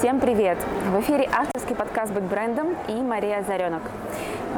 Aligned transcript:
Всем 0.00 0.18
привет! 0.18 0.56
В 0.94 1.00
эфире 1.00 1.28
авторский 1.30 1.76
подкаст 1.76 2.10
«Быть 2.10 2.22
брендом» 2.22 2.74
и 2.88 2.94
Мария 2.94 3.42
Заренок. 3.42 3.82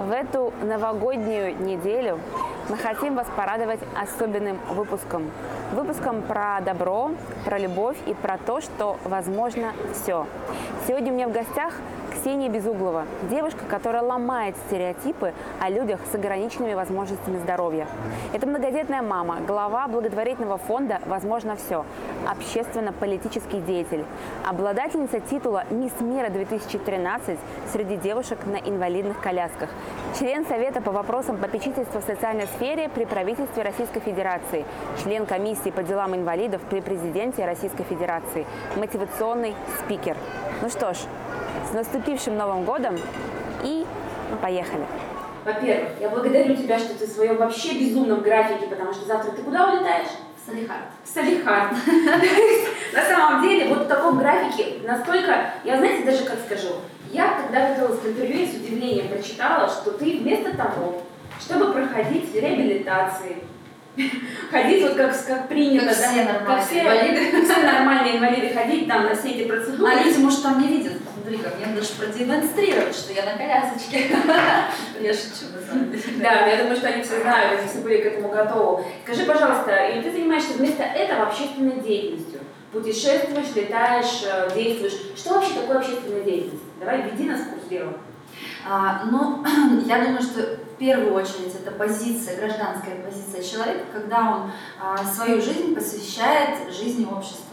В 0.06 0.12
эту 0.12 0.52
новогоднюю 0.62 1.60
неделю 1.60 2.20
мы 2.68 2.76
хотим 2.76 3.16
вас 3.16 3.26
порадовать 3.36 3.80
особенным 4.00 4.60
выпуском. 4.70 5.32
Выпуском 5.72 6.22
про 6.22 6.60
добро, 6.60 7.10
про 7.44 7.58
любовь 7.58 7.96
и 8.06 8.14
про 8.14 8.38
то, 8.38 8.60
что 8.60 8.98
возможно 9.02 9.72
все. 9.92 10.28
Сегодня 10.86 11.10
у 11.10 11.14
меня 11.16 11.26
в 11.26 11.32
гостях 11.32 11.74
Ксения 12.22 12.48
Безуглова, 12.48 13.04
девушка, 13.28 13.64
которая 13.68 14.00
ломает 14.00 14.54
стереотипы 14.68 15.34
о 15.58 15.68
людях 15.68 15.98
с 16.12 16.14
ограниченными 16.14 16.74
возможностями 16.74 17.38
здоровья. 17.38 17.88
Это 18.32 18.46
многодетная 18.46 19.02
мама, 19.02 19.40
глава 19.44 19.88
благотворительного 19.88 20.56
фонда 20.56 21.00
«Возможно 21.06 21.56
все», 21.56 21.84
общественно-политический 22.30 23.60
деятель, 23.60 24.04
обладательница 24.48 25.18
титула 25.18 25.64
«Мисс 25.70 26.00
Мира 26.00 26.28
2013» 26.28 27.38
среди 27.72 27.96
девушек 27.96 28.38
на 28.46 28.56
инвалидных 28.56 29.20
колясках, 29.20 29.70
член 30.16 30.46
Совета 30.46 30.80
по 30.80 30.92
вопросам 30.92 31.38
попечительства 31.38 32.00
в 32.00 32.04
социальной 32.04 32.46
сфере 32.46 32.88
при 32.88 33.04
правительстве 33.04 33.64
Российской 33.64 33.98
Федерации, 33.98 34.64
член 35.02 35.26
комиссии 35.26 35.70
по 35.70 35.82
делам 35.82 36.14
инвалидов 36.14 36.60
при 36.70 36.82
президенте 36.82 37.44
Российской 37.44 37.82
Федерации, 37.82 38.46
мотивационный 38.76 39.56
спикер. 39.80 40.16
Ну 40.60 40.68
что 40.68 40.94
ж, 40.94 40.98
с 41.68 41.72
наступившим 41.72 42.36
Новым 42.36 42.64
годом 42.64 42.96
и 43.64 43.84
поехали! 44.40 44.84
Во-первых, 45.44 45.90
я 46.00 46.08
благодарю 46.08 46.54
тебя, 46.54 46.78
что 46.78 46.94
ты 46.94 47.06
в 47.06 47.10
своем 47.10 47.36
вообще 47.36 47.78
безумном 47.78 48.20
графике, 48.20 48.66
потому 48.66 48.92
что 48.92 49.06
завтра 49.06 49.32
ты 49.32 49.42
куда 49.42 49.70
улетаешь? 49.70 50.08
В 50.40 50.50
Салихард. 50.50 50.84
В 51.04 51.08
Салихард. 51.08 51.72
На 52.92 53.02
самом 53.02 53.42
деле, 53.42 53.68
вот 53.68 53.84
в 53.84 53.88
таком 53.88 54.18
графике 54.18 54.78
настолько, 54.84 55.52
я 55.64 55.78
знаете, 55.78 56.04
даже 56.04 56.24
как 56.24 56.38
скажу, 56.46 56.74
я 57.10 57.40
когда 57.42 57.68
готовилась 57.68 58.00
к 58.00 58.06
интервью, 58.06 58.46
с 58.46 58.54
удивлением 58.54 59.08
прочитала, 59.08 59.68
что 59.68 59.92
ты 59.92 60.18
вместо 60.18 60.56
того, 60.56 61.02
чтобы 61.40 61.72
проходить 61.72 62.34
реабилитации, 62.34 63.44
ходить 64.50 64.82
вот 64.82 64.94
как, 64.94 65.26
как 65.26 65.48
принято, 65.48 65.86
как 65.86 65.96
да? 65.96 66.08
все 66.08 66.24
нормальные 66.24 66.46
как 66.46 66.66
все, 66.66 66.80
инвалиды. 66.80 67.42
Все 67.44 67.62
нормальные 67.62 68.16
инвалиды 68.16 68.54
ходить 68.54 68.88
там 68.88 69.04
на 69.04 69.14
все 69.14 69.30
эти 69.30 69.48
процедуры. 69.48 69.92
А 69.92 70.02
люди, 70.02 70.18
может, 70.18 70.42
там 70.42 70.60
не 70.60 70.68
видят. 70.68 70.94
Смотри, 71.22 71.38
как 71.38 71.56
мне 71.56 71.66
даже 71.66 71.92
продемонстрировать, 71.94 72.96
что 72.96 73.12
я 73.12 73.24
на 73.24 73.38
колясочке. 73.38 74.10
Я 75.00 75.12
шучу, 75.12 75.52
на 75.54 75.64
самом 75.64 75.90
деле. 75.90 76.02
Да, 76.20 76.46
я 76.46 76.62
думаю, 76.62 76.76
что 76.76 76.88
они 76.88 77.02
все 77.02 77.20
знают, 77.20 77.60
они 77.60 77.68
все 77.68 77.78
были 77.78 78.02
к 78.02 78.06
этому 78.06 78.28
готовы. 78.28 78.84
Скажи, 79.04 79.24
пожалуйста, 79.24 79.88
или 79.88 80.02
ты 80.02 80.12
занимаешься 80.12 80.54
вместо 80.54 80.82
этого 80.82 81.26
общественной 81.26 81.80
деятельностью? 81.80 82.40
Путешествуешь, 82.72 83.54
летаешь, 83.54 84.22
э, 84.24 84.54
действуешь. 84.54 84.94
Что 85.16 85.34
вообще 85.34 85.54
такое 85.54 85.78
общественная 85.78 86.22
деятельность? 86.22 86.62
Давай 86.80 87.02
введи 87.02 87.28
нас 87.28 87.40
в 87.40 87.50
курс 87.50 87.64
дела. 87.68 87.92
А, 88.68 89.04
ну, 89.10 89.44
я 89.86 90.04
думаю, 90.04 90.22
что 90.22 90.40
в 90.40 90.78
первую 90.78 91.14
очередь 91.14 91.54
это 91.54 91.70
позиция, 91.72 92.36
гражданская 92.36 92.96
позиция 93.04 93.42
человека, 93.42 93.84
когда 93.92 94.18
он 94.18 94.52
а, 94.80 95.04
свою 95.04 95.40
жизнь 95.40 95.74
посвящает 95.74 96.72
жизни 96.72 97.04
общества. 97.04 97.51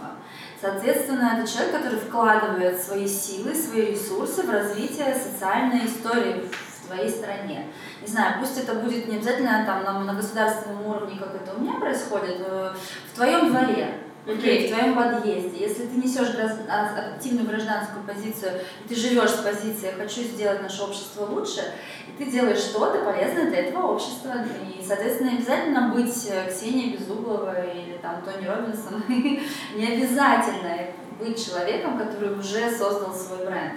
Соответственно, 0.61 1.38
это 1.38 1.49
человек, 1.49 1.71
который 1.71 1.99
вкладывает 1.99 2.81
свои 2.81 3.07
силы, 3.07 3.55
свои 3.55 3.91
ресурсы 3.91 4.43
в 4.43 4.49
развитие 4.49 5.16
социальной 5.16 5.85
истории 5.85 6.49
в 6.51 6.88
твоей 6.88 7.09
стране. 7.09 7.67
Не 8.01 8.07
знаю, 8.07 8.39
пусть 8.39 8.57
это 8.57 8.73
будет 8.73 9.07
не 9.07 9.17
обязательно 9.17 9.63
там 9.66 9.83
на, 9.83 10.03
на 10.03 10.13
государственном 10.16 10.85
уровне, 10.85 11.17
как 11.17 11.33
это 11.35 11.55
у 11.55 11.61
меня 11.61 11.79
происходит, 11.79 12.41
э, 12.41 12.73
в 13.11 13.16
твоем 13.16 13.49
дворе, 13.49 13.99
Окей, 14.31 14.67
в 14.67 14.75
твоем 14.75 14.95
подъезде, 14.95 15.59
если 15.59 15.88
ты 15.88 15.97
несешь 15.97 16.35
а, 16.69 17.13
активную 17.16 17.47
гражданскую 17.47 18.05
позицию, 18.05 18.61
ты 18.88 18.95
живешь 18.95 19.31
с 19.31 19.41
позиции 19.41 19.88
«я 19.88 19.94
хочу 19.94 20.22
сделать 20.22 20.62
наше 20.62 20.84
общество 20.84 21.25
лучше», 21.25 21.62
и 22.07 22.23
ты 22.23 22.29
делаешь 22.29 22.59
что-то 22.59 23.00
полезное 23.00 23.50
для 23.50 23.66
этого 23.66 23.94
общества, 23.94 24.35
и, 24.63 24.84
соответственно, 24.85 25.31
обязательно 25.31 25.94
быть 25.94 26.29
э, 26.29 26.51
Ксенией 26.51 26.97
Безугловой 26.97 27.72
или 27.73 27.97
там 27.97 28.22
Тони 28.22 28.45
Робинсон, 28.45 29.03
не 29.75 29.88
обязательно 29.88 30.78
быть 31.19 31.46
человеком, 31.46 31.97
который 31.97 32.38
уже 32.38 32.72
создал 32.72 33.13
свой 33.13 33.46
бренд. 33.46 33.74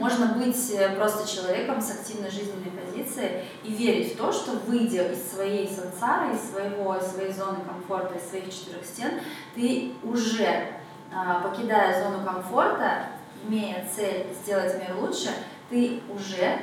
Можно 0.00 0.34
быть 0.34 0.70
э, 0.72 0.94
просто 0.96 1.28
человеком 1.28 1.80
с 1.80 1.90
активной 1.90 2.30
жизненной 2.30 2.70
позицией 2.70 3.44
и 3.64 3.72
верить 3.72 4.14
в 4.14 4.16
то, 4.16 4.32
что 4.32 4.52
выйдя 4.66 5.12
из 5.12 5.30
своей 5.32 5.68
сансары, 5.68 6.34
из 6.34 6.50
своего, 6.50 6.96
из 6.96 7.06
своей 7.06 7.32
зоны 7.32 7.58
комфорта, 7.66 8.18
из 8.18 8.28
своих 8.28 8.52
четырех 8.52 8.84
стен, 8.84 9.20
ты 9.54 9.92
уже, 10.02 10.66
а, 11.14 11.40
покидая 11.40 12.02
зону 12.02 12.24
комфорта, 12.24 13.06
имея 13.48 13.86
цель 13.94 14.26
сделать 14.42 14.76
мир 14.78 14.96
лучше, 15.00 15.30
ты 15.70 16.00
уже 16.12 16.58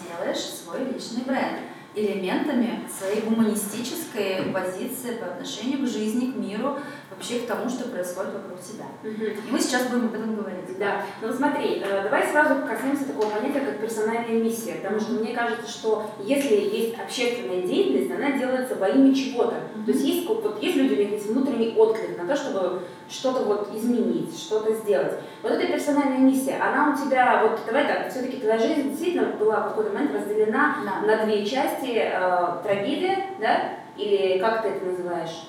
делаешь 0.00 0.38
свой 0.38 0.84
личный 0.84 1.22
бренд 1.24 1.58
элементами 1.96 2.86
своей 2.96 3.22
гуманистической 3.22 4.52
позиции 4.52 5.14
по 5.14 5.26
отношению 5.26 5.86
к 5.86 5.88
жизни, 5.88 6.30
к 6.30 6.36
миру, 6.36 6.78
вообще 7.10 7.40
к 7.40 7.46
тому, 7.46 7.68
что 7.68 7.88
происходит 7.88 8.32
вокруг 8.34 8.60
тебя. 8.60 8.86
И 9.04 9.50
мы 9.50 9.58
сейчас 9.60 9.86
будем 9.86 10.06
об 10.06 10.14
этом 10.14 10.34
говорить. 10.36 10.78
Да. 10.78 11.02
Ну 11.22 11.32
смотри, 11.32 11.82
э, 11.84 12.02
давай 12.02 12.26
сразу 12.26 12.66
коснемся 12.66 13.04
такого 13.06 13.30
понятия, 13.30 13.60
как 13.60 13.78
персональная 13.80 14.42
миссия, 14.42 14.74
потому 14.82 15.00
что 15.00 15.12
мне 15.12 15.32
кажется, 15.34 15.70
что 15.70 16.10
если 16.24 16.54
есть 16.54 16.98
общественная 16.98 17.62
деятельность, 17.62 18.10
она 18.10 18.32
делается 18.36 18.74
во 18.74 18.88
имя 18.88 19.14
чего-то. 19.14 19.54
То 19.84 19.92
есть 19.92 20.04
есть, 20.04 20.28
вот, 20.28 20.62
есть 20.62 20.76
люди, 20.76 20.94
у 20.94 20.96
них 20.98 21.10
есть 21.12 21.26
внутренний 21.26 21.74
отклик 21.76 22.18
на 22.18 22.26
то, 22.26 22.36
чтобы 22.36 22.82
что-то 23.08 23.44
вот 23.44 23.74
изменить, 23.74 24.36
что-то 24.36 24.74
сделать. 24.74 25.14
Вот 25.42 25.52
эта 25.52 25.66
персональная 25.66 26.18
миссия, 26.18 26.56
она 26.60 26.92
у 26.92 26.96
тебя, 27.06 27.40
вот 27.42 27.60
давай 27.66 27.86
так, 27.86 28.10
все-таки 28.10 28.38
твоя 28.38 28.58
жизнь 28.58 28.90
действительно 28.90 29.28
была 29.36 29.60
в 29.60 29.68
какой-то 29.68 29.92
момент 29.92 30.12
разделена 30.14 30.76
Да. 30.84 31.06
на 31.06 31.24
две 31.24 31.46
части, 31.46 31.92
э, 31.94 32.62
трагедия, 32.64 33.26
да, 33.40 33.70
или 33.96 34.38
как 34.40 34.62
ты 34.62 34.68
это 34.68 34.84
называешь? 34.86 35.48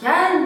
Я 0.00 0.40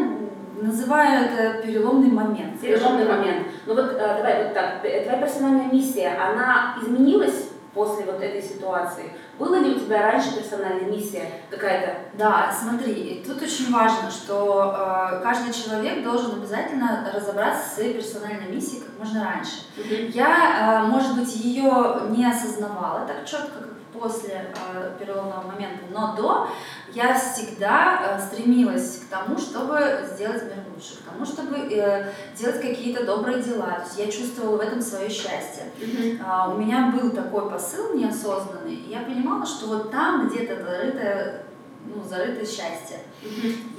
называю 0.62 1.24
это 1.26 1.62
переломный 1.66 2.10
момент. 2.10 2.60
Переломный 2.60 3.06
момент. 3.06 3.46
Ну 3.66 3.74
вот 3.74 3.92
э, 3.94 4.14
давай 4.16 4.44
вот 4.44 4.54
так, 4.54 4.82
Т- 4.82 5.02
твоя 5.04 5.20
персональная 5.20 5.70
миссия, 5.70 6.16
она 6.18 6.76
изменилась 6.82 7.48
после 7.74 8.06
вот 8.06 8.22
этой 8.22 8.42
ситуации? 8.42 9.12
Была 9.38 9.58
ли 9.58 9.74
у 9.74 9.78
тебя 9.78 10.00
раньше 10.10 10.34
персональная 10.34 10.88
миссия 10.90 11.28
какая-то? 11.50 11.94
Да, 12.14 12.50
смотри, 12.58 13.22
тут 13.26 13.42
очень 13.42 13.70
важно, 13.70 14.10
что 14.10 14.74
э, 14.74 15.22
каждый 15.22 15.52
человек 15.52 16.02
должен 16.02 16.36
обязательно 16.40 17.10
разобраться 17.14 17.68
со 17.68 17.74
своей 17.74 17.94
персональной 17.94 18.48
миссией 18.50 18.80
как 18.82 18.98
можно 18.98 19.24
раньше. 19.24 19.60
Я, 20.14 20.82
э, 20.84 20.86
может 20.86 21.16
быть, 21.18 21.36
ее 21.36 22.02
не 22.08 22.24
осознавала 22.26 23.06
так 23.06 23.26
четко, 23.26 23.58
как 23.60 23.75
после 23.96 24.54
э, 24.74 24.96
переломного 24.98 25.42
момента, 25.42 25.84
но 25.90 26.14
до 26.16 26.48
я 26.92 27.18
всегда 27.18 28.16
э, 28.18 28.20
стремилась 28.20 29.00
к 29.00 29.10
тому, 29.10 29.38
чтобы 29.38 30.08
сделать 30.12 30.44
мир 30.44 30.64
лучше, 30.74 30.96
к 30.96 31.10
тому, 31.10 31.24
чтобы 31.24 31.56
э, 31.56 32.12
делать 32.36 32.60
какие-то 32.60 33.04
добрые 33.04 33.42
дела. 33.42 33.72
То 33.72 33.82
есть 33.82 33.98
я 33.98 34.06
чувствовала 34.10 34.56
в 34.56 34.60
этом 34.60 34.80
свое 34.80 35.08
счастье. 35.08 35.64
А, 36.24 36.48
У 36.48 36.58
меня 36.58 36.92
был 36.94 37.10
такой 37.10 37.50
посыл 37.50 37.94
неосознанный, 37.94 38.74
и 38.74 38.90
я 38.90 39.00
понимала, 39.00 39.44
что 39.44 39.66
вот 39.66 39.90
там 39.90 40.28
где-то 40.28 40.62
зарыто, 40.62 41.42
ну, 41.84 42.02
зарыто 42.02 42.44
счастье. 42.46 43.00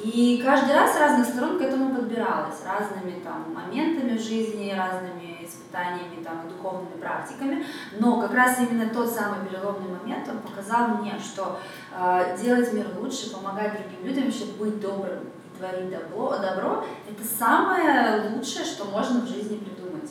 И 0.03 0.41
каждый 0.43 0.75
раз 0.75 0.93
с 0.95 0.99
разных 0.99 1.27
сторон 1.27 1.57
к 1.57 1.61
этому 1.61 1.95
подбиралась, 1.95 2.61
разными 2.65 3.19
там 3.23 3.53
моментами 3.53 4.17
в 4.17 4.21
жизни, 4.21 4.75
разными 4.77 5.36
испытаниями 5.77 6.23
там, 6.23 6.45
и 6.45 6.49
духовными 6.49 6.99
практиками. 6.99 7.65
Но 7.99 8.21
как 8.21 8.33
раз 8.33 8.59
именно 8.59 8.89
тот 8.89 9.09
самый 9.09 9.47
переломный 9.47 9.97
момент, 9.99 10.27
он 10.29 10.39
показал 10.39 10.89
мне, 10.89 11.17
что 11.19 11.59
э, 11.95 12.37
делать 12.41 12.71
мир 12.73 12.87
лучше, 12.99 13.33
помогать 13.33 13.73
другим 13.73 14.05
людям, 14.05 14.25
вообще 14.25 14.45
быть 14.57 14.79
добрым 14.79 15.19
и 15.23 15.57
творить 15.57 15.89
добро, 15.89 16.37
добро 16.37 16.85
это 17.09 17.23
самое 17.23 18.29
лучшее, 18.35 18.65
что 18.65 18.85
можно 18.85 19.21
в 19.21 19.27
жизни 19.27 19.57
придумать. 19.57 20.09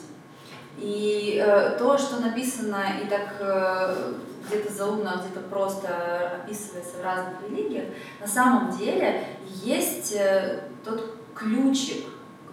И 0.77 1.41
э, 1.43 1.77
то, 1.77 1.97
что 1.97 2.21
написано 2.21 2.83
и 3.03 3.07
так 3.07 3.35
э, 3.39 4.13
где-то 4.47 4.71
заумно, 4.71 5.21
где-то 5.21 5.47
просто 5.49 6.41
описывается 6.43 6.97
в 6.97 7.03
разных 7.03 7.35
религиях, 7.49 7.85
на 8.21 8.27
самом 8.27 8.77
деле 8.77 9.25
есть 9.63 10.13
э, 10.15 10.61
тот 10.85 11.15
ключик 11.33 12.05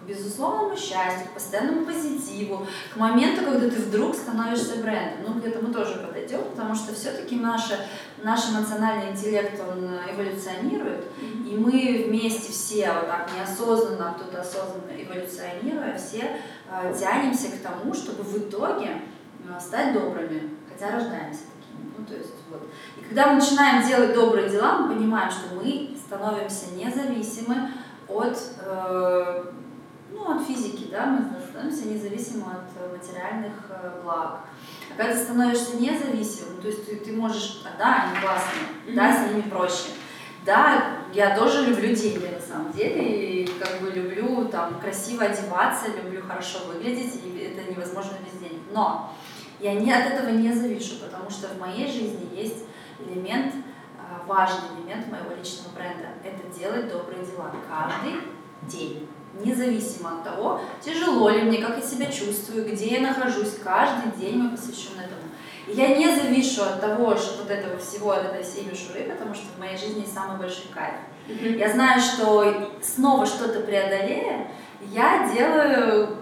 к 0.05 0.07
безусловному 0.07 0.77
счастью, 0.77 1.27
к 1.31 1.33
постоянному 1.33 1.85
позитиву, 1.85 2.67
к 2.93 2.97
моменту, 2.97 3.43
когда 3.43 3.69
ты 3.69 3.81
вдруг 3.81 4.15
становишься 4.15 4.77
брендом. 4.77 5.35
Ну, 5.35 5.41
к 5.41 5.45
этому 5.45 5.73
тоже 5.73 5.95
подойдем, 5.95 6.43
потому 6.51 6.75
что 6.75 6.93
все-таки 6.93 7.35
наше, 7.37 7.87
наш 8.21 8.49
эмоциональный 8.49 9.11
интеллект, 9.11 9.59
он 9.59 9.89
эволюционирует, 10.13 11.05
и 11.19 11.57
мы 11.57 12.05
вместе 12.07 12.51
все, 12.51 12.93
вот 12.93 13.07
так 13.07 13.29
неосознанно, 13.35 14.11
а 14.11 14.13
кто-то 14.13 14.41
осознанно 14.41 14.91
эволюционируя, 14.95 15.97
все 15.97 16.39
э, 16.69 16.95
тянемся 16.97 17.49
к 17.49 17.61
тому, 17.61 17.93
чтобы 17.93 18.23
в 18.23 18.37
итоге 18.37 19.01
э, 19.47 19.59
стать 19.59 19.93
добрыми, 19.93 20.51
хотя 20.71 20.91
рождаемся 20.91 21.41
такими. 21.55 21.93
Ну, 21.97 22.05
то 22.05 22.13
есть, 22.13 22.33
вот. 22.51 22.61
И 22.97 23.01
когда 23.07 23.27
мы 23.27 23.35
начинаем 23.39 23.87
делать 23.87 24.13
добрые 24.13 24.49
дела, 24.49 24.79
мы 24.79 24.95
понимаем, 24.95 25.31
что 25.31 25.55
мы 25.55 25.95
становимся 26.05 26.75
независимы 26.75 27.71
от 28.07 28.37
э, 28.59 29.45
ну, 30.15 30.35
от 30.35 30.47
физики, 30.47 30.87
да, 30.89 31.05
мы 31.05 31.41
становимся 31.41 31.87
независимы 31.87 32.45
от 32.51 32.91
материальных 32.91 33.53
э, 33.69 34.01
благ. 34.01 34.39
А 34.89 34.97
когда 34.97 35.13
ты 35.13 35.19
становишься 35.19 35.77
независимым, 35.77 36.61
то 36.61 36.67
есть 36.67 36.89
ты, 36.89 36.95
ты 36.97 37.11
можешь, 37.11 37.61
а, 37.65 37.77
да, 37.77 38.03
они 38.03 38.21
классные, 38.21 38.65
mm-hmm. 38.87 38.95
да, 38.95 39.13
с 39.13 39.29
ними 39.29 39.41
проще. 39.49 39.89
Да, 40.45 40.97
я 41.13 41.35
тоже 41.35 41.65
люблю 41.65 41.93
деньги 41.93 42.27
на 42.33 42.39
самом 42.39 42.71
деле, 42.71 43.43
и 43.43 43.47
как 43.59 43.81
бы 43.81 43.89
люблю 43.89 44.45
там 44.45 44.79
красиво 44.79 45.25
одеваться, 45.25 45.87
люблю 45.91 46.21
хорошо 46.21 46.59
выглядеть, 46.67 47.19
и 47.23 47.37
это 47.39 47.69
невозможно 47.69 48.13
без 48.23 48.39
денег. 48.39 48.61
Но 48.71 49.11
я 49.59 49.73
не, 49.73 49.91
от 49.91 50.05
этого 50.05 50.29
не 50.29 50.53
завишу, 50.53 50.95
потому 51.01 51.29
что 51.29 51.47
в 51.47 51.59
моей 51.59 51.91
жизни 51.91 52.29
есть 52.33 52.63
элемент, 52.99 53.53
а, 53.97 54.23
важный 54.27 54.69
элемент 54.77 55.11
моего 55.11 55.35
личного 55.35 55.73
бренда. 55.73 56.09
Это 56.23 56.57
делать 56.57 56.91
добрые 56.91 57.25
дела 57.25 57.51
каждый 57.67 58.21
день 58.63 59.09
независимо 59.43 60.17
от 60.17 60.23
того, 60.23 60.61
тяжело 60.83 61.29
ли 61.29 61.41
мне, 61.41 61.57
как 61.57 61.77
я 61.77 61.81
себя 61.81 62.05
чувствую, 62.11 62.65
где 62.65 62.87
я 62.87 63.01
нахожусь, 63.01 63.57
каждый 63.63 64.11
день 64.19 64.37
мы 64.37 64.51
посвящен 64.51 64.93
этому. 64.99 65.25
И 65.67 65.73
я 65.73 65.97
не 65.97 66.15
завишу 66.15 66.63
от 66.63 66.79
того, 66.79 67.15
что 67.15 67.43
вот 67.43 67.51
этого 67.51 67.77
всего, 67.77 68.11
от 68.11 68.25
этой 68.25 68.43
всей 68.43 68.65
мишуры, 68.65 69.03
потому 69.03 69.33
что 69.33 69.45
в 69.55 69.59
моей 69.59 69.77
жизни 69.77 70.05
самый 70.05 70.37
большой 70.37 70.67
кайф. 70.73 70.95
Mm-hmm. 71.27 71.57
Я 71.57 71.73
знаю, 71.73 71.99
что 71.99 72.71
снова 72.81 73.25
что-то 73.25 73.61
преодолея, 73.61 74.47
я 74.91 75.31
делаю 75.33 76.17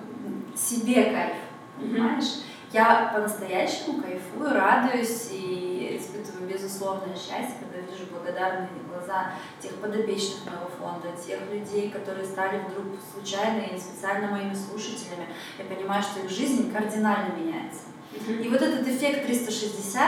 себе 0.56 1.06
кайф, 1.06 1.36
понимаешь? 1.78 2.44
Я 2.74 3.12
по-настоящему 3.14 4.02
кайфую, 4.02 4.52
радуюсь 4.52 5.30
и 5.32 5.96
испытываю 6.02 6.50
безусловное 6.50 7.14
счастье, 7.14 7.58
когда 7.60 7.78
вижу 7.78 8.08
благодарные 8.12 8.68
глаза 8.90 9.34
тех 9.62 9.76
подопечных 9.76 10.48
моего 10.48 10.68
фонда, 10.80 11.16
тех 11.16 11.40
людей, 11.52 11.92
которые 11.92 12.26
стали 12.26 12.62
вдруг 12.68 12.86
случайно 13.14 13.62
и 13.62 13.80
специально 13.80 14.28
моими 14.32 14.56
слушателями. 14.56 15.28
Я 15.60 15.66
понимаю, 15.66 16.02
что 16.02 16.22
их 16.22 16.32
жизнь 16.32 16.74
кардинально 16.74 17.36
меняется. 17.36 17.82
И 18.28 18.50
вот 18.50 18.60
этот 18.60 18.88
эффект 18.88 19.28
360, 19.28 20.04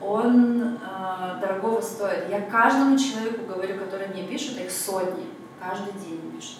он 0.00 0.78
э, 0.82 1.40
дорогого 1.40 1.80
стоит. 1.80 2.28
Я 2.28 2.40
каждому 2.40 2.98
человеку 2.98 3.46
говорю, 3.46 3.78
который 3.78 4.08
мне 4.08 4.24
пишет, 4.24 4.60
их 4.60 4.72
сотни, 4.72 5.26
каждый 5.60 5.92
день 6.00 6.32
пишут. 6.34 6.58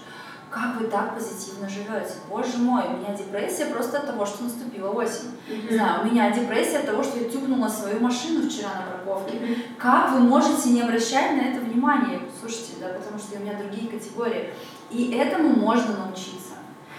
Как 0.52 0.78
вы 0.78 0.86
так 0.88 1.14
позитивно 1.14 1.66
живете? 1.66 2.12
Боже 2.28 2.58
мой, 2.58 2.82
у 2.86 2.98
меня 2.98 3.16
депрессия 3.16 3.66
просто 3.66 3.98
от 3.98 4.06
того, 4.06 4.26
что 4.26 4.44
наступила 4.44 4.90
осень. 4.90 5.30
Mm-hmm. 5.48 5.70
Не 5.70 5.76
знаю, 5.78 6.02
у 6.02 6.04
меня 6.04 6.30
депрессия 6.30 6.80
от 6.80 6.86
того, 6.86 7.02
что 7.02 7.18
я 7.18 7.30
тюкнула 7.30 7.68
свою 7.68 8.00
машину 8.00 8.46
вчера 8.46 8.68
на 8.68 8.92
парковке. 8.92 9.38
Mm-hmm. 9.38 9.56
Как 9.78 10.12
вы 10.12 10.20
можете 10.20 10.68
не 10.68 10.82
обращать 10.82 11.32
на 11.32 11.48
это 11.48 11.60
внимание? 11.60 12.20
Слушайте, 12.38 12.72
да, 12.82 12.88
потому 12.88 13.18
что 13.18 13.38
у 13.38 13.40
меня 13.40 13.54
другие 13.54 13.90
категории. 13.90 14.50
И 14.90 15.12
этому 15.12 15.48
можно 15.48 15.96
научиться. 15.96 16.56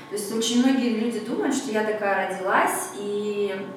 То 0.09 0.15
есть 0.15 0.35
очень 0.35 0.63
многие 0.63 0.97
люди 0.97 1.19
думают, 1.19 1.53
что 1.53 1.71
я 1.71 1.83
такая 1.83 2.29
родилась, 2.29 2.89
и 2.97 3.67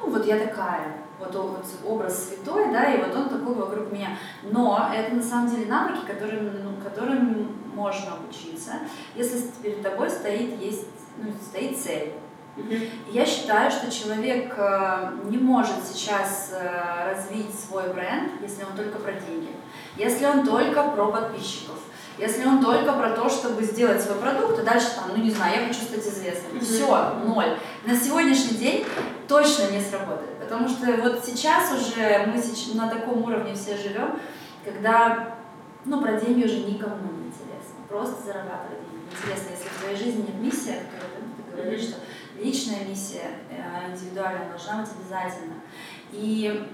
ну 0.00 0.10
вот 0.10 0.26
я 0.26 0.38
такая, 0.38 0.96
вот, 1.20 1.32
вот 1.32 1.64
образ 1.86 2.28
святой, 2.28 2.72
да, 2.72 2.92
и 2.92 3.00
вот 3.00 3.14
он 3.14 3.28
такой 3.28 3.54
вокруг 3.54 3.92
меня. 3.92 4.18
Но 4.42 4.90
это 4.92 5.14
на 5.14 5.22
самом 5.22 5.48
деле 5.48 5.66
навыки, 5.66 6.00
которым, 6.06 6.50
ну, 6.64 6.72
которым 6.82 7.65
можно 7.76 8.14
обучиться, 8.14 8.72
если 9.14 9.38
перед 9.62 9.82
тобой 9.82 10.10
стоит, 10.10 10.60
есть, 10.60 10.86
ну, 11.18 11.30
стоит 11.48 11.78
цель. 11.78 12.14
Я 13.10 13.26
считаю, 13.26 13.70
что 13.70 13.90
человек 13.90 14.54
э, 14.56 15.12
не 15.24 15.36
может 15.36 15.76
сейчас 15.86 16.52
э, 16.54 17.10
развить 17.10 17.54
свой 17.54 17.92
бренд, 17.92 18.32
если 18.40 18.64
он 18.64 18.74
только 18.74 18.98
про 18.98 19.12
деньги, 19.12 19.50
если 19.94 20.24
он 20.24 20.46
только 20.46 20.82
про 20.82 21.12
подписчиков, 21.12 21.76
если 22.16 22.46
он 22.46 22.64
только 22.64 22.94
про 22.94 23.10
то, 23.10 23.28
чтобы 23.28 23.62
сделать 23.62 24.00
свой 24.00 24.16
продукт, 24.16 24.58
и 24.58 24.62
дальше 24.62 24.88
там, 24.96 25.10
ну 25.14 25.22
не 25.22 25.30
знаю, 25.30 25.60
я 25.60 25.68
хочу 25.68 25.82
стать 25.82 26.06
известным. 26.06 26.56
Mm-hmm. 26.56 26.64
Все, 26.64 27.14
ноль. 27.26 27.58
На 27.84 27.94
сегодняшний 27.94 28.56
день 28.56 28.86
точно 29.28 29.70
не 29.70 29.80
сработает. 29.82 30.38
Потому 30.40 30.66
что 30.66 30.86
вот 31.02 31.22
сейчас 31.26 31.72
уже 31.72 32.26
мы 32.26 32.42
на 32.74 32.88
таком 32.88 33.22
уровне 33.22 33.54
все 33.54 33.76
живем, 33.76 34.18
когда 34.64 35.36
ну, 35.84 36.00
про 36.00 36.14
деньги 36.14 36.44
уже 36.44 36.60
никому 36.60 37.12
не. 37.12 37.25
Просто 37.88 38.22
зарабатывать 38.24 38.80
деньги. 38.90 39.06
Интересно, 39.12 39.50
если 39.50 39.68
в 39.68 39.80
твоей 39.80 39.96
жизни 39.96 40.26
нет 40.26 40.40
миссии, 40.40 40.74
о 40.74 40.84
которой 40.90 41.26
ты 41.36 41.62
говоришь, 41.62 41.82
что 41.82 41.96
личная 42.38 42.84
миссия 42.84 43.38
э, 43.50 43.90
индивидуальная 43.90 44.48
должна 44.48 44.80
быть 44.82 44.90
обязательно. 44.98 45.54
И 46.12 46.68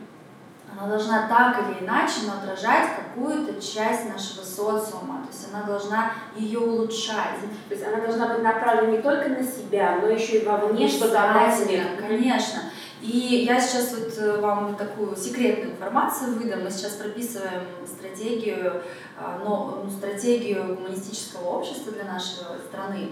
она 0.75 0.88
должна 0.88 1.29
так 1.29 1.59
или 1.59 1.85
иначе, 1.85 2.20
но 2.26 2.35
отражать 2.35 2.97
какую-то 2.97 3.61
часть 3.61 4.09
нашего 4.09 4.43
социума, 4.43 5.23
то 5.23 5.29
есть 5.31 5.49
она 5.53 5.64
должна 5.64 6.12
ее 6.35 6.61
улучшать. 6.61 7.41
То 7.69 7.75
есть 7.75 7.87
она 7.87 7.99
должна 7.99 8.29
быть 8.29 8.43
направлена 8.43 8.93
не 8.93 9.03
только 9.03 9.29
на 9.29 9.43
себя, 9.43 9.99
но 10.00 10.09
еще 10.09 10.38
и 10.38 10.44
вовне 10.47 10.88
что-то 10.88 11.31
отдать 11.31 11.59
Конечно. 11.99 12.61
И 13.02 13.44
я 13.49 13.60
сейчас 13.60 13.93
вот 13.94 14.16
э, 14.16 14.40
вам 14.40 14.76
такую 14.76 15.16
секретную 15.16 15.72
информацию 15.72 16.38
выдам. 16.38 16.62
Мы 16.62 16.70
сейчас 16.70 16.93
прописываем 16.93 17.64
стратегию, 17.84 18.81
а, 19.19 19.40
но, 19.44 19.82
ну, 19.84 19.90
стратегию 19.90 20.76
гуманистического 20.76 21.49
общества 21.49 21.90
для 21.90 22.04
нашей 22.04 22.44
страны. 22.69 23.10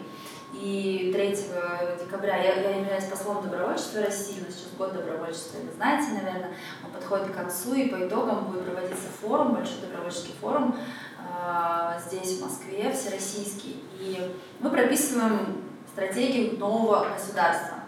И 0.55 1.11
3 1.13 2.05
декабря 2.05 2.37
я, 2.37 2.55
я 2.55 2.77
являюсь 2.79 3.05
послом 3.05 3.43
добровольчества 3.43 4.03
России, 4.03 4.41
у 4.41 4.47
нас 4.47 4.55
сейчас 4.55 4.73
год 4.79 4.93
добровольчества, 4.93 5.59
вы 5.59 5.73
знаете, 5.77 6.13
наверное, 6.13 6.51
он 6.85 6.91
подходит 6.93 7.29
к 7.29 7.35
концу, 7.35 7.75
и 7.75 7.89
по 7.89 8.07
итогам 8.07 8.47
будет 8.47 8.65
проводиться 8.65 9.07
форум, 9.21 9.55
большой 9.55 9.81
добровольческий 9.81 10.35
форум 10.41 10.77
э, 11.19 12.01
здесь, 12.07 12.39
в 12.39 12.45
Москве, 12.45 12.93
всероссийский. 12.93 13.83
И 13.99 14.37
мы 14.61 14.71
прописываем 14.71 15.63
стратегию 15.93 16.59
нового 16.59 17.09
государства 17.13 17.79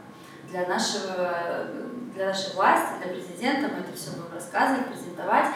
для 0.51 0.67
нашего 0.67 1.67
для 2.15 2.27
нашей 2.27 2.55
власти, 2.55 3.03
для 3.03 3.13
президента, 3.13 3.69
мы 3.69 3.81
это 3.81 3.97
все 3.97 4.11
будем 4.11 4.33
рассказывать, 4.35 4.87
презентовать. 4.89 5.47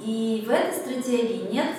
И 0.00 0.44
в 0.46 0.50
этой 0.50 0.74
стратегии 0.74 1.52
нет 1.52 1.74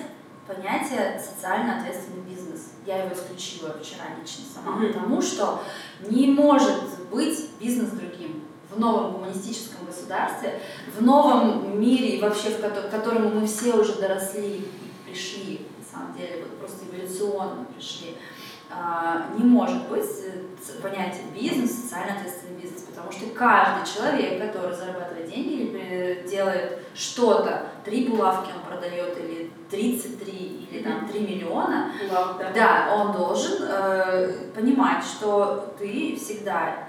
понятия 0.46 1.20
социально 1.20 1.78
ответственный 1.78 2.22
бизнес. 2.22 2.72
Я 2.86 3.04
его 3.04 3.14
исключила 3.14 3.76
вчера 3.80 4.04
лично 4.20 4.44
сама, 4.54 4.78
mm-hmm. 4.78 4.92
потому 4.92 5.20
что 5.20 5.62
не 6.08 6.28
может 6.28 6.82
быть 7.10 7.50
бизнес 7.60 7.90
другим 7.90 8.44
в 8.70 8.78
новом 8.78 9.12
гуманистическом 9.14 9.86
государстве, 9.86 10.60
в 10.96 11.02
новом 11.02 11.80
мире, 11.80 12.20
вообще 12.20 12.50
в 12.50 12.60
к 12.60 12.90
которому 12.90 13.28
мы 13.30 13.46
все 13.46 13.74
уже 13.76 13.94
доросли 13.94 14.58
и 14.58 14.68
пришли, 15.06 15.66
на 15.78 15.98
самом 15.98 16.16
деле, 16.16 16.42
вот 16.42 16.58
просто 16.58 16.84
эволюционно 16.86 17.64
пришли. 17.74 18.16
А, 18.68 19.28
не 19.38 19.44
может 19.44 19.88
быть 19.88 20.04
э, 20.24 20.80
понятие 20.82 21.22
бизнес, 21.32 21.82
социально 21.82 22.18
ответственный 22.18 22.60
бизнес, 22.60 22.82
потому 22.96 23.12
что 23.12 23.26
каждый 23.34 23.86
человек, 23.86 24.40
который 24.40 24.74
зарабатывает 24.74 25.28
деньги 25.28 25.64
или 25.64 26.26
делает 26.26 26.78
что-то, 26.94 27.66
три 27.84 28.08
булавки 28.08 28.50
он 28.56 28.62
продает 28.66 29.18
или 29.18 29.50
33 29.70 30.68
или 30.70 30.82
там 30.82 31.06
3 31.06 31.20
миллиона, 31.20 31.92
Булавок, 32.08 32.38
да. 32.38 32.52
да, 32.54 32.94
он 32.94 33.12
должен 33.12 33.64
э, 33.68 34.50
понимать, 34.54 35.04
что 35.04 35.74
ты 35.78 36.16
всегда, 36.16 36.88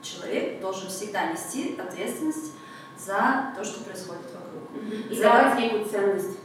человек 0.00 0.60
должен 0.62 0.88
всегда 0.88 1.26
нести 1.26 1.78
ответственность 1.78 2.52
за 2.98 3.52
то, 3.54 3.62
что 3.62 3.84
происходит 3.84 4.24
вокруг. 4.32 5.10
И 5.10 5.14
за... 5.14 5.22
давать 5.22 5.58
некую 5.58 5.84
ценность. 5.84 6.38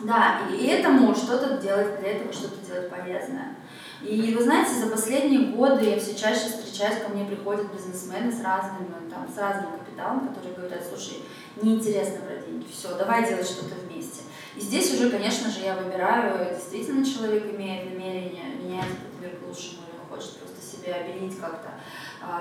Да, 0.00 0.42
и 0.52 0.66
этому 0.66 1.14
что-то 1.14 1.56
делать, 1.56 1.98
для 2.00 2.12
этого 2.12 2.32
что-то 2.32 2.64
делать 2.64 2.88
полезное. 2.88 3.56
И 4.00 4.32
вы 4.32 4.44
знаете, 4.44 4.74
за 4.74 4.86
последние 4.86 5.48
годы 5.56 5.90
я 5.90 5.98
все 5.98 6.14
чаще 6.14 6.48
встречаюсь, 6.48 7.02
ко 7.02 7.08
мне 7.08 7.24
приходят 7.24 7.72
бизнесмены 7.72 8.30
с 8.30 8.40
разным, 8.42 8.86
там, 9.10 9.28
с 9.28 9.36
разным 9.36 9.72
капиталом, 9.72 10.28
которые 10.28 10.54
говорят, 10.54 10.84
слушай, 10.88 11.24
неинтересно 11.60 12.20
про 12.20 12.36
деньги, 12.36 12.66
все, 12.70 12.96
давай 12.96 13.26
делать 13.26 13.48
что-то 13.48 13.74
вместе. 13.74 14.22
И 14.54 14.60
здесь 14.60 14.94
уже, 14.94 15.10
конечно 15.10 15.50
же, 15.50 15.60
я 15.60 15.74
выбираю, 15.74 16.54
действительно 16.54 17.04
человек 17.04 17.52
имеет 17.52 17.92
намерение 17.92 18.54
менять 18.62 18.86
этот 18.86 19.20
мир 19.20 19.30
к 19.30 19.46
лучшему, 19.48 19.82
или 19.88 20.00
он 20.00 20.16
хочет 20.16 20.36
просто 20.36 20.62
себе 20.64 20.94
обелить 20.94 21.38
как-то 21.40 21.70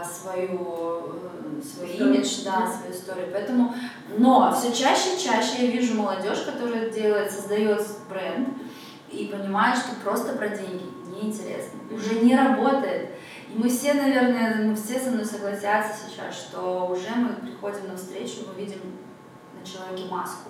свою, 0.04 1.16
э, 1.24 1.62
свой 1.62 1.90
имидж, 1.92 2.44
да, 2.44 2.68
свою 2.68 2.94
историю. 2.94 3.30
Поэтому, 3.32 3.74
но 4.18 4.54
все 4.54 4.72
чаще 4.72 5.16
и 5.16 5.20
чаще 5.20 5.66
я 5.66 5.72
вижу 5.72 5.96
молодежь, 5.96 6.42
которая 6.42 6.90
делает, 6.90 7.32
создает 7.32 7.86
бренд 8.10 8.50
и 9.12 9.26
понимает, 9.26 9.78
что 9.78 9.96
просто 10.04 10.34
про 10.34 10.50
деньги 10.50 10.84
неинтересно, 11.10 11.80
уже 11.92 12.20
не 12.20 12.36
работает. 12.36 13.10
И 13.50 13.58
мы 13.58 13.70
все, 13.70 13.94
наверное, 13.94 14.68
мы 14.68 14.76
все 14.76 15.00
со 15.00 15.12
мной 15.12 15.26
согласятся 15.26 16.10
сейчас, 16.10 16.36
что 16.36 16.88
уже 16.92 17.10
мы 17.16 17.34
приходим 17.34 17.88
на 17.88 17.96
встречу, 17.96 18.46
мы 18.48 18.62
видим 18.62 18.80
на 19.58 19.66
человеке 19.66 20.10
маску. 20.10 20.50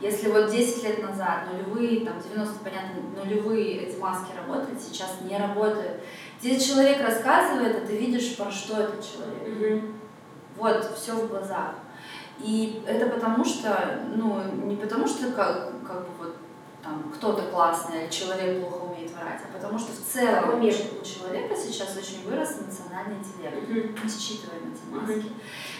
Если 0.00 0.30
вот 0.30 0.50
10 0.50 0.84
лет 0.84 1.02
назад 1.02 1.46
нулевые, 1.50 2.04
там 2.04 2.20
90, 2.20 2.58
понятно, 2.62 3.00
нулевые 3.16 3.86
эти 3.86 3.98
маски 3.98 4.28
работали, 4.36 4.76
сейчас 4.78 5.16
не 5.22 5.38
работают. 5.38 6.02
Здесь 6.40 6.66
человек 6.66 7.00
рассказывает, 7.02 7.76
а 7.76 7.86
ты 7.86 7.96
видишь, 7.96 8.36
про 8.36 8.50
что 8.50 8.82
этот 8.82 9.04
человек. 9.04 9.42
Mm-hmm. 9.46 9.94
Вот, 10.56 10.96
все 10.96 11.12
в 11.12 11.28
глазах. 11.28 11.74
И 12.38 12.82
это 12.86 13.06
потому 13.06 13.44
что, 13.44 14.00
ну, 14.14 14.42
не 14.64 14.76
потому 14.76 15.06
что 15.06 15.32
как, 15.32 15.72
как 15.86 16.00
бы 16.02 16.08
вот 16.18 16.36
там 16.82 17.10
кто-то 17.14 17.42
классный, 17.50 18.04
или 18.04 18.10
человек 18.10 18.60
плохо 18.60 18.84
умеет 18.84 19.10
врать, 19.12 19.40
а 19.42 19.56
потому 19.56 19.78
что 19.78 19.92
в 19.92 20.04
целом 20.04 20.60
у 20.60 21.04
человека 21.04 21.56
сейчас 21.56 21.96
очень 21.96 22.28
вырос 22.28 22.58
эмоциональный 22.60 23.16
интеллект. 23.16 23.68
Mm-hmm. 23.68 23.98
Мы 24.02 24.10
считываем 24.10 24.72
эти 24.72 24.94
маски. 24.94 25.28
Mm-hmm. 25.28 25.32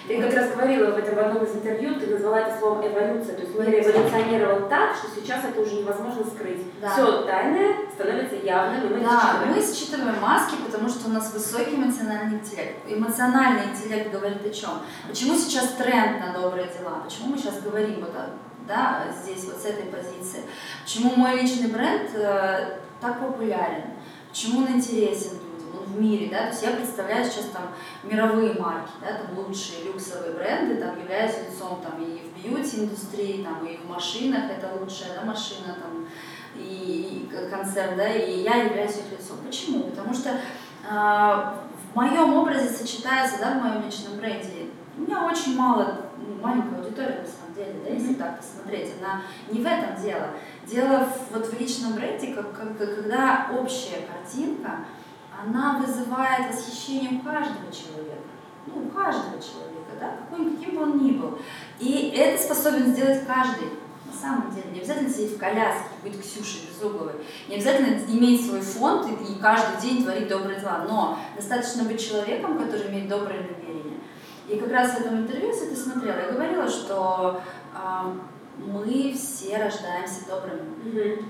Ты 0.07 0.23
как 0.23 0.35
раз 0.35 0.51
говорила 0.51 0.93
в 0.93 0.99
этом 0.99 1.15
в 1.17 1.19
одном 1.19 1.45
из 1.45 1.55
интервью, 1.55 1.99
ты 1.99 2.07
назвала 2.07 2.41
это 2.41 2.59
словом 2.59 2.87
эволюция. 2.87 3.35
То 3.35 3.43
есть 3.43 3.59
мир 3.59 3.81
эволюционировал 3.81 4.69
так, 4.69 4.95
что 4.95 5.09
сейчас 5.15 5.45
это 5.45 5.61
уже 5.61 5.75
невозможно 5.77 6.25
скрыть. 6.25 6.63
Да. 6.81 6.91
Все 6.91 7.23
тайное 7.23 7.75
становится 7.93 8.37
явным, 8.37 8.87
и 8.87 8.95
мы 8.95 9.01
да, 9.01 9.21
считываем. 9.21 9.55
мы 9.55 9.63
считываем 9.63 10.21
маски, 10.21 10.55
потому 10.65 10.89
что 10.89 11.09
у 11.09 11.13
нас 11.13 11.33
высокий 11.33 11.75
эмоциональный 11.75 12.39
интеллект. 12.39 12.77
Эмоциональный 12.87 13.65
интеллект 13.73 14.13
говорит 14.13 14.47
о 14.47 14.51
чем? 14.51 14.71
Почему 15.09 15.35
сейчас 15.37 15.71
тренд 15.73 16.21
на 16.21 16.33
добрые 16.33 16.69
дела? 16.69 17.03
Почему 17.05 17.33
мы 17.33 17.39
сейчас 17.39 17.61
говорим 17.61 18.01
вот 18.01 18.15
о 18.15 18.31
да, 18.67 19.05
здесь 19.23 19.45
вот 19.45 19.57
с 19.57 19.65
этой 19.65 19.85
позиции. 19.85 20.43
Почему 20.83 21.15
мой 21.15 21.41
личный 21.41 21.69
бренд 21.69 22.11
э, 22.15 22.79
так 23.01 23.21
популярен? 23.21 23.85
Почему 24.29 24.63
он 24.63 24.73
интересен 24.73 25.39
в 25.87 26.01
мире, 26.01 26.29
да, 26.31 26.45
то 26.45 26.49
есть 26.49 26.63
я 26.63 26.71
представляю 26.71 27.25
сейчас 27.25 27.47
там 27.47 27.69
мировые 28.03 28.55
марки, 28.55 28.91
да, 29.01 29.19
там 29.19 29.39
лучшие 29.39 29.85
люксовые 29.85 30.33
бренды, 30.33 30.81
там 30.81 30.99
являюсь 30.99 31.35
лицом 31.49 31.81
там 31.83 32.03
и 32.03 32.21
в 32.21 32.45
бьюти-индустрии, 32.45 33.45
там 33.45 33.67
и 33.67 33.77
в 33.77 33.89
машинах, 33.89 34.45
это 34.51 34.69
лучшая, 34.81 35.15
да, 35.15 35.25
машина, 35.25 35.77
там, 35.81 36.07
и, 36.57 37.29
и 37.31 37.51
концерт, 37.51 37.97
да, 37.97 38.09
и 38.09 38.43
я 38.43 38.65
являюсь 38.65 38.97
их 38.97 39.19
лицом. 39.19 39.39
Почему? 39.47 39.85
Потому 39.85 40.13
что 40.13 40.31
э, 40.31 40.39
в 40.89 41.95
моем 41.95 42.35
образе 42.35 42.69
сочетается, 42.69 43.39
да, 43.39 43.59
в 43.59 43.63
моем 43.63 43.85
личном 43.85 44.17
бренде, 44.19 44.67
у 44.97 45.03
меня 45.03 45.25
очень 45.25 45.57
мало, 45.57 46.07
ну, 46.17 46.41
маленькая 46.41 46.79
аудитория, 46.79 47.21
на 47.21 47.27
самом 47.27 47.55
деле, 47.55 47.75
да, 47.85 47.91
если 47.91 48.15
так 48.15 48.39
посмотреть, 48.39 48.93
она 49.01 49.23
не 49.51 49.61
в 49.61 49.67
этом 49.67 50.03
дело. 50.03 50.31
Дело 50.65 51.05
в, 51.05 51.35
вот 51.35 51.47
в 51.47 51.61
личном 51.61 51.93
бренде, 51.93 52.35
как, 52.35 52.53
как, 52.53 52.79
когда 52.79 53.51
общая 53.53 54.07
картинка, 54.11 54.87
она 55.43 55.79
вызывает 55.79 56.53
восхищение 56.53 57.19
у 57.19 57.25
каждого 57.25 57.73
человека. 57.73 58.23
Ну, 58.67 58.87
у 58.87 58.89
каждого 58.89 59.41
человека, 59.41 59.93
да, 60.01 60.17
каким, 60.29 60.57
каким 60.57 60.77
бы 60.77 60.83
он 60.83 61.05
ни 61.05 61.13
был. 61.13 61.39
И 61.79 62.13
это 62.17 62.43
способен 62.43 62.87
сделать 62.87 63.27
каждый. 63.27 63.69
На 64.07 64.13
самом 64.13 64.55
деле, 64.55 64.71
не 64.73 64.79
обязательно 64.79 65.11
сидеть 65.11 65.37
в 65.37 65.39
коляске, 65.39 65.89
быть 66.03 66.21
Ксюшей 66.21 66.69
Безугловой, 66.69 67.15
не 67.49 67.57
обязательно 67.57 67.99
иметь 68.09 68.47
свой 68.47 68.61
фонд 68.61 69.09
и, 69.09 69.33
и 69.33 69.39
каждый 69.41 69.81
день 69.83 70.03
творить 70.03 70.29
добрые 70.29 70.61
дела, 70.61 70.87
но 70.89 71.19
достаточно 71.35 71.85
быть 71.85 72.01
человеком, 72.01 72.57
который 72.57 72.89
имеет 72.89 73.09
добрые 73.09 73.41
намерения. 73.41 73.99
И 74.49 74.57
как 74.59 74.71
раз 74.71 74.93
в 74.93 75.01
этом 75.01 75.19
интервью, 75.19 75.49
если 75.49 75.67
ты 75.67 75.77
смотрела, 75.77 76.19
я 76.19 76.33
говорила, 76.33 76.69
что 76.69 77.43
э, 77.75 78.13
мы 78.59 79.13
все 79.13 79.59
рождаемся 79.59 80.27
добрыми. 80.29 80.63
Mm-hmm. 80.85 81.25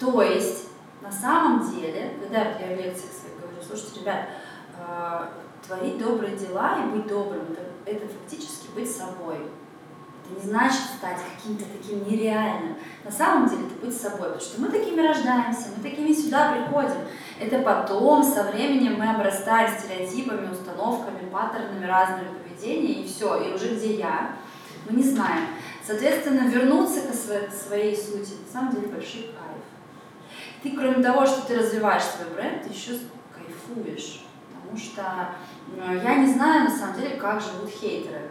То 0.00 0.22
есть, 0.22 0.68
на 1.04 1.12
самом 1.12 1.70
деле, 1.70 2.14
когда 2.18 2.38
я 2.38 2.74
в 2.74 2.80
лекциях 2.80 3.12
своих 3.12 3.38
говорю, 3.38 3.58
слушайте, 3.66 4.00
ребят, 4.00 4.26
э, 4.78 5.26
творить 5.66 5.98
добрые 5.98 6.34
дела 6.34 6.78
и 6.82 6.96
быть 6.96 7.06
добрым, 7.06 7.42
это, 7.52 7.62
это 7.84 8.08
фактически 8.08 8.68
быть 8.74 8.90
собой. 8.90 9.36
Это 10.24 10.40
не 10.40 10.50
значит 10.50 10.80
стать 10.96 11.18
каким-то 11.36 11.64
таким 11.76 12.08
нереальным. 12.08 12.76
На 13.04 13.10
самом 13.10 13.50
деле 13.50 13.66
это 13.66 13.86
быть 13.86 13.94
собой, 13.94 14.30
потому 14.30 14.40
что 14.40 14.62
мы 14.62 14.68
такими 14.70 15.06
рождаемся, 15.06 15.68
мы 15.76 15.82
такими 15.82 16.10
сюда 16.10 16.52
приходим. 16.52 17.02
Это 17.38 17.58
потом, 17.58 18.22
со 18.22 18.44
временем 18.44 18.94
мы 18.98 19.10
обрастаем 19.10 19.70
стереотипами, 19.78 20.50
установками, 20.50 21.28
паттернами 21.30 21.84
разными 21.84 22.28
поведения, 22.38 23.02
и 23.02 23.06
все. 23.06 23.42
И 23.42 23.52
уже 23.52 23.74
где 23.74 23.96
я, 23.96 24.36
мы 24.88 24.96
не 24.96 25.02
знаем. 25.02 25.48
Соответственно, 25.86 26.48
вернуться 26.48 27.02
к 27.02 27.14
своей, 27.52 27.94
сути, 27.94 28.32
на 28.46 28.50
самом 28.50 28.74
деле, 28.74 28.86
большой. 28.86 29.34
Ты, 30.64 30.70
кроме 30.70 31.02
того, 31.02 31.26
что 31.26 31.46
ты 31.46 31.58
развиваешь 31.58 32.04
свой 32.04 32.30
бренд, 32.34 32.62
ты 32.62 32.72
еще 32.72 32.92
кайфуешь. 33.34 34.24
Потому 34.54 34.78
что 34.78 35.28
ну, 35.76 36.02
я 36.02 36.14
не 36.16 36.32
знаю, 36.32 36.64
на 36.64 36.70
самом 36.70 36.98
деле, 36.98 37.16
как 37.16 37.38
живут 37.38 37.68
хейтеры. 37.68 38.30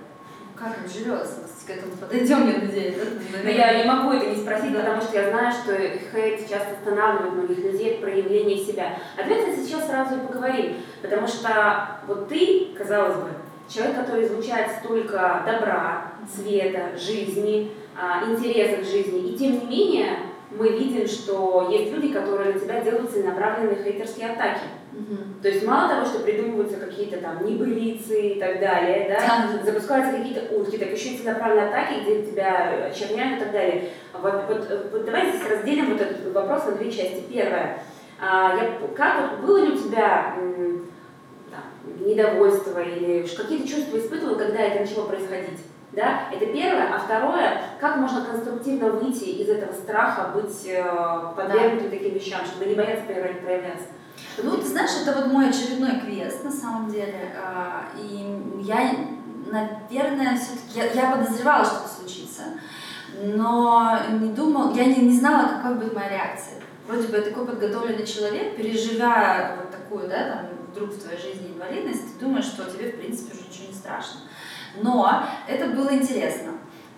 Как 0.55 0.79
им 0.79 0.89
живется? 0.89 1.41
К 1.67 1.69
этому 1.69 1.95
подойдем, 1.95 2.47
я 2.47 2.57
надеюсь. 2.57 2.97
Но 3.43 3.49
я 3.49 3.77
не 3.77 3.83
могу 3.87 4.13
это 4.13 4.31
не 4.31 4.35
спросить, 4.35 4.75
потому 4.75 4.99
что 4.99 5.15
я 5.15 5.29
знаю, 5.29 5.53
что 5.53 5.75
хейт 5.75 6.49
часто 6.49 6.71
останавливает 6.71 7.33
многих 7.33 7.57
людей 7.59 7.93
от 7.93 8.01
проявления 8.01 8.57
себя. 8.57 8.97
Ответ 9.15 9.55
сейчас 9.55 9.85
сразу 9.85 10.15
и 10.15 10.27
поговорим, 10.27 10.77
потому 11.03 11.27
что 11.27 11.99
вот 12.07 12.29
ты, 12.29 12.69
казалось 12.75 13.17
бы, 13.17 13.29
человек, 13.69 13.95
который 13.95 14.25
излучает 14.25 14.71
столько 14.79 15.43
добра, 15.45 16.13
света, 16.33 16.97
жизни, 16.97 17.71
а, 17.95 18.27
интереса 18.27 18.81
к 18.81 18.85
жизни. 18.85 19.29
И 19.29 19.37
тем 19.37 19.51
не 19.51 19.65
менее, 19.65 20.17
мы 20.57 20.69
видим, 20.69 21.07
что 21.07 21.69
есть 21.71 21.91
люди, 21.91 22.13
которые 22.13 22.53
на 22.53 22.59
тебя 22.59 22.81
делают 22.81 23.11
целенаправленные 23.11 23.83
хейтерские 23.83 24.31
атаки. 24.31 24.61
Угу. 24.93 25.41
То 25.41 25.49
есть 25.49 25.65
мало 25.65 25.89
того, 25.89 26.05
что 26.05 26.19
придумываются 26.19 26.77
какие-то 26.77 27.17
там 27.17 27.43
небылицы 27.43 28.33
и 28.33 28.39
так 28.39 28.59
далее, 28.59 29.07
да, 29.09 29.47
да. 29.51 29.65
запускаются 29.65 30.17
какие-то 30.17 30.55
утки, 30.55 30.77
так 30.77 30.91
еще 30.91 31.09
и 31.09 31.17
целенаправленные 31.17 31.69
атаки, 31.69 32.01
где 32.03 32.23
тебя 32.23 32.87
очерняют 32.91 33.41
и 33.41 33.43
так 33.43 33.51
далее. 33.51 33.89
Вот, 34.13 34.33
вот, 34.47 34.89
вот 34.91 35.05
давай 35.05 35.29
здесь 35.29 35.49
разделим 35.49 35.91
вот 35.91 36.01
этот 36.01 36.31
вопрос 36.31 36.65
на 36.65 36.73
две 36.73 36.91
части. 36.91 37.23
Первое. 37.27 37.79
А, 38.19 38.55
я, 38.55 38.77
как 38.95 39.41
было 39.41 39.57
ли 39.57 39.71
у 39.71 39.77
тебя 39.77 40.35
там, 41.49 42.07
недовольство 42.07 42.79
или 42.79 43.25
какие-то 43.25 43.67
чувства 43.67 43.97
испытывал, 43.97 44.35
когда 44.35 44.59
это 44.59 44.81
начало 44.81 45.07
происходить? 45.07 45.59
Да? 45.95 46.29
Это 46.31 46.45
первое. 46.47 46.93
А 46.93 46.99
второе, 46.99 47.61
как 47.79 47.97
можно 47.97 48.25
конструктивно 48.25 48.89
выйти 48.89 49.25
из 49.25 49.49
этого 49.49 49.73
страха 49.73 50.31
быть 50.33 50.65
э, 50.65 50.83
подвергнутым 51.35 51.91
да. 51.91 51.97
таким 51.97 52.13
вещам, 52.13 52.41
чтобы 52.45 52.65
не 52.65 52.75
бояться 52.75 53.05
проявляться? 53.05 53.85
Ну, 54.41 54.57
ты 54.57 54.65
знаешь, 54.65 54.91
это 55.01 55.15
вот 55.15 55.31
мой 55.31 55.49
очередной 55.49 55.99
квест 55.99 56.43
на 56.43 56.51
самом 56.51 56.91
деле. 56.91 57.33
А, 57.37 57.85
и 57.95 58.61
я, 58.61 58.91
наверное, 59.45 60.37
все-таки 60.37 60.79
я, 60.79 60.85
я 60.85 61.11
подозревала, 61.11 61.63
что 61.63 61.81
это 61.81 61.89
случится, 61.89 62.41
но 63.21 63.99
не 64.19 64.29
думала, 64.29 64.73
я 64.73 64.85
не, 64.85 64.95
не 64.95 65.17
знала, 65.17 65.61
какой 65.61 65.75
будет 65.75 65.93
моя 65.93 66.09
реакция. 66.09 66.55
Вроде 66.87 67.07
бы 67.07 67.17
я 67.17 67.23
такой 67.23 67.45
подготовленный 67.45 68.05
человек, 68.05 68.55
переживая 68.55 69.57
вот 69.57 69.71
такую, 69.71 70.09
да, 70.09 70.29
там, 70.29 70.45
вдруг 70.71 70.89
в 70.89 71.01
твоей 71.01 71.21
жизни 71.21 71.53
инвалидность, 71.53 72.17
ты 72.17 72.25
думаешь, 72.25 72.45
что 72.45 72.65
тебе, 72.65 72.91
в 72.91 72.97
принципе, 72.97 73.33
уже 73.33 73.47
ничего 73.47 73.67
не 73.67 73.73
страшно. 73.73 74.21
Но 74.81 75.23
это 75.47 75.67
было 75.67 75.93
интересно. 75.93 76.51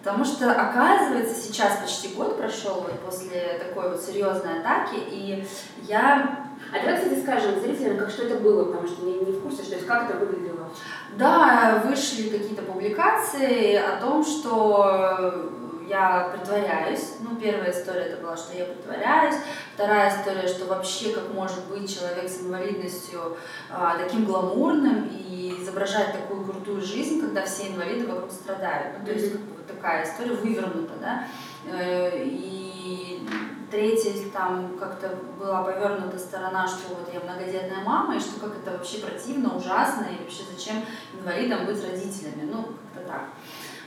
Потому 0.03 0.23
что, 0.23 0.51
оказывается, 0.51 1.33
сейчас 1.33 1.77
почти 1.77 2.09
год 2.09 2.37
прошел 2.37 2.75
вот 2.75 2.99
после 2.99 3.59
такой 3.59 3.89
вот 3.89 4.01
серьезной 4.01 4.59
атаки, 4.59 4.97
и 5.09 5.47
я... 5.87 6.45
А 6.71 6.79
давай, 6.79 6.97
кстати, 7.01 7.19
скажем 7.21 7.59
зрителям, 7.59 7.97
как 7.97 8.11
что 8.11 8.25
это 8.25 8.35
было, 8.35 8.65
потому 8.65 8.87
что 8.87 9.03
не, 9.03 9.13
не 9.13 9.31
в 9.31 9.41
курсе, 9.41 9.63
что 9.63 9.73
есть, 9.73 9.87
как 9.87 10.09
это 10.09 10.19
выглядело. 10.19 10.69
Да, 11.17 11.81
вышли 11.85 12.29
какие-то 12.29 12.61
публикации 12.61 13.75
о 13.75 13.99
том, 13.99 14.23
что 14.23 15.49
я 15.87 16.29
притворяюсь. 16.33 17.15
Ну, 17.21 17.35
первая 17.35 17.71
история 17.71 18.01
это 18.01 18.21
была, 18.21 18.35
что 18.35 18.57
я 18.57 18.65
притворяюсь. 18.65 19.35
Вторая 19.73 20.09
история, 20.09 20.47
что 20.47 20.65
вообще 20.65 21.13
как 21.13 21.33
может 21.33 21.65
быть 21.65 21.93
человек 21.93 22.29
с 22.29 22.41
инвалидностью 22.41 23.37
а, 23.69 23.97
таким 23.97 24.25
гламурным 24.25 25.09
и 25.11 25.55
изображать 25.61 26.13
такую 26.13 26.45
крутую 26.45 26.81
жизнь, 26.81 27.21
когда 27.21 27.43
все 27.43 27.67
инвалиды 27.67 28.07
вокруг 28.07 28.31
страдают. 28.31 28.99
Ну, 28.99 29.05
то 29.05 29.11
есть 29.11 29.31
как 29.31 29.41
бы, 29.41 29.53
вот 29.55 29.67
такая 29.67 30.03
история 30.03 30.33
вывернута, 30.33 30.93
да. 31.01 31.27
Э, 31.67 32.23
и 32.23 33.27
третья 33.71 34.13
там 34.31 34.77
как-то 34.77 35.17
была 35.39 35.63
повернута 35.63 36.17
сторона, 36.17 36.67
что 36.67 36.95
вот 36.95 37.09
я 37.13 37.19
многодетная 37.19 37.83
мама, 37.83 38.15
и 38.15 38.19
что 38.19 38.39
как 38.39 38.57
это 38.57 38.71
вообще 38.71 38.99
противно, 38.99 39.55
ужасно, 39.55 40.05
и 40.05 40.23
вообще 40.23 40.43
зачем 40.49 40.83
инвалидам 41.13 41.65
быть 41.65 41.83
родителями. 41.83 42.49
Ну, 42.51 42.69
как-то 42.93 43.09
так. 43.09 43.21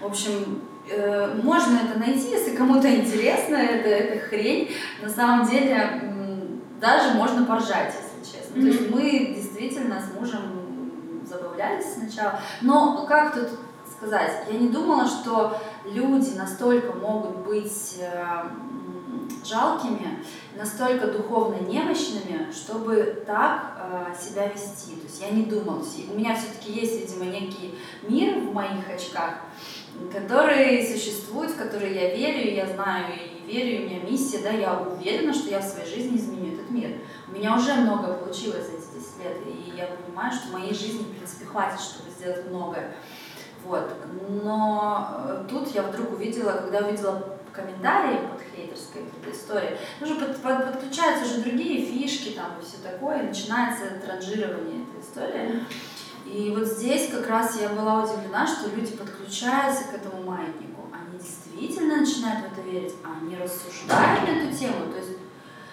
В 0.01 0.07
общем, 0.07 0.63
Э, 0.91 1.35
можно 1.43 1.79
это 1.79 1.99
найти, 1.99 2.31
если 2.31 2.57
кому-то 2.57 2.89
интересно, 2.95 3.57
это, 3.57 3.89
это 3.89 4.27
хрень. 4.27 4.71
На 5.03 5.09
самом 5.09 5.49
деле, 5.49 6.03
даже 6.81 7.15
можно 7.15 7.45
поржать, 7.45 7.95
если 7.95 8.39
честно. 8.39 8.57
Mm-hmm. 8.57 8.63
То 8.63 8.67
есть 8.67 8.91
мы 8.91 9.35
действительно 9.35 10.01
с 10.01 10.19
мужем 10.19 11.23
забавлялись 11.29 11.95
сначала. 11.95 12.41
Но 12.63 13.05
как 13.07 13.35
тут 13.35 13.49
сказать, 13.97 14.45
я 14.51 14.59
не 14.59 14.69
думала, 14.69 15.07
что 15.07 15.59
люди 15.85 16.37
настолько 16.37 16.93
могут 16.93 17.39
быть 17.39 17.97
э, 18.01 18.43
жалкими, 19.45 20.25
настолько 20.57 21.09
духовно 21.09 21.57
немощными, 21.67 22.51
чтобы 22.53 23.25
так 23.27 23.77
э, 23.79 24.15
себя 24.19 24.49
вести. 24.49 24.95
То 24.97 25.07
есть 25.07 25.21
я 25.21 25.31
не 25.31 25.45
думала. 25.45 25.83
У 26.13 26.19
меня 26.19 26.35
все-таки 26.35 26.73
есть, 26.73 27.01
видимо, 27.01 27.25
некий 27.25 27.79
мир 28.03 28.39
в 28.39 28.53
моих 28.53 28.89
очках, 28.89 29.41
которые 30.13 30.87
существуют, 30.87 31.53
в 31.53 31.57
которые 31.57 31.95
я 31.95 32.15
верю, 32.15 32.55
я 32.55 32.67
знаю 32.67 33.07
и 33.15 33.53
верю, 33.53 33.83
у 33.83 33.89
меня 33.89 34.01
миссия, 34.03 34.39
да, 34.43 34.51
я 34.51 34.79
уверена, 34.81 35.33
что 35.33 35.51
я 35.51 35.61
в 35.61 35.65
своей 35.65 35.89
жизни 35.89 36.17
изменю 36.17 36.55
этот 36.55 36.71
мир. 36.71 36.91
У 37.29 37.33
меня 37.33 37.57
уже 37.57 37.75
многое 37.75 38.15
получилось 38.15 38.67
за 38.67 38.77
эти 38.77 39.05
10 39.05 39.25
лет, 39.25 39.37
и 39.47 39.77
я 39.77 39.87
понимаю, 39.87 40.33
что 40.33 40.53
моей 40.53 40.75
жизни, 40.75 41.03
в 41.03 41.17
принципе, 41.17 41.45
хватит, 41.47 41.81
чтобы 41.81 42.11
сделать 42.11 42.49
многое. 42.49 42.95
Вот. 43.65 43.93
Но 44.43 45.25
э, 45.27 45.45
тут 45.49 45.69
я 45.75 45.83
вдруг 45.83 46.13
увидела, 46.13 46.53
когда 46.53 46.79
увидела 46.87 47.39
комментарии 47.53 48.19
под 48.29 48.41
хейтерская 48.55 49.03
эта 49.03 49.37
история. 49.37 49.79
Уже 50.01 50.15
под, 50.15 50.37
под, 50.41 50.73
подключаются 50.73 51.25
уже 51.25 51.43
другие 51.43 51.85
фишки 51.85 52.31
там 52.31 52.59
и 52.61 52.65
все 52.65 52.77
такое, 52.83 53.23
и 53.23 53.27
начинается 53.27 53.85
транжирование 54.05 54.85
этой 54.85 55.01
истории. 55.03 55.65
И 56.31 56.55
вот 56.57 56.67
здесь 56.67 57.11
как 57.11 57.29
раз 57.29 57.59
я 57.61 57.71
была 57.71 58.05
удивлена, 58.05 58.47
что 58.47 58.69
люди 58.75 58.93
подключаются 58.93 59.85
к 59.85 59.95
этому 59.95 60.23
маятнику. 60.23 60.91
Они 60.93 61.19
действительно 61.19 61.97
начинают 61.97 62.47
в 62.47 62.53
это 62.53 62.69
верить, 62.69 62.95
а 63.03 63.19
они 63.21 63.37
рассуждают 63.37 64.23
на 64.23 64.33
эту 64.33 64.57
тему. 64.57 64.93
То 64.93 64.99
есть 64.99 65.19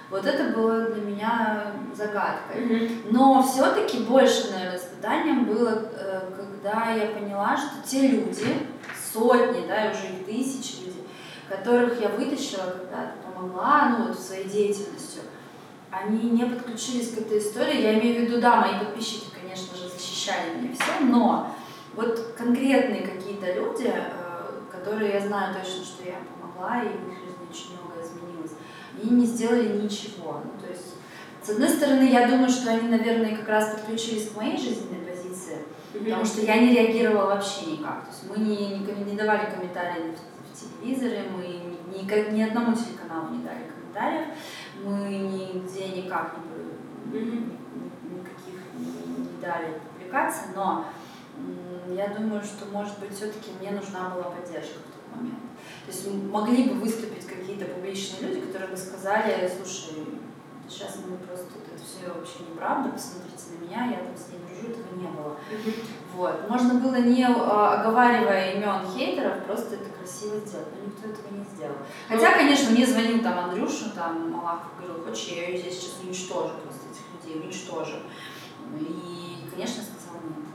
вот 0.10 0.26
это 0.26 0.56
было 0.56 0.92
для 0.92 1.02
меня 1.02 1.74
загадкой. 1.94 3.02
Но 3.12 3.44
все-таки 3.44 4.00
больше, 4.00 4.52
наверное, 4.52 4.78
испытанием 4.78 5.46
было, 5.46 5.92
э, 5.94 6.22
когда 6.36 6.92
я 6.92 7.08
поняла, 7.08 7.58
что 7.58 7.86
те 7.86 8.08
люди, 8.08 8.68
сотни, 9.14 9.68
да, 9.68 9.88
и 9.88 9.94
уже 9.94 10.08
и 10.08 10.24
тысячи 10.24 10.86
людей, 10.86 11.08
которых 11.50 12.00
я 12.00 12.10
вытащила 12.10 12.72
когда-то, 12.72 13.14
помогла, 13.26 13.90
ну 13.90 14.08
вот 14.08 14.20
своей 14.20 14.48
деятельностью, 14.48 15.24
они 15.92 16.30
не 16.30 16.46
подключились 16.46 17.12
к 17.12 17.20
этой 17.20 17.40
истории. 17.40 17.82
Я 17.82 18.00
имею 18.00 18.22
в 18.26 18.30
виду, 18.30 18.42
да, 18.42 18.58
мои 18.58 18.80
подписчики, 18.80 19.35
конечно 19.56 19.78
же, 19.78 19.90
защищали 19.90 20.58
меня 20.58 20.74
все, 20.74 21.06
но 21.06 21.52
вот 21.96 22.34
конкретные 22.38 23.02
какие-то 23.02 23.54
люди, 23.54 23.88
э, 23.88 24.52
которые 24.70 25.14
я 25.14 25.22
знаю 25.22 25.56
точно, 25.56 25.84
что 25.84 26.04
я 26.06 26.16
помогла, 26.30 26.84
и 26.84 26.90
в 26.90 27.12
их 27.12 27.18
жизни 27.20 27.48
очень 27.50 27.78
многое 27.80 28.06
изменилось, 28.06 28.52
они 29.02 29.22
не 29.22 29.26
сделали 29.26 29.82
ничего. 29.82 30.42
Ну, 30.44 30.60
то 30.60 30.68
есть, 30.68 30.96
с 31.42 31.50
одной 31.50 31.70
стороны, 31.70 32.04
я 32.04 32.28
думаю, 32.28 32.50
что 32.50 32.72
они, 32.72 32.90
наверное, 32.90 33.38
как 33.38 33.48
раз 33.48 33.76
подключились 33.76 34.30
к 34.30 34.36
моей 34.36 34.58
жизненной 34.58 35.06
позиции, 35.06 35.60
потому 35.94 36.26
что 36.26 36.42
я 36.42 36.58
не 36.58 36.74
реагировала 36.74 37.28
вообще 37.28 37.78
никак. 37.78 38.06
То 38.06 38.12
есть 38.12 38.30
мы 38.30 38.44
не, 38.44 38.80
не, 38.80 39.12
не 39.12 39.18
давали 39.18 39.50
комментарии 39.50 40.12
в, 40.12 40.52
в 40.52 40.60
телевизоре, 40.60 41.24
мы 41.34 41.44
ни, 41.44 42.04
ни, 42.04 42.36
ни 42.36 42.42
одному 42.42 42.76
телеканалу 42.76 43.30
не 43.30 43.44
дали 43.44 43.72
комментариев, 43.72 44.28
мы 44.84 45.08
нигде 45.08 46.02
никак 46.02 46.36
не, 47.06 47.20
не 47.20 47.65
дали 49.46 49.80
публикаций, 49.94 50.48
но 50.56 50.86
я 51.90 52.08
думаю, 52.08 52.42
что, 52.44 52.66
может 52.66 53.00
быть, 53.00 53.14
все-таки 53.16 53.52
мне 53.60 53.72
нужна 53.72 54.10
была 54.10 54.32
поддержка 54.32 54.80
в 54.80 54.94
тот 54.94 55.16
момент. 55.16 55.40
То 55.86 55.92
есть 55.92 56.08
могли 56.32 56.70
бы 56.70 56.76
выступить 56.80 57.26
какие-то 57.26 57.66
публичные 57.66 58.30
люди, 58.30 58.42
которые 58.42 58.72
бы 58.72 58.78
сказали, 58.78 59.50
слушай, 59.56 60.06
сейчас 60.68 60.98
мы 61.08 61.18
просто, 61.18 61.46
это 61.46 61.84
все 61.84 62.12
вообще 62.12 62.40
неправда, 62.50 62.90
посмотрите 62.90 63.44
на 63.52 63.66
меня, 63.66 63.86
я 63.92 64.04
там 64.04 64.18
с 64.18 64.30
ней 64.30 64.40
дружу, 64.40 64.74
этого 64.74 65.00
не 65.00 65.08
было. 65.08 65.38
Вот. 66.16 66.50
Можно 66.50 66.76
было 66.76 66.96
не 66.96 67.24
а, 67.24 67.82
оговаривая 67.82 68.54
имен 68.54 68.88
хейтеров, 68.88 69.44
просто 69.46 69.76
это 69.76 69.90
красиво 69.90 70.40
сделать, 70.40 70.68
но 70.76 70.88
никто 70.88 71.10
этого 71.10 71.38
не 71.38 71.46
сделал. 71.56 71.76
Хотя, 72.08 72.34
конечно, 72.34 72.72
мне 72.72 72.86
звонил 72.86 73.22
там 73.22 73.38
Андрюша, 73.38 73.92
там 73.96 74.32
Малахов 74.32 74.72
говорил, 74.78 75.04
хочешь, 75.04 75.28
я 75.28 75.50
ее 75.50 75.60
здесь 75.60 75.80
сейчас 75.80 76.02
уничтожу, 76.04 76.54
просто 76.64 76.82
этих 76.90 77.30
людей 77.30 77.44
уничтожу. 77.44 77.98
И, 78.80 79.35
конечно, 79.56 79.84
сказала 79.84 80.22
нет. 80.24 80.46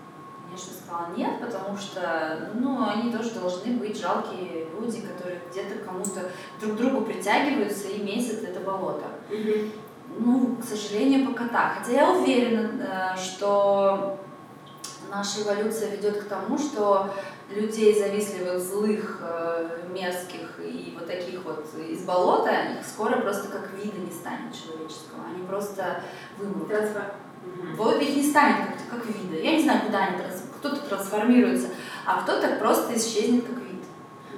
Конечно, 0.47 0.73
сказала 0.75 1.17
нет, 1.17 1.41
потому 1.41 1.77
что, 1.77 2.51
ну, 2.55 2.89
они 2.89 3.13
тоже 3.13 3.31
должны 3.31 3.75
быть 3.75 3.99
жалкие 3.99 4.67
люди, 4.79 5.01
которые 5.01 5.41
где-то 5.51 5.85
кому-то 5.85 6.31
друг 6.61 6.75
к 6.75 6.77
другу 6.77 7.01
притягиваются 7.03 7.89
и 7.89 8.03
месяц 8.03 8.43
это 8.43 8.61
болото. 8.61 9.07
Ну, 10.19 10.57
к 10.57 10.65
сожалению, 10.65 11.29
пока 11.29 11.49
так. 11.49 11.79
Хотя 11.79 11.93
я 11.93 12.11
уверена, 12.11 13.15
э, 13.15 13.17
что 13.17 14.19
наша 15.09 15.43
эволюция 15.43 15.91
ведет 15.91 16.25
к 16.25 16.29
тому, 16.29 16.59
что 16.59 17.11
людей 17.49 17.99
завистливых, 17.99 18.61
злых, 18.61 19.21
э, 19.23 19.89
мерзких 19.93 20.61
и 20.61 20.97
вот 20.97 21.07
таких 21.07 21.45
вот 21.45 21.67
из 21.89 22.03
болота, 22.05 22.51
их 22.51 22.87
скоро 22.87 23.21
просто 23.21 23.49
как 23.49 23.71
вида 23.73 23.99
не 23.99 24.11
станет 24.11 24.55
человеческого. 24.55 25.25
Они 25.33 25.47
просто 25.47 26.03
вымрут. 26.39 26.69
Трансфер. 26.69 27.15
Вот 27.77 28.01
их 28.03 28.17
не 28.17 28.23
станет 28.23 28.57
как, 28.91 29.01
как 29.01 29.07
вида. 29.07 29.43
Я 29.43 29.57
не 29.57 29.63
знаю, 29.63 29.81
куда 29.87 30.05
они 30.05 30.19
кто-то 30.61 30.77
трансформируется, 30.89 31.69
а 32.05 32.23
кто-то 32.23 32.57
просто 32.57 32.97
исчезнет 32.97 33.45
как 33.47 33.57
вид. 33.57 33.83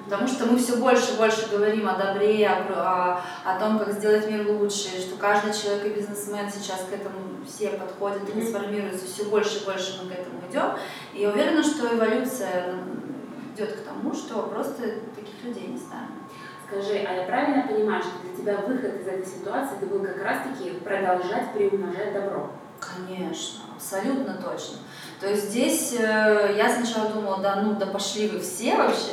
Потому 0.05 0.29
что 0.29 0.47
мы 0.47 0.59
все 0.59 0.77
больше 0.77 1.15
и 1.15 1.17
больше 1.17 1.49
говорим 1.51 1.89
о 1.89 1.97
добре, 1.97 2.47
о, 2.47 2.63
о, 2.75 3.51
о 3.51 3.59
том, 3.59 3.79
как 3.79 3.93
сделать 3.93 4.31
мир 4.31 4.47
лучше, 4.49 5.01
что 5.01 5.17
каждый 5.17 5.53
человек 5.53 5.87
и 5.87 6.01
бизнесмен 6.01 6.51
сейчас 6.53 6.87
к 6.89 6.93
этому 6.93 7.19
все 7.47 7.71
подходят, 7.71 8.31
трансформируются, 8.31 9.07
все 9.07 9.25
больше 9.25 9.59
и 9.59 9.65
больше 9.65 10.01
мы 10.03 10.11
к 10.11 10.13
этому 10.13 10.41
идем. 10.51 10.79
И 11.15 11.23
я 11.23 11.31
уверена, 11.31 11.63
что 11.63 11.95
эволюция 11.95 12.77
идет 13.55 13.73
к 13.73 13.85
тому, 13.85 14.15
что 14.15 14.43
просто 14.43 14.83
таких 15.15 15.43
людей 15.45 15.69
не 15.69 15.79
станет. 15.79 16.11
Скажи, 16.67 17.05
а 17.07 17.13
я 17.15 17.23
правильно 17.25 17.67
понимаю, 17.67 18.03
что 18.03 18.13
для 18.23 18.37
тебя 18.37 18.63
выход 18.67 19.01
из 19.01 19.07
этой 19.07 19.27
ситуации 19.27 19.77
это 19.77 19.87
был 19.87 20.03
как 20.05 20.23
раз-таки 20.23 20.71
продолжать 20.71 21.53
приумножать 21.53 22.15
добро? 22.15 22.51
Конечно, 22.83 23.61
абсолютно 23.77 24.35
точно. 24.35 24.79
То 25.21 25.29
есть 25.29 25.51
здесь 25.51 25.95
э, 25.99 26.55
я 26.57 26.69
сначала 26.69 27.11
думала, 27.11 27.39
да 27.39 27.63
ну 27.63 27.77
да 27.77 27.87
пошли 27.87 28.29
вы 28.29 28.41
все 28.41 28.77
вообще, 28.77 29.13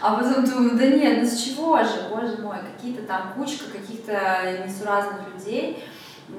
а 0.00 0.16
потом 0.16 0.44
думаю, 0.46 0.76
да 0.78 0.86
нет, 0.86 1.18
ну 1.22 1.28
с 1.28 1.36
чего 1.36 1.78
же, 1.82 2.08
боже 2.08 2.38
мой, 2.38 2.56
какие-то 2.74 3.02
там 3.02 3.34
кучка 3.34 3.70
каких-то 3.70 4.64
несуразных 4.66 5.34
людей, 5.34 5.84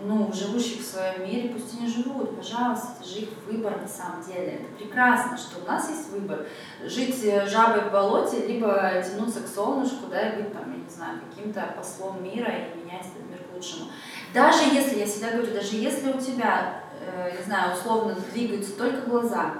ну, 0.05 0.31
живущих 0.33 0.79
в 0.79 0.85
своем 0.85 1.23
мире, 1.23 1.49
пусть 1.49 1.77
они 1.77 1.87
живут, 1.87 2.37
пожалуйста, 2.37 2.93
это 2.99 3.07
же 3.07 3.19
их 3.19 3.29
выбор 3.45 3.79
на 3.79 3.87
самом 3.87 4.23
деле. 4.23 4.53
Это 4.53 4.77
прекрасно, 4.77 5.37
что 5.37 5.61
у 5.61 5.67
нас 5.67 5.89
есть 5.89 6.09
выбор. 6.09 6.47
Жить 6.83 7.23
э, 7.25 7.45
жабой 7.47 7.81
в 7.81 7.91
болоте, 7.91 8.47
либо 8.47 8.91
тянуться 9.05 9.41
к 9.41 9.47
солнышку, 9.47 10.07
да, 10.09 10.29
и 10.29 10.41
быть 10.41 10.53
там, 10.53 10.71
я 10.71 10.83
не 10.83 10.89
знаю, 10.89 11.19
каким-то 11.29 11.73
послом 11.75 12.23
мира 12.23 12.51
и 12.51 12.79
менять 12.79 13.05
этот 13.05 13.29
мир 13.29 13.39
лучшему. 13.61 13.91
Даже 14.33 14.63
если, 14.63 14.97
я 14.99 15.05
всегда 15.05 15.31
говорю, 15.31 15.53
даже 15.53 15.75
если 15.75 16.11
у 16.11 16.19
тебя, 16.19 16.81
э, 16.99 17.37
не 17.37 17.43
знаю, 17.43 17.77
условно 17.77 18.15
двигаются 18.33 18.73
только 18.73 19.07
глаза, 19.07 19.53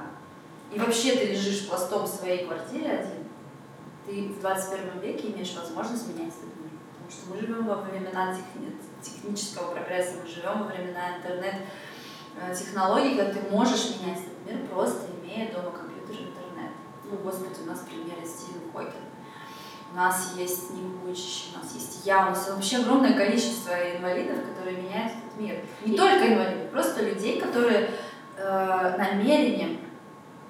и 0.74 0.80
вообще 0.80 1.16
ты 1.16 1.28
лежишь 1.28 1.68
пластом 1.68 2.06
в 2.06 2.08
своей 2.08 2.46
квартире 2.46 2.92
один, 2.92 3.28
ты 4.06 4.30
в 4.30 4.40
21 4.40 5.00
веке 5.02 5.30
имеешь 5.30 5.54
возможность 5.56 6.08
менять 6.08 6.34
этот 6.34 6.60
мир. 6.60 6.72
Потому 6.94 7.12
что 7.12 7.30
мы 7.30 7.38
живем 7.40 7.68
во 7.68 7.76
времена 7.76 8.36
технического 9.02 9.74
прогресса, 9.74 10.16
мы 10.22 10.28
живем 10.28 10.64
во 10.64 10.68
времена 10.68 11.18
интернет-технологий, 11.18 13.18
когда 13.18 13.34
ты 13.34 13.42
можешь 13.52 14.00
менять 14.00 14.20
этот 14.20 14.46
мир, 14.48 14.58
просто 14.68 15.08
имея 15.22 15.52
дома 15.52 15.72
компьютер 15.72 16.16
и 16.16 16.24
интернет. 16.24 16.72
Ну, 17.04 17.18
господи, 17.18 17.60
у 17.64 17.66
нас 17.66 17.80
примеры 17.80 18.26
Стивен 18.26 18.72
Хокин. 18.74 19.11
У 19.92 19.96
нас 19.96 20.34
есть 20.38 20.72
Вуйчич, 21.04 21.50
у 21.54 21.60
нас 21.60 21.74
есть 21.74 22.06
я, 22.06 22.28
у 22.28 22.30
нас 22.30 22.50
вообще 22.50 22.78
огромное 22.78 23.14
количество 23.14 23.72
инвалидов, 23.72 24.38
которые 24.50 24.78
меняют 24.78 25.12
этот 25.12 25.40
мир. 25.40 25.56
Не 25.86 25.94
и 25.94 25.98
только 25.98 26.34
инвалидов, 26.34 26.70
просто 26.72 27.04
людей, 27.04 27.42
которые 27.42 27.90
э, 28.38 28.96
намерением 28.98 29.80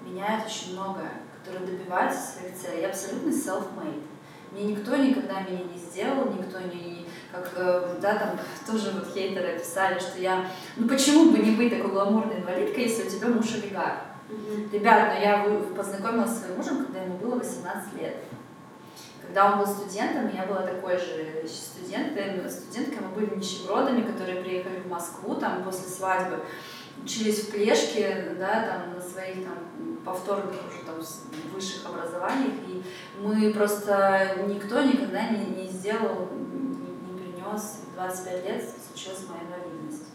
меняют 0.05 0.45
очень 0.45 0.73
многое, 0.73 1.21
которые 1.39 1.65
добиваются 1.65 2.19
своих 2.19 2.55
целей. 2.55 2.81
Я 2.81 2.89
абсолютно 2.89 3.29
self-made. 3.29 4.03
Мне 4.51 4.63
никто 4.65 4.95
никогда 4.95 5.41
меня 5.41 5.63
не 5.63 5.77
сделал, 5.77 6.25
никто 6.25 6.59
не, 6.59 7.07
как, 7.31 7.51
э, 7.55 7.95
да, 7.99 8.15
там 8.15 8.39
тоже 8.67 8.91
вот 8.91 9.11
хейтеры 9.11 9.57
писали, 9.57 9.97
что 9.97 10.19
я, 10.19 10.45
ну 10.75 10.87
почему 10.87 11.31
бы 11.31 11.39
не 11.39 11.51
быть 11.51 11.75
такой 11.75 11.89
гламурной 11.89 12.41
инвалидкой, 12.41 12.83
если 12.83 13.07
у 13.07 13.09
тебя 13.09 13.29
муж 13.29 13.47
олигарх? 13.55 14.01
Mm-hmm. 14.29 14.71
Ребят, 14.71 15.13
ну 15.15 15.21
я 15.21 15.45
познакомилась 15.75 16.31
с 16.31 16.39
своим 16.41 16.57
мужем, 16.57 16.85
когда 16.85 17.01
ему 17.01 17.17
было 17.17 17.35
18 17.35 17.99
лет. 17.99 18.15
Когда 19.31 19.53
он 19.53 19.59
был 19.59 19.65
студентом, 19.65 20.29
я 20.35 20.45
была 20.45 20.63
такой 20.63 20.97
же 20.97 21.47
студенткой, 21.47 22.49
студенткой, 22.49 22.97
мы 22.99 23.15
были 23.15 23.35
нищебродами, 23.37 24.01
которые 24.01 24.41
приехали 24.41 24.79
в 24.79 24.89
Москву 24.89 25.35
там 25.35 25.63
после 25.63 25.87
свадьбы, 25.87 26.41
учились 27.01 27.47
в 27.47 27.51
клешке, 27.53 28.35
да, 28.37 28.65
там 28.65 28.93
на 28.93 29.01
своих 29.01 29.45
там 29.45 29.95
повторных 30.03 30.51
уже 30.67 30.83
там 30.85 30.95
высших 31.53 31.85
образованиях, 31.85 32.55
и 32.67 32.83
мы 33.21 33.53
просто 33.53 34.35
никто 34.49 34.81
никогда 34.81 35.29
не, 35.29 35.45
не 35.45 35.67
сделал, 35.69 36.27
не, 36.33 37.13
не 37.13 37.17
принес 37.17 37.83
25 37.95 38.45
лет 38.45 38.65
случилась 38.85 39.25
моя 39.29 39.43
инвалидность. 39.43 40.07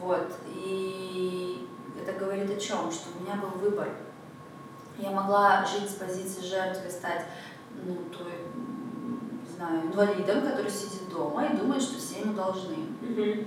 Вот, 0.00 0.28
и 0.48 1.68
это 2.02 2.18
говорит 2.18 2.50
о 2.50 2.60
чем? 2.60 2.90
Что 2.90 3.10
у 3.16 3.22
меня 3.22 3.40
был 3.40 3.50
выбор. 3.60 3.90
Я 4.98 5.12
могла 5.12 5.64
жить 5.64 5.88
с 5.88 5.94
позиции 5.94 6.42
жертвы, 6.42 6.90
стать 6.90 7.26
ну, 7.84 7.96
той, 8.16 8.32
не 9.42 9.56
знаю, 9.56 9.86
инвалидом, 9.86 10.42
который 10.42 10.70
сидит 10.70 11.08
дома 11.10 11.46
и 11.46 11.56
думает, 11.56 11.82
что 11.82 11.98
все 11.98 12.20
ему 12.20 12.34
должны. 12.34 12.76
Mm-hmm. 13.02 13.46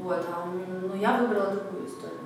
Вот, 0.00 0.26
а 0.30 0.46
ну, 0.46 0.94
я 0.96 1.18
выбрала 1.18 1.52
другую 1.52 1.86
историю. 1.86 2.20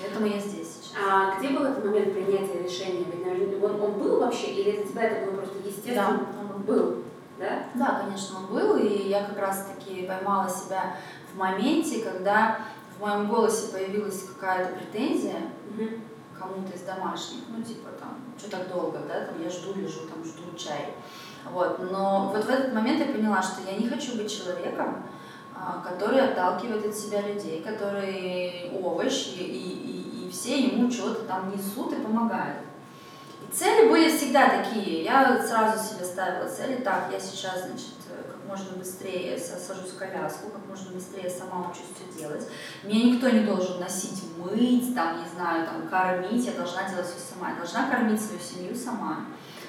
Поэтому 0.00 0.26
я 0.26 0.38
здесь 0.38 0.68
сейчас. 0.80 1.02
А 1.04 1.38
где 1.38 1.48
был 1.48 1.64
этот 1.64 1.84
момент 1.84 2.12
принятия 2.12 2.62
решения? 2.62 3.04
Ведь, 3.10 3.24
наверное, 3.24 3.60
он, 3.60 3.80
он 3.80 3.92
был 3.98 4.20
вообще, 4.20 4.48
или 4.48 4.76
для 4.76 4.84
тебя 4.84 5.02
это 5.02 5.26
было 5.26 5.40
просто 5.40 5.58
естественно? 5.58 6.26
Да, 6.32 6.54
он 6.54 6.62
был. 6.62 6.96
Да? 7.38 7.64
Да, 7.74 8.02
конечно, 8.04 8.38
он 8.38 8.46
был, 8.54 8.76
и 8.76 9.08
я 9.08 9.24
как 9.24 9.38
раз-таки 9.38 10.06
поймала 10.06 10.48
себя 10.48 10.96
в 11.32 11.38
моменте, 11.38 12.02
когда 12.02 12.58
в 12.96 13.00
моем 13.00 13.28
голосе 13.28 13.72
появилась 13.72 14.24
какая-то 14.24 14.76
претензия 14.76 15.36
угу. 15.70 15.88
Кому-то 16.40 16.72
из 16.74 16.80
домашних, 16.82 17.40
ну 17.48 17.62
типа 17.62 17.90
там, 18.00 18.16
что 18.38 18.50
так 18.50 18.68
долго, 18.68 18.98
да, 19.06 19.26
там 19.26 19.42
я 19.42 19.50
жду, 19.50 19.74
лежу, 19.74 20.00
там 20.08 20.24
жду 20.24 20.56
чай. 20.56 20.94
Вот. 21.52 21.90
Но 21.90 22.32
вот 22.34 22.44
в 22.44 22.48
этот 22.48 22.72
момент 22.72 23.00
я 23.00 23.12
поняла, 23.12 23.42
что 23.42 23.62
я 23.62 23.76
не 23.76 23.88
хочу 23.88 24.16
быть 24.16 24.32
человеком, 24.32 25.04
а, 25.54 25.82
который 25.86 26.20
отталкивает 26.20 26.86
от 26.86 26.94
себя 26.94 27.20
людей, 27.20 27.62
который 27.62 28.70
овощ, 28.82 29.34
и, 29.36 29.42
и, 29.42 30.26
и 30.26 30.30
все 30.30 30.60
ему 30.66 30.90
что-то 30.90 31.24
там 31.24 31.52
несут 31.54 31.92
и 31.92 31.96
помогают. 31.96 32.58
И 33.42 33.52
цели 33.52 33.88
были 33.88 34.08
всегда 34.08 34.48
такие. 34.48 35.04
Я 35.04 35.42
сразу 35.42 35.82
себе 35.82 36.04
ставила 36.04 36.48
цели, 36.48 36.76
так, 36.76 37.08
я 37.12 37.20
сейчас, 37.20 37.66
значит, 37.66 37.94
как 38.26 38.29
можно 38.46 38.76
быстрее 38.76 39.38
сажусь 39.38 39.92
в 39.92 39.98
коляску, 39.98 40.50
как 40.50 40.66
можно 40.66 40.92
быстрее 40.92 41.30
сама 41.30 41.70
учусь 41.70 41.94
все 41.94 42.20
делать. 42.20 42.46
Меня 42.82 43.12
никто 43.12 43.28
не 43.28 43.40
должен 43.40 43.80
носить, 43.80 44.22
мыть, 44.36 44.94
там, 44.94 45.22
не 45.22 45.28
знаю, 45.28 45.66
там, 45.66 45.88
кормить, 45.88 46.44
я 46.44 46.52
должна 46.52 46.88
делать 46.88 47.06
все 47.06 47.34
сама. 47.34 47.50
Я 47.50 47.56
должна 47.56 47.90
кормить 47.90 48.20
свою 48.20 48.40
семью 48.40 48.74
сама, 48.74 49.26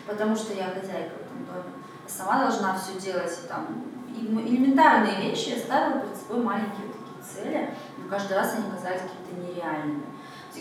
потому 0.08 0.36
что 0.36 0.54
я 0.54 0.66
хозяйка 0.66 1.14
в 1.16 1.22
этом 1.22 1.46
доме. 1.46 1.74
Я 2.04 2.10
сама 2.10 2.40
должна 2.40 2.78
все 2.78 3.00
делать, 3.00 3.40
и, 3.44 3.48
там, 3.48 3.84
элементарные 4.10 5.30
вещи 5.30 5.50
я 5.50 5.58
ставила 5.58 6.02
перед 6.02 6.18
собой 6.18 6.44
маленькие 6.44 6.88
вот 6.88 6.98
такие 6.98 7.44
цели, 7.44 7.76
но 7.98 8.10
каждый 8.10 8.38
раз 8.38 8.56
они 8.56 8.72
казались 8.72 9.02
какими-то 9.02 9.54
нереальными. 9.54 10.04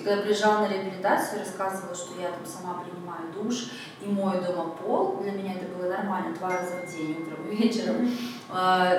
И 0.00 0.02
когда 0.02 0.22
приезжала 0.22 0.60
на 0.60 0.68
реабилитацию, 0.68 1.40
рассказывала, 1.40 1.94
что 1.94 2.18
я 2.18 2.28
там 2.28 2.46
сама 2.46 2.82
принимаю 2.82 3.32
душ 3.34 3.70
и 4.00 4.08
мою 4.08 4.40
дома 4.40 4.70
пол. 4.70 5.18
Для 5.20 5.32
меня 5.32 5.54
это 5.54 5.66
было 5.76 5.90
нормально, 5.90 6.34
два 6.34 6.48
раза 6.48 6.76
в 6.76 6.90
день, 6.90 7.18
утром 7.20 7.46
и 7.50 7.56
вечером. 7.56 8.10
А, 8.48 8.98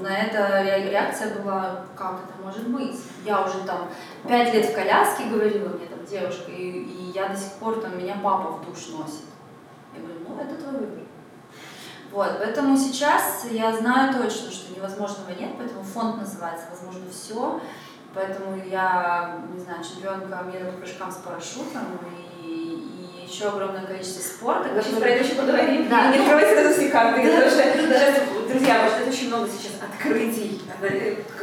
на 0.00 0.18
это 0.18 0.62
реакция 0.62 1.34
была, 1.34 1.84
как 1.94 2.20
это 2.24 2.42
может 2.42 2.68
быть? 2.68 2.96
Я 3.24 3.42
уже 3.42 3.64
там 3.66 3.88
пять 4.26 4.54
лет 4.54 4.64
в 4.66 4.74
коляске, 4.74 5.24
говорила 5.24 5.68
мне 5.68 5.86
там 5.86 6.04
девушка, 6.06 6.50
и, 6.50 6.70
и 6.70 7.10
я 7.14 7.28
до 7.28 7.36
сих 7.36 7.52
пор 7.54 7.80
там, 7.82 7.98
меня 7.98 8.16
папа 8.22 8.52
в 8.52 8.64
душ 8.64 8.88
носит. 8.88 9.24
Я 9.94 10.00
говорю, 10.00 10.20
ну 10.26 10.40
это 10.40 10.54
твой 10.54 10.72
выбор. 10.72 11.04
Вот, 12.10 12.38
поэтому 12.38 12.78
сейчас 12.78 13.44
я 13.50 13.76
знаю 13.76 14.14
точно, 14.14 14.50
что 14.50 14.74
невозможного 14.74 15.30
нет, 15.30 15.52
поэтому 15.58 15.82
фонд 15.82 16.18
называется 16.18 16.66
«Возможно 16.70 17.10
все». 17.10 17.60
Поэтому 18.14 18.56
я, 18.70 19.40
не 19.52 19.60
знаю, 19.60 19.82
чемпионка 19.82 20.44
мира 20.44 20.70
по 20.70 20.78
прыжкам 20.78 21.10
с 21.10 21.16
парашютом 21.16 21.98
и, 22.42 22.46
и 22.46 23.26
еще 23.26 23.48
огромное 23.48 23.84
количество 23.84 24.20
спорта. 24.20 24.68
Мы 24.72 24.80
сейчас 24.80 24.98
про 25.00 25.08
это 25.08 25.24
еще 25.24 25.34
поговорим. 25.34 25.88
Да. 25.88 26.12
Не 26.12 26.18
открывайте 26.18 26.62
сразу 26.62 26.78
все 26.78 26.90
карты, 26.90 27.22
потому 27.22 27.50
что 27.50 27.62
сейчас, 27.62 28.20
друзья, 28.48 28.82
может, 28.82 29.00
это 29.00 29.10
очень 29.10 29.28
много 29.28 29.48
сейчас 29.48 29.72
открытий. 29.82 30.62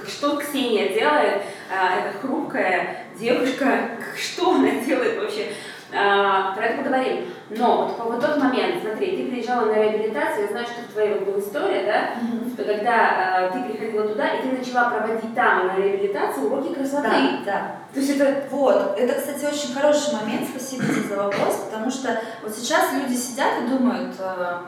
Что 0.08 0.38
Ксения 0.38 0.94
делает? 0.94 1.42
А, 1.70 2.00
это 2.00 2.18
хрупкая 2.20 3.06
девушка. 3.20 3.92
Что 4.18 4.56
она 4.56 4.72
делает 4.86 5.18
вообще? 5.20 5.52
А, 5.94 6.54
про 6.56 6.66
это 6.68 6.84
поговорим. 6.84 7.26
Но 7.58 7.96
вот, 7.98 8.12
вот 8.12 8.22
тот 8.22 8.38
момент, 8.38 8.82
смотри, 8.82 9.18
ты 9.18 9.30
приезжала 9.30 9.66
на 9.66 9.74
реабилитацию, 9.74 10.44
я 10.44 10.52
знаю, 10.52 10.66
что 10.66 10.82
в 10.84 10.94
твоей 10.94 11.16
вот 11.16 11.28
была 11.28 11.40
история, 11.40 11.84
да, 11.84 12.22
mm-hmm. 12.22 12.66
когда 12.66 13.42
э, 13.42 13.52
ты 13.52 13.70
приходила 13.70 14.08
туда, 14.08 14.28
и 14.30 14.42
ты 14.42 14.58
начала 14.58 14.90
проводить 14.90 15.36
там 15.36 15.68
на 15.68 15.76
реабилитации 15.76 16.42
уроки 16.42 16.74
красоты. 16.74 17.10
Да, 17.10 17.42
да. 17.46 17.76
То 17.94 18.00
есть 18.00 18.18
это... 18.18 18.44
Вот, 18.52 18.98
это, 18.98 19.14
кстати, 19.20 19.46
очень 19.46 19.74
хороший 19.74 20.14
момент, 20.14 20.48
спасибо 20.50 20.84
тебе 20.84 21.02
за 21.10 21.18
вопрос, 21.18 21.68
потому 21.70 21.92
что 21.92 22.22
вот 22.42 22.56
сейчас 22.56 22.94
люди 22.94 23.16
сидят 23.16 23.64
и 23.64 23.68
думают, 23.68 24.16
э, 24.18 24.60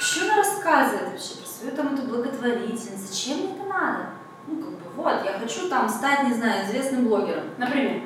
что 0.00 0.24
она 0.24 0.36
рассказывает 0.38 1.12
вообще 1.12 1.34
про 1.36 1.46
свою 1.46 1.76
там 1.76 1.94
эту 1.94 2.02
благотворительность, 2.02 3.08
зачем 3.08 3.38
мне 3.38 3.54
это 3.54 3.64
надо? 3.68 3.98
Ну, 4.48 4.56
как 4.56 4.70
бы, 4.70 4.90
вот, 4.96 5.24
я 5.24 5.38
хочу 5.38 5.68
там 5.68 5.88
стать, 5.88 6.24
не 6.24 6.34
знаю, 6.34 6.64
известным 6.66 7.06
блогером. 7.06 7.44
Например? 7.56 8.02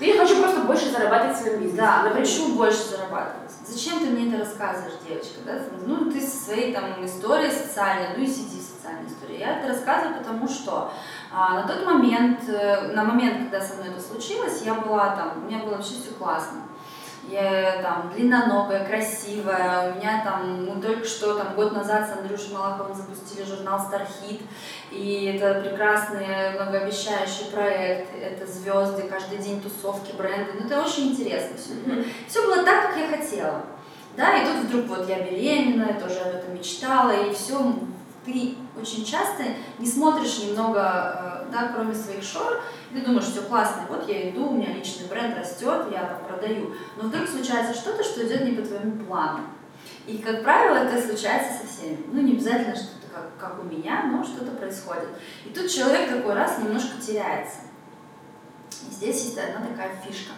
Я 0.00 0.16
хочу 0.16 0.40
просто 0.40 0.60
больше 0.60 0.90
зарабатывать 0.90 1.36
в 1.36 1.40
своем 1.40 1.58
бизнесе. 1.58 1.82
Да, 1.82 2.02
например. 2.04 2.26
хочу 2.26 2.54
больше 2.54 2.82
зарабатывать. 2.84 3.50
Зачем 3.66 3.98
ты 3.98 4.06
мне 4.06 4.28
это 4.28 4.44
рассказываешь, 4.44 4.94
девочка? 5.06 5.40
Да? 5.44 5.58
Ну, 5.86 6.10
ты 6.10 6.20
со 6.20 6.44
своей 6.44 6.72
там 6.72 7.04
историей 7.04 7.50
социальной, 7.50 8.16
ну 8.16 8.22
и 8.22 8.26
сиди 8.26 8.60
в 8.60 8.62
социальной 8.62 9.08
истории. 9.08 9.40
Я 9.40 9.58
это 9.58 9.68
рассказываю, 9.68 10.18
потому 10.18 10.48
что 10.48 10.92
а, 11.32 11.54
на 11.54 11.68
тот 11.68 11.84
момент, 11.84 12.48
э, 12.48 12.92
на 12.92 13.02
момент, 13.02 13.38
когда 13.38 13.60
со 13.60 13.74
мной 13.74 13.88
это 13.88 14.00
случилось, 14.00 14.62
я 14.64 14.74
была 14.74 15.16
там, 15.16 15.42
у 15.42 15.46
меня 15.46 15.58
было 15.58 15.72
вообще 15.72 15.94
все 15.94 16.12
классно 16.16 16.67
я 17.30 17.82
там 17.82 18.10
длинноногая, 18.14 18.84
красивая, 18.84 19.92
у 19.92 19.96
меня 19.96 20.22
там, 20.24 20.66
мы 20.66 20.80
только 20.80 21.04
что 21.06 21.34
там 21.34 21.54
год 21.54 21.72
назад 21.72 22.08
с 22.08 22.18
Андрюшей 22.18 22.52
Малаховым 22.52 22.94
запустили 22.94 23.44
журнал 23.44 23.80
Стархит, 23.80 24.40
и 24.90 25.34
это 25.36 25.60
прекрасный, 25.60 26.52
многообещающий 26.54 27.50
проект, 27.52 28.08
это 28.20 28.46
звезды, 28.46 29.02
каждый 29.02 29.38
день 29.38 29.60
тусовки, 29.60 30.16
бренды, 30.16 30.52
ну 30.58 30.66
это 30.66 30.80
очень 30.80 31.12
интересно 31.12 31.56
все. 31.56 31.74
Mm-hmm. 31.74 32.06
Все 32.28 32.46
было 32.46 32.64
так, 32.64 32.88
как 32.88 32.96
я 32.96 33.08
хотела. 33.08 33.62
Да, 34.16 34.36
и 34.36 34.44
тут 34.44 34.64
вдруг 34.64 34.86
вот 34.86 35.08
я 35.08 35.20
беременная, 35.20 36.00
тоже 36.00 36.18
об 36.20 36.34
этом 36.34 36.54
мечтала, 36.54 37.12
и 37.12 37.32
все, 37.32 37.74
ты 38.28 38.54
очень 38.80 39.04
часто 39.04 39.44
не 39.78 39.86
смотришь 39.86 40.38
немного, 40.40 41.46
э, 41.46 41.52
да, 41.52 41.72
кроме 41.74 41.94
своих 41.94 42.22
шор, 42.22 42.60
ты 42.92 43.00
думаешь, 43.00 43.24
все 43.24 43.42
классно, 43.42 43.86
вот 43.88 44.08
я 44.08 44.30
иду, 44.30 44.48
у 44.48 44.52
меня 44.52 44.72
личный 44.72 45.06
бренд 45.06 45.36
растет, 45.36 45.86
я 45.90 46.04
там 46.04 46.24
продаю. 46.26 46.74
Но 46.96 47.08
вдруг 47.08 47.26
случается 47.28 47.74
что-то, 47.74 48.04
что 48.04 48.26
идет 48.26 48.44
не 48.44 48.52
по 48.52 48.66
твоему 48.66 49.04
плану. 49.04 49.40
И, 50.06 50.18
как 50.18 50.42
правило, 50.42 50.76
это 50.76 51.00
случается 51.00 51.60
со 51.60 51.66
всеми. 51.66 51.98
Ну, 52.12 52.20
не 52.20 52.32
обязательно 52.32 52.74
что-то 52.74 53.06
как, 53.12 53.38
как 53.38 53.60
у 53.60 53.64
меня, 53.64 54.04
но 54.04 54.24
что-то 54.24 54.52
происходит. 54.52 55.08
И 55.44 55.50
тут 55.50 55.70
человек 55.70 56.10
такой 56.10 56.34
раз 56.34 56.58
немножко 56.58 57.00
теряется. 57.00 57.58
И 58.88 58.94
здесь 58.94 59.24
есть 59.24 59.38
одна 59.38 59.66
такая 59.66 59.96
фишка. 60.04 60.32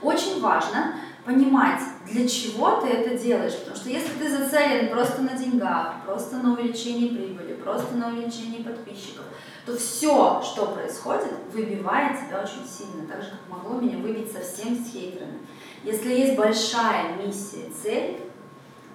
Очень 0.00 0.40
важно 0.40 0.96
понимать, 1.24 1.80
для 2.06 2.28
чего 2.28 2.80
ты 2.80 2.88
это 2.88 3.16
делаешь. 3.16 3.54
Потому 3.58 3.76
что 3.76 3.88
если 3.88 4.12
ты 4.18 4.28
зацелен 4.28 4.90
просто 4.90 5.22
на 5.22 5.36
деньгах, 5.36 6.04
просто 6.04 6.36
на 6.36 6.54
увеличении 6.54 7.08
прибыли, 7.08 7.54
просто 7.54 7.96
на 7.96 8.08
увеличении 8.08 8.62
подписчиков, 8.62 9.24
то 9.64 9.76
все, 9.76 10.42
что 10.42 10.66
происходит, 10.66 11.32
выбивает 11.52 12.18
тебя 12.18 12.42
очень 12.42 12.66
сильно, 12.68 13.06
так 13.06 13.22
же, 13.22 13.30
как 13.30 13.40
могло 13.48 13.80
меня 13.80 13.98
выбить 13.98 14.32
совсем 14.32 14.76
с 14.76 14.92
хейтерами. 14.92 15.38
Если 15.84 16.12
есть 16.12 16.36
большая 16.36 17.16
миссия, 17.16 17.68
цель, 17.82 18.20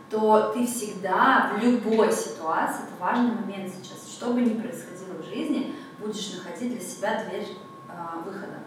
то 0.09 0.51
ты 0.53 0.65
всегда 0.65 1.53
в 1.53 1.63
любой 1.63 2.11
ситуации, 2.11 2.83
это 2.83 2.93
важный 2.99 3.35
момент 3.35 3.71
сейчас, 3.71 4.09
что 4.09 4.33
бы 4.33 4.41
ни 4.41 4.59
происходило 4.59 5.21
в 5.21 5.25
жизни, 5.25 5.75
будешь 5.99 6.33
находить 6.33 6.77
для 6.77 6.81
себя 6.81 7.23
дверь 7.23 7.47
э, 7.89 8.17
выхода. 8.25 8.59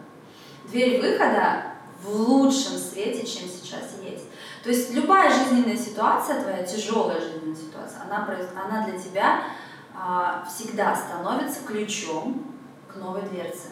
Дверь 0.71 1.01
выхода 1.01 1.70
в 2.03 2.09
лучшем 2.09 2.79
свете, 2.79 3.27
чем 3.27 3.49
сейчас 3.49 3.97
есть. 4.03 4.25
То 4.63 4.71
есть 4.71 4.93
любая 4.93 5.31
жизненная 5.31 5.77
ситуация 5.77 6.43
твоя, 6.43 6.63
тяжелая 6.63 7.21
жизненная 7.21 7.57
ситуация, 7.57 8.03
она, 8.03 8.29
она 8.63 8.87
для 8.87 8.99
тебя 8.99 9.43
а, 9.95 10.45
всегда 10.45 10.95
становится 10.95 11.61
ключом 11.65 12.55
к 12.89 12.97
новой 12.97 13.23
дверце. 13.23 13.69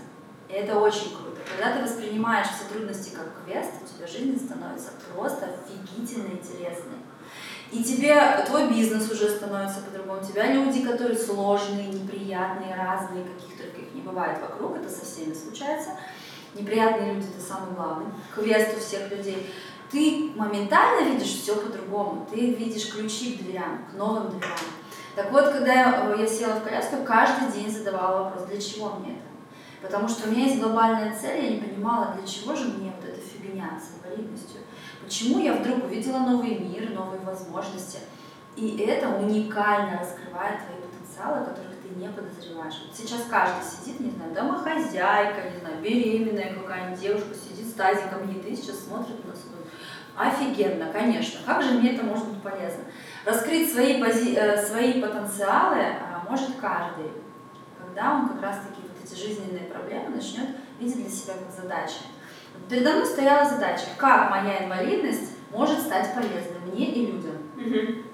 И 0.48 0.52
это 0.52 0.78
очень 0.78 1.14
круто. 1.14 1.38
Когда 1.48 1.76
ты 1.76 1.82
воспринимаешь 1.82 2.48
все 2.48 2.72
трудности 2.72 3.14
как 3.14 3.44
квест, 3.44 3.70
у 3.82 3.86
тебя 3.86 4.06
жизнь 4.06 4.44
становится 4.44 4.92
просто 5.12 5.46
офигительно 5.46 6.32
интересной. 6.32 6.98
И 7.70 7.84
тебе 7.84 8.18
твой 8.46 8.70
бизнес 8.70 9.10
уже 9.10 9.28
становится 9.28 9.80
по-другому. 9.80 10.22
У 10.22 10.24
тебя 10.24 10.50
люди, 10.50 10.86
которые 10.86 11.18
сложные, 11.18 11.88
неприятные, 11.88 12.74
разные, 12.74 13.24
каких 13.24 13.58
только 13.58 13.82
их 13.82 13.94
не 13.94 14.00
бывает 14.00 14.38
вокруг, 14.40 14.76
это 14.76 14.88
со 14.88 15.04
всеми 15.04 15.34
случается. 15.34 15.90
Неприятные 16.54 17.14
люди 17.14 17.26
это 17.34 17.44
самый 17.44 17.74
главный. 17.74 18.06
Квест 18.34 18.76
у 18.76 18.80
всех 18.80 19.10
людей. 19.10 19.52
Ты 19.90 20.32
моментально 20.36 21.10
видишь 21.10 21.40
все 21.40 21.56
по-другому. 21.56 22.26
Ты 22.30 22.54
видишь 22.54 22.92
ключи 22.92 23.36
к 23.36 23.42
дверям, 23.42 23.86
к 23.90 23.96
новым 23.96 24.30
дверям. 24.30 24.58
Так 25.14 25.32
вот, 25.32 25.48
когда 25.48 25.72
я, 25.72 26.14
э, 26.14 26.20
я 26.20 26.26
села 26.26 26.54
в 26.54 26.62
коляску, 26.62 26.98
каждый 27.04 27.50
день 27.50 27.70
задавала 27.70 28.24
вопрос, 28.24 28.44
для 28.44 28.60
чего 28.60 28.92
мне 28.92 29.14
это? 29.14 29.28
Потому 29.82 30.08
что 30.08 30.28
у 30.28 30.30
меня 30.30 30.44
есть 30.44 30.60
глобальная 30.60 31.16
цель, 31.16 31.44
я 31.44 31.50
не 31.50 31.60
понимала, 31.60 32.14
для 32.16 32.26
чего 32.26 32.54
же 32.54 32.66
мне 32.66 32.92
вот 32.94 33.08
эта 33.08 33.20
фигня 33.20 33.80
с 33.80 33.98
инвалидностью. 33.98 34.60
Почему 35.02 35.40
я 35.40 35.54
вдруг 35.54 35.84
увидела 35.84 36.18
новый 36.18 36.58
мир, 36.58 36.90
новые 36.90 37.20
возможности. 37.22 37.98
И 38.56 38.76
это 38.78 39.08
уникально 39.08 39.98
раскрывает 40.00 40.60
твои 40.66 40.82
потенциалы, 40.82 41.46
ты 41.46 41.67
не 41.98 42.08
подозреваешь. 42.08 42.74
Вот 42.86 42.96
сейчас 42.96 43.22
каждый 43.28 43.64
сидит, 43.64 44.00
не 44.00 44.10
знаю, 44.10 44.32
домохозяйка, 44.32 45.50
не 45.50 45.60
знаю, 45.60 45.82
беременная 45.82 46.54
какая-нибудь 46.54 47.00
девушка 47.00 47.34
сидит 47.34 47.66
с 47.66 47.74
тазиком 47.74 48.28
еды, 48.28 48.54
сейчас 48.54 48.84
смотрит 48.84 49.24
на 49.24 49.30
нас 49.30 49.44
Офигенно, 50.16 50.92
конечно. 50.92 51.38
Как 51.46 51.62
же 51.62 51.74
мне 51.74 51.94
это 51.94 52.04
может 52.04 52.28
быть 52.28 52.42
полезно? 52.42 52.82
Раскрыть 53.24 53.72
свои, 53.72 54.02
пози... 54.02 54.34
Э, 54.34 54.60
свои 54.60 55.00
потенциалы 55.00 55.78
а, 55.80 56.24
может 56.28 56.56
каждый, 56.60 57.12
когда 57.78 58.14
он 58.14 58.28
как 58.28 58.42
раз-таки 58.42 58.80
вот 58.82 58.96
эти 59.04 59.16
жизненные 59.16 59.70
проблемы 59.70 60.16
начнет 60.16 60.48
видеть 60.80 61.02
для 61.02 61.08
себя 61.08 61.34
как 61.34 61.62
задачи. 61.62 62.00
Передо 62.68 62.94
мной 62.94 63.06
стояла 63.06 63.48
задача, 63.48 63.84
как 63.96 64.30
моя 64.30 64.64
инвалидность 64.64 65.36
может 65.52 65.78
стать 65.78 66.12
полезной 66.12 66.58
мне 66.66 66.86
и 66.86 67.06
людям. 67.06 68.04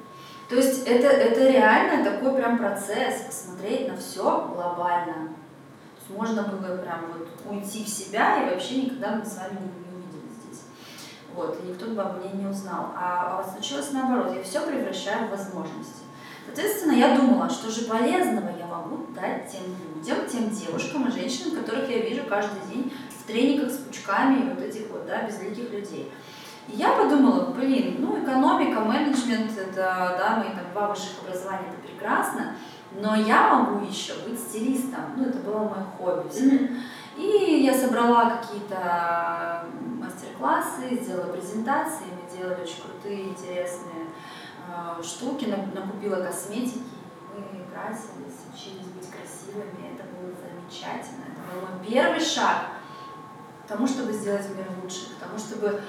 То 0.49 0.57
есть 0.57 0.87
это, 0.87 1.07
это 1.07 1.49
реально 1.49 2.05
такой 2.05 2.35
прям 2.35 2.59
процесс, 2.59 3.23
посмотреть 3.27 3.89
на 3.89 3.97
все 3.97 4.49
глобально. 4.53 5.29
То 5.29 6.01
есть 6.01 6.11
можно 6.11 6.43
было 6.43 6.77
прям 6.77 7.07
вот 7.13 7.29
уйти 7.51 7.85
в 7.85 7.89
себя 7.89 8.43
и 8.43 8.51
вообще 8.51 8.83
никогда 8.83 9.17
мы 9.17 9.25
с 9.25 9.37
вами 9.37 9.59
не 9.61 11.35
Вот, 11.35 11.59
и 11.63 11.69
никто 11.69 11.87
бы 11.87 12.03
обо 12.03 12.19
мне 12.19 12.43
не 12.43 12.47
узнал. 12.47 12.93
А, 12.97 13.41
а 13.41 13.51
случилось 13.51 13.91
наоборот, 13.93 14.35
я 14.37 14.43
все 14.43 14.61
превращаю 14.67 15.29
в 15.29 15.31
возможности. 15.31 16.05
Соответственно, 16.47 16.93
я 16.93 17.17
думала, 17.17 17.49
что 17.49 17.71
же 17.71 17.87
полезного 17.87 18.51
я 18.59 18.67
могу 18.67 19.07
дать 19.15 19.51
тем 19.51 19.63
людям, 19.65 20.27
тем 20.31 20.51
девушкам 20.51 21.09
и 21.09 21.11
женщинам, 21.11 21.57
которых 21.57 21.89
я 21.89 22.01
вижу 22.01 22.25
каждый 22.29 22.61
день 22.71 22.93
в 23.19 23.27
тренингах 23.27 23.71
с 23.71 23.79
пучками 23.79 24.41
и 24.41 24.49
вот 24.51 24.63
этих 24.63 24.91
вот, 24.91 25.07
да, 25.07 25.23
безликих 25.23 25.71
людей. 25.71 26.13
И 26.69 26.77
я 26.77 26.93
подумала, 26.93 27.53
блин, 27.53 27.97
ну, 28.01 28.23
экономика, 28.23 28.81
менеджмент, 28.81 29.57
это, 29.57 30.17
да, 30.19 30.37
мои 30.39 30.55
там 30.55 30.73
два 30.73 30.89
высших 30.89 31.23
образования, 31.23 31.69
это 31.69 31.87
прекрасно, 31.87 32.57
но 32.93 33.15
я 33.15 33.55
могу 33.55 33.85
еще 33.85 34.15
быть 34.27 34.39
стилистом. 34.39 35.01
Ну, 35.17 35.27
это 35.27 35.39
было 35.39 35.59
мое 35.59 35.85
хобби. 35.99 36.29
Mm-hmm. 36.29 36.77
И 37.17 37.63
я 37.65 37.73
собрала 37.73 38.39
какие-то 38.39 39.67
мастер-классы, 40.01 41.01
сделала 41.01 41.33
презентации, 41.33 42.07
мы 42.11 42.37
делали 42.37 42.63
очень 42.63 42.83
крутые, 42.83 43.29
интересные 43.29 44.07
э, 44.69 45.03
штуки, 45.03 45.45
накупила 45.75 46.25
косметики, 46.25 46.83
мы 47.35 47.65
красились, 47.73 48.41
учились 48.53 48.87
быть 48.87 49.09
красивыми, 49.11 49.95
это 49.95 50.05
было 50.15 50.33
замечательно. 50.35 51.25
Это 51.31 51.55
был 51.55 51.69
мой 51.69 51.87
первый 51.87 52.21
шаг 52.21 52.67
к 53.65 53.69
тому, 53.69 53.87
чтобы 53.87 54.13
сделать 54.13 54.49
мир 54.57 54.67
лучше, 54.83 55.15
к 55.15 55.25
тому, 55.25 55.39
чтобы 55.39 55.81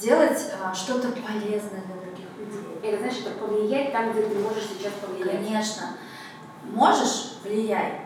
сделать 0.00 0.50
э, 0.50 0.74
что-то 0.74 1.08
полезное 1.08 1.82
для 1.82 1.96
других 1.96 2.26
людей. 2.38 2.80
Это 2.82 3.02
значит, 3.02 3.26
это 3.26 3.38
повлиять 3.38 3.92
там, 3.92 4.12
где 4.12 4.22
ты 4.22 4.38
можешь 4.38 4.64
сейчас 4.64 4.94
повлиять. 4.94 5.44
Конечно. 5.44 5.88
Можешь– 6.64 7.34
влияй. 7.44 8.00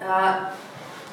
Э, 0.00 0.50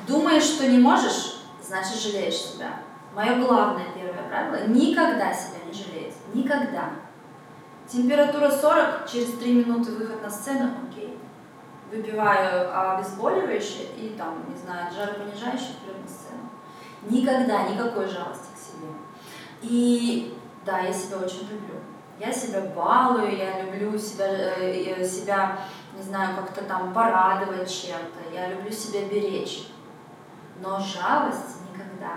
думаешь, 0.07 0.43
что 0.43 0.67
не 0.67 0.79
можешь, 0.79 1.41
значит 1.61 1.97
жалеешь 1.97 2.35
себя. 2.35 2.79
Мое 3.13 3.35
главное 3.45 3.87
первое 3.93 4.27
правило– 4.29 4.67
никогда 4.67 5.33
себя 5.33 5.59
не 5.65 5.73
жалеть. 5.73 6.15
Никогда. 6.33 6.91
Температура 7.87 8.49
40, 8.49 9.11
через 9.11 9.33
3 9.33 9.53
минуты 9.53 9.91
выход 9.91 10.21
на 10.23 10.29
сцену, 10.29 10.71
окей. 10.87 11.19
Выпиваю 11.91 12.97
обезболивающее 12.97 13.87
и 13.97 14.15
там, 14.17 14.45
не 14.49 14.57
знаю, 14.57 14.91
жаропонижающее 14.91 15.73
вперед 15.73 16.01
на 16.01 16.07
сцену. 16.07 16.49
Никогда 17.03 17.67
никакой 17.67 18.07
жалости. 18.07 18.52
И 19.63 20.37
да, 20.65 20.79
я 20.79 20.93
себя 20.93 21.17
очень 21.17 21.49
люблю. 21.49 21.75
Я 22.19 22.31
себя 22.31 22.61
балую, 22.75 23.35
я 23.35 23.63
люблю 23.63 23.97
себя, 23.97 24.25
э, 24.27 24.95
э, 24.97 25.03
себя 25.03 25.57
не 25.95 26.01
знаю, 26.01 26.35
как-то 26.35 26.63
там 26.63 26.93
порадовать 26.93 27.69
чем-то, 27.69 28.33
я 28.33 28.49
люблю 28.49 28.71
себя 28.71 29.07
беречь. 29.07 29.67
Но 30.61 30.79
жалость 30.79 31.61
никогда. 31.71 32.13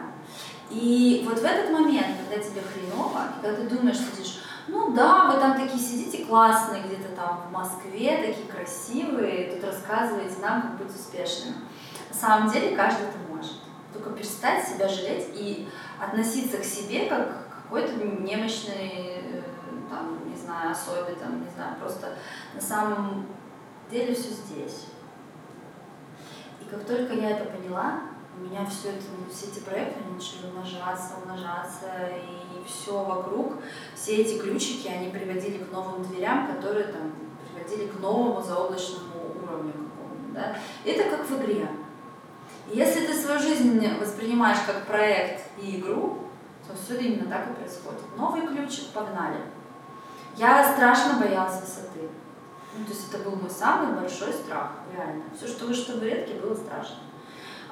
И 0.70 1.24
вот 1.26 1.38
в 1.38 1.44
этот 1.44 1.70
момент, 1.70 2.16
когда 2.18 2.42
тебе 2.42 2.62
хреново, 2.62 3.28
когда 3.40 3.56
ты 3.56 3.68
думаешь, 3.68 3.98
сидишь, 3.98 4.42
ну 4.68 4.92
да, 4.92 5.30
вы 5.30 5.38
там 5.38 5.54
такие 5.54 5.78
сидите 5.78 6.24
классные 6.24 6.82
где-то 6.82 7.14
там 7.14 7.44
в 7.48 7.52
Москве, 7.52 8.16
такие 8.18 8.46
красивые, 8.48 9.52
тут 9.52 9.64
рассказываете 9.64 10.36
нам, 10.42 10.62
как 10.62 10.78
быть 10.78 10.94
успешными. 10.94 11.56
На 12.10 12.16
самом 12.16 12.50
деле 12.50 12.76
каждый 12.76 13.08
это 13.08 13.18
может. 13.28 13.54
Только 13.92 14.10
перестать 14.10 14.66
себя 14.66 14.88
жалеть 14.88 15.28
и 15.34 15.68
относиться 16.00 16.58
к 16.58 16.64
себе 16.64 17.06
как 17.06 17.28
к 17.28 17.62
какой-то 17.64 17.92
немощной, 18.04 19.22
э, 19.22 19.42
там, 19.90 20.28
не 20.28 20.36
знаю, 20.36 20.70
особе, 20.70 21.14
там, 21.14 21.42
не 21.42 21.50
знаю, 21.50 21.76
просто 21.80 22.16
на 22.54 22.60
самом 22.60 23.26
деле 23.90 24.14
все 24.14 24.30
здесь. 24.30 24.86
И 26.60 26.64
как 26.68 26.84
только 26.84 27.14
я 27.14 27.30
это 27.30 27.46
поняла, 27.46 28.00
у 28.38 28.44
меня 28.44 28.66
все 28.66 28.90
это, 28.90 29.02
все 29.32 29.46
эти 29.46 29.60
проекты 29.60 30.00
начали 30.12 30.50
умножаться, 30.50 31.14
умножаться, 31.22 31.86
и 32.12 32.64
все 32.66 33.02
вокруг, 33.02 33.54
все 33.94 34.16
эти 34.16 34.38
ключики, 34.38 34.88
они 34.88 35.08
приводили 35.08 35.64
к 35.64 35.72
новым 35.72 36.02
дверям, 36.02 36.46
которые 36.46 36.86
там 36.86 37.12
приводили 37.54 37.88
к 37.88 37.98
новому 38.00 38.42
заоблачному 38.42 39.36
уровню 39.42 39.72
какому-то, 39.72 40.32
да. 40.34 40.56
Это 40.84 41.10
как 41.10 41.28
в 41.28 41.42
игре. 41.42 41.68
Если 42.72 43.06
ты 43.06 43.14
свою 43.14 43.38
жизнь 43.38 43.80
воспринимаешь 43.98 44.58
как 44.66 44.86
проект 44.86 45.44
и 45.60 45.78
игру, 45.78 46.18
то 46.66 46.74
все 46.76 46.98
именно 47.00 47.30
так 47.30 47.48
и 47.48 47.54
происходит. 47.54 48.00
Новый 48.16 48.46
ключик, 48.46 48.88
погнали. 48.88 49.38
Я 50.36 50.72
страшно 50.74 51.20
боялась 51.20 51.60
высоты. 51.60 52.08
Ну, 52.76 52.84
то 52.84 52.90
есть 52.90 53.08
это 53.12 53.22
был 53.22 53.36
мой 53.36 53.50
самый 53.50 53.94
большой 53.94 54.32
страх, 54.32 54.72
реально. 54.94 55.22
Все, 55.36 55.46
что 55.46 55.66
выше 55.66 55.86
табуретки, 55.86 56.32
было 56.34 56.54
страшно. 56.54 56.96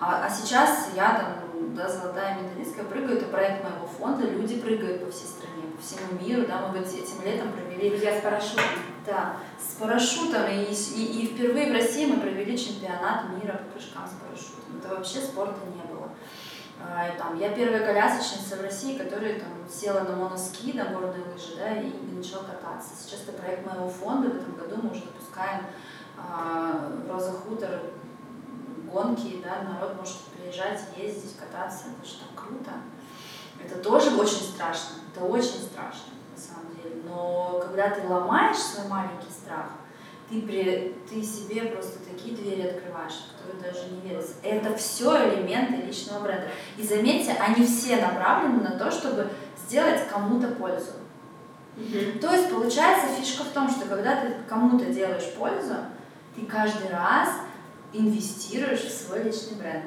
А, 0.00 0.26
а 0.26 0.30
сейчас 0.30 0.88
я 0.94 1.14
там, 1.14 1.74
да, 1.74 1.88
золотая 1.88 2.38
медалистка, 2.40 2.84
прыгаю, 2.84 3.18
это 3.18 3.26
проект 3.26 3.62
моего 3.62 3.86
фонда, 3.86 4.26
люди 4.26 4.60
прыгают 4.60 5.04
по 5.04 5.10
всей 5.10 5.26
стране, 5.26 5.64
по 5.76 5.82
всему 5.82 6.20
миру, 6.20 6.46
да, 6.46 6.68
мы 6.68 6.78
вот 6.78 6.86
этим 6.86 7.24
летом 7.24 7.52
провели... 7.52 7.96
Я 7.98 8.18
с 8.18 8.22
парашютом. 8.22 8.64
Да, 9.06 9.36
с 9.58 9.74
парашютом, 9.74 10.46
и, 10.48 10.72
и, 10.72 11.22
и 11.22 11.26
впервые 11.26 11.70
в 11.70 11.74
России 11.74 12.06
мы 12.06 12.20
провели 12.20 12.56
чемпионат 12.56 13.28
мира 13.30 13.58
по 13.58 13.78
прыжкам 13.78 14.06
с 14.06 14.12
парашютом. 14.12 14.78
Это 14.78 14.94
вообще 14.94 15.18
спорта 15.20 15.60
не 15.66 15.92
было. 15.92 16.08
А, 16.80 17.08
и, 17.08 17.18
там, 17.18 17.38
я 17.38 17.50
первая 17.50 17.84
колясочница 17.84 18.56
в 18.56 18.62
России, 18.62 18.98
которая 18.98 19.40
там, 19.40 19.48
села 19.70 20.00
на 20.00 20.16
моноски, 20.16 20.72
на 20.72 20.86
горные 20.86 21.24
лыжи, 21.32 21.56
да, 21.56 21.76
и, 21.80 21.92
начала 22.14 22.44
кататься. 22.44 22.90
Сейчас 22.98 23.20
это 23.28 23.32
проект 23.40 23.66
моего 23.66 23.88
фонда, 23.88 24.30
в 24.30 24.36
этом 24.36 24.54
году 24.54 24.76
мы 24.82 24.90
уже 24.90 25.00
запускаем 25.00 25.64
а, 26.16 26.90
Роза 27.08 27.32
Хутор 27.32 27.80
гонки, 28.94 29.42
да, 29.42 29.68
народ 29.68 29.96
может 29.96 30.16
приезжать, 30.36 30.80
ездить, 30.96 31.36
кататься, 31.36 31.86
это 31.98 32.08
же 32.08 32.14
так 32.18 32.46
круто. 32.46 32.70
Это 33.62 33.78
тоже 33.78 34.14
очень 34.16 34.42
страшно, 34.54 34.96
это 35.12 35.24
очень 35.24 35.62
страшно 35.62 36.14
на 36.34 36.40
самом 36.40 36.74
деле. 36.76 37.02
Но 37.06 37.60
когда 37.64 37.90
ты 37.90 38.06
ломаешь 38.06 38.56
свой 38.56 38.86
маленький 38.88 39.30
страх, 39.30 39.66
ты, 40.28 40.40
при, 40.42 40.96
ты 41.08 41.22
себе 41.22 41.66
просто 41.66 41.98
такие 41.98 42.34
двери 42.34 42.68
открываешь, 42.68 43.26
которые 43.36 43.72
даже 43.72 43.90
не 43.90 44.00
верятся. 44.00 44.34
Это 44.42 44.74
все 44.76 45.28
элементы 45.28 45.86
личного 45.86 46.24
бренда. 46.24 46.48
И 46.78 46.82
заметьте, 46.82 47.32
они 47.32 47.66
все 47.66 47.96
направлены 47.96 48.62
на 48.62 48.78
то, 48.78 48.90
чтобы 48.90 49.28
сделать 49.66 50.08
кому-то 50.08 50.48
пользу. 50.48 50.92
Mm-hmm. 51.76 52.20
То 52.20 52.32
есть 52.32 52.50
получается 52.50 53.08
фишка 53.08 53.44
в 53.44 53.48
том, 53.48 53.68
что 53.68 53.86
когда 53.86 54.22
ты 54.22 54.34
кому-то 54.48 54.86
делаешь 54.86 55.34
пользу, 55.36 55.74
ты 56.34 56.46
каждый 56.46 56.88
раз 56.90 57.30
инвестируешь 57.94 58.84
в 58.84 58.90
свой 58.90 59.22
личный 59.22 59.56
бренд. 59.56 59.84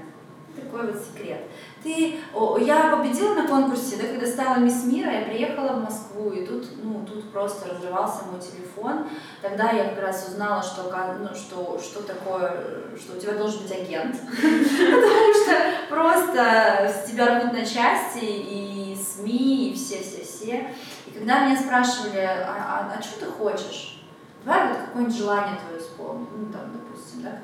Такой 0.55 0.91
вот 0.91 1.01
секрет. 1.01 1.41
Ты, 1.83 2.15
о, 2.33 2.57
я 2.57 2.95
победила 2.95 3.35
на 3.35 3.47
конкурсе, 3.47 3.97
да, 3.97 4.07
когда 4.07 4.25
стала 4.25 4.57
мисс 4.57 4.85
мира, 4.85 5.11
я 5.11 5.25
приехала 5.25 5.73
в 5.73 5.83
Москву, 5.83 6.31
и 6.31 6.45
тут, 6.45 6.65
ну, 6.83 7.05
тут 7.05 7.31
просто 7.31 7.69
разрывался 7.69 8.23
мой 8.25 8.41
телефон. 8.41 9.07
Тогда 9.41 9.71
я 9.71 9.89
как 9.89 10.01
раз 10.01 10.27
узнала, 10.27 10.63
что, 10.63 10.91
ну, 11.19 11.35
что, 11.35 11.79
что 11.79 12.01
такое, 12.01 12.97
что 12.99 13.15
у 13.15 13.19
тебя 13.19 13.33
должен 13.33 13.61
быть 13.61 13.71
агент. 13.71 14.15
Потому 14.31 15.33
что 15.33 15.53
просто 15.89 16.91
с 16.91 17.07
тебя 17.07 17.39
рвут 17.39 17.53
на 17.53 17.63
части, 17.63 18.23
и 18.23 18.97
СМИ, 18.97 19.69
и 19.69 19.75
все-все-все. 19.75 20.71
И 21.05 21.11
когда 21.11 21.45
меня 21.45 21.59
спрашивали, 21.59 22.19
а, 22.19 22.89
а, 22.91 22.97
а 22.97 23.01
что 23.01 23.25
ты 23.25 23.31
хочешь? 23.31 24.01
Давай 24.43 24.69
вот 24.69 24.77
какое-нибудь 24.77 25.17
желание 25.17 25.59
твое 25.59 25.81
исполнить. 25.81 26.29
Ну, 26.35 26.51
там, 26.51 26.71
допустим, 26.71 27.21
да, 27.21 27.41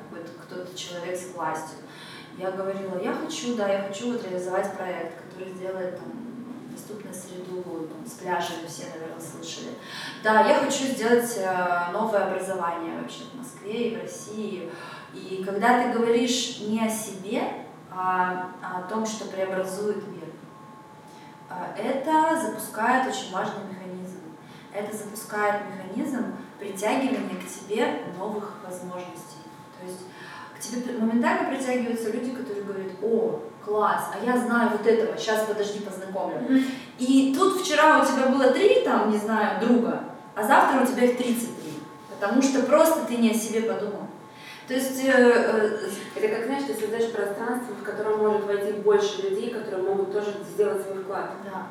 человек 0.76 1.16
с 1.16 1.34
властью. 1.34 1.78
Я 2.36 2.50
говорила, 2.50 3.00
я 3.00 3.12
хочу, 3.12 3.54
да, 3.54 3.68
я 3.68 3.82
хочу 3.82 4.12
вот 4.12 4.24
реализовать 4.24 4.76
проект, 4.76 5.22
который 5.22 5.52
сделает 5.52 5.96
там 5.96 6.24
доступную 6.70 7.14
среду, 7.14 7.88
там, 7.88 8.06
с 8.06 8.12
пляжами 8.14 8.66
все, 8.66 8.86
наверное, 8.92 9.20
слышали. 9.20 9.70
Да, 10.22 10.46
я 10.46 10.56
хочу 10.56 10.84
сделать 10.84 11.38
э, 11.38 11.92
новое 11.92 12.26
образование 12.26 13.00
вообще 13.00 13.24
в 13.32 13.38
Москве 13.38 13.90
и 13.90 13.96
в 13.96 14.02
России. 14.02 14.70
И 15.14 15.44
когда 15.44 15.82
ты 15.82 15.96
говоришь 15.96 16.58
не 16.60 16.84
о 16.84 16.90
себе, 16.90 17.42
а, 17.90 18.50
о 18.60 18.82
том, 18.82 19.06
что 19.06 19.26
преобразует 19.26 20.06
мир, 20.08 20.28
э, 21.50 21.54
это 21.76 22.40
запускает 22.40 23.06
очень 23.08 23.32
важный 23.32 23.64
механизм. 23.70 24.18
Это 24.72 24.96
запускает 24.96 25.62
механизм 25.70 26.34
притягивания 26.58 27.40
к 27.40 27.46
тебе 27.46 28.02
новых 28.18 28.58
возможностей. 28.64 29.38
То 29.78 29.86
есть 29.86 30.00
тебе 30.64 30.98
моментально 30.98 31.50
притягиваются 31.50 32.10
люди, 32.10 32.30
которые 32.30 32.64
говорят, 32.64 32.92
о, 33.02 33.40
класс, 33.64 34.10
а 34.12 34.24
я 34.24 34.38
знаю 34.38 34.70
вот 34.72 34.86
этого, 34.86 35.16
сейчас 35.16 35.46
подожди, 35.46 35.80
познакомлю. 35.80 36.38
Mm-hmm. 36.38 36.64
И 36.98 37.34
тут 37.36 37.60
вчера 37.60 38.00
у 38.00 38.04
тебя 38.04 38.26
было 38.26 38.50
три, 38.50 38.82
там, 38.82 39.10
не 39.10 39.18
знаю, 39.18 39.60
друга, 39.60 40.04
а 40.34 40.42
завтра 40.42 40.82
у 40.82 40.86
тебя 40.86 41.04
их 41.04 41.16
33, 41.16 41.48
потому 42.10 42.42
что 42.42 42.62
просто 42.62 43.04
ты 43.06 43.16
не 43.16 43.30
о 43.30 43.34
себе 43.34 43.62
подумал. 43.62 44.08
То 44.66 44.74
есть... 44.74 45.04
Э, 45.04 45.12
э, 45.12 45.88
это 46.16 46.28
как, 46.28 46.46
знаешь, 46.46 46.64
ты 46.66 46.74
создаешь 46.74 47.12
пространство, 47.12 47.74
в 47.74 47.82
котором 47.82 48.18
может 48.18 48.46
войти 48.46 48.72
больше 48.72 49.22
людей, 49.22 49.50
которые 49.50 49.82
могут 49.82 50.12
тоже 50.12 50.34
сделать 50.54 50.82
свой 50.82 51.02
вклад. 51.02 51.30
Да. 51.44 51.66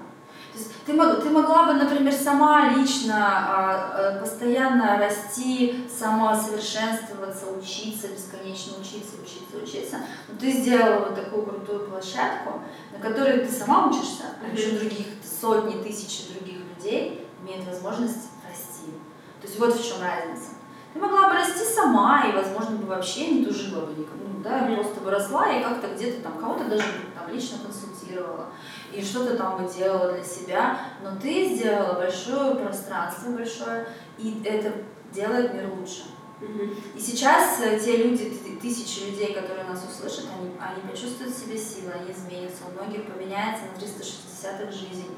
То 0.53 0.59
есть 0.59 0.71
ты, 0.85 0.93
мог, 0.93 1.23
ты 1.23 1.31
могла 1.31 1.65
бы, 1.65 1.73
например, 1.73 2.13
сама 2.13 2.69
лично 2.69 3.15
а, 3.17 3.91
а, 3.95 4.19
постоянно 4.19 4.99
расти, 4.99 5.83
самосовершенствоваться, 5.89 7.47
учиться, 7.57 8.09
бесконечно 8.09 8.73
учиться, 8.79 9.15
учиться, 9.19 9.57
учиться. 9.63 9.97
Но 10.27 10.37
ты 10.39 10.51
сделала 10.51 11.05
вот 11.05 11.15
такую 11.15 11.43
крутую 11.43 11.89
площадку, 11.89 12.61
на 12.91 12.99
которой 12.99 13.39
ты 13.39 13.51
сама 13.51 13.87
учишься, 13.87 14.25
а 14.43 14.55
еще 14.55 14.77
других 14.77 15.07
сотни, 15.41 15.81
тысячи 15.81 16.31
других 16.31 16.59
людей 16.77 17.27
имеют 17.41 17.67
возможность 17.67 18.29
расти. 18.47 18.91
То 19.41 19.47
есть 19.47 19.59
вот 19.59 19.73
в 19.73 19.83
чем 19.83 20.03
разница. 20.03 20.49
Ты 20.93 20.99
могла 20.99 21.29
бы 21.29 21.33
расти 21.33 21.65
сама, 21.65 22.25
и, 22.27 22.31
возможно, 22.31 22.77
бы 22.77 22.85
вообще 22.85 23.31
не 23.31 23.45
тужила 23.45 23.87
бы 23.87 23.99
никому, 23.99 24.25
ну, 24.31 24.43
да, 24.43 24.69
просто 24.75 25.01
бы 25.01 25.09
росла 25.09 25.51
и 25.51 25.63
как-то 25.63 25.87
где-то 25.87 26.21
там 26.21 26.37
кого-то 26.37 26.65
даже 26.65 26.83
там 27.17 27.33
лично 27.33 27.57
консультировала 27.57 27.92
и 28.91 29.03
что-то 29.03 29.37
там 29.37 29.57
бы 29.57 29.71
делала 29.71 30.13
для 30.13 30.23
себя, 30.23 30.79
но 31.03 31.15
ты 31.19 31.55
сделала 31.55 31.99
большое 31.99 32.55
пространство, 32.55 33.31
большое, 33.31 33.87
и 34.17 34.41
это 34.43 34.73
делает 35.11 35.53
мир 35.53 35.69
лучше. 35.73 36.03
И 36.95 36.99
сейчас 36.99 37.61
э, 37.61 37.79
те 37.79 37.97
люди, 37.97 38.37
тысячи 38.61 39.09
людей, 39.09 39.33
которые 39.33 39.63
нас 39.65 39.83
услышат, 39.89 40.25
они, 40.37 40.51
они 40.59 40.89
почувствуют 40.89 41.33
в 41.33 41.39
себе 41.39 41.57
силы, 41.57 41.91
они 41.91 42.11
изменятся, 42.11 42.63
у 42.67 42.71
многих 42.71 43.05
поменяется 43.05 43.65
на 43.71 43.79
360 43.79 44.61
их 44.61 44.71
жизнь. 44.71 45.15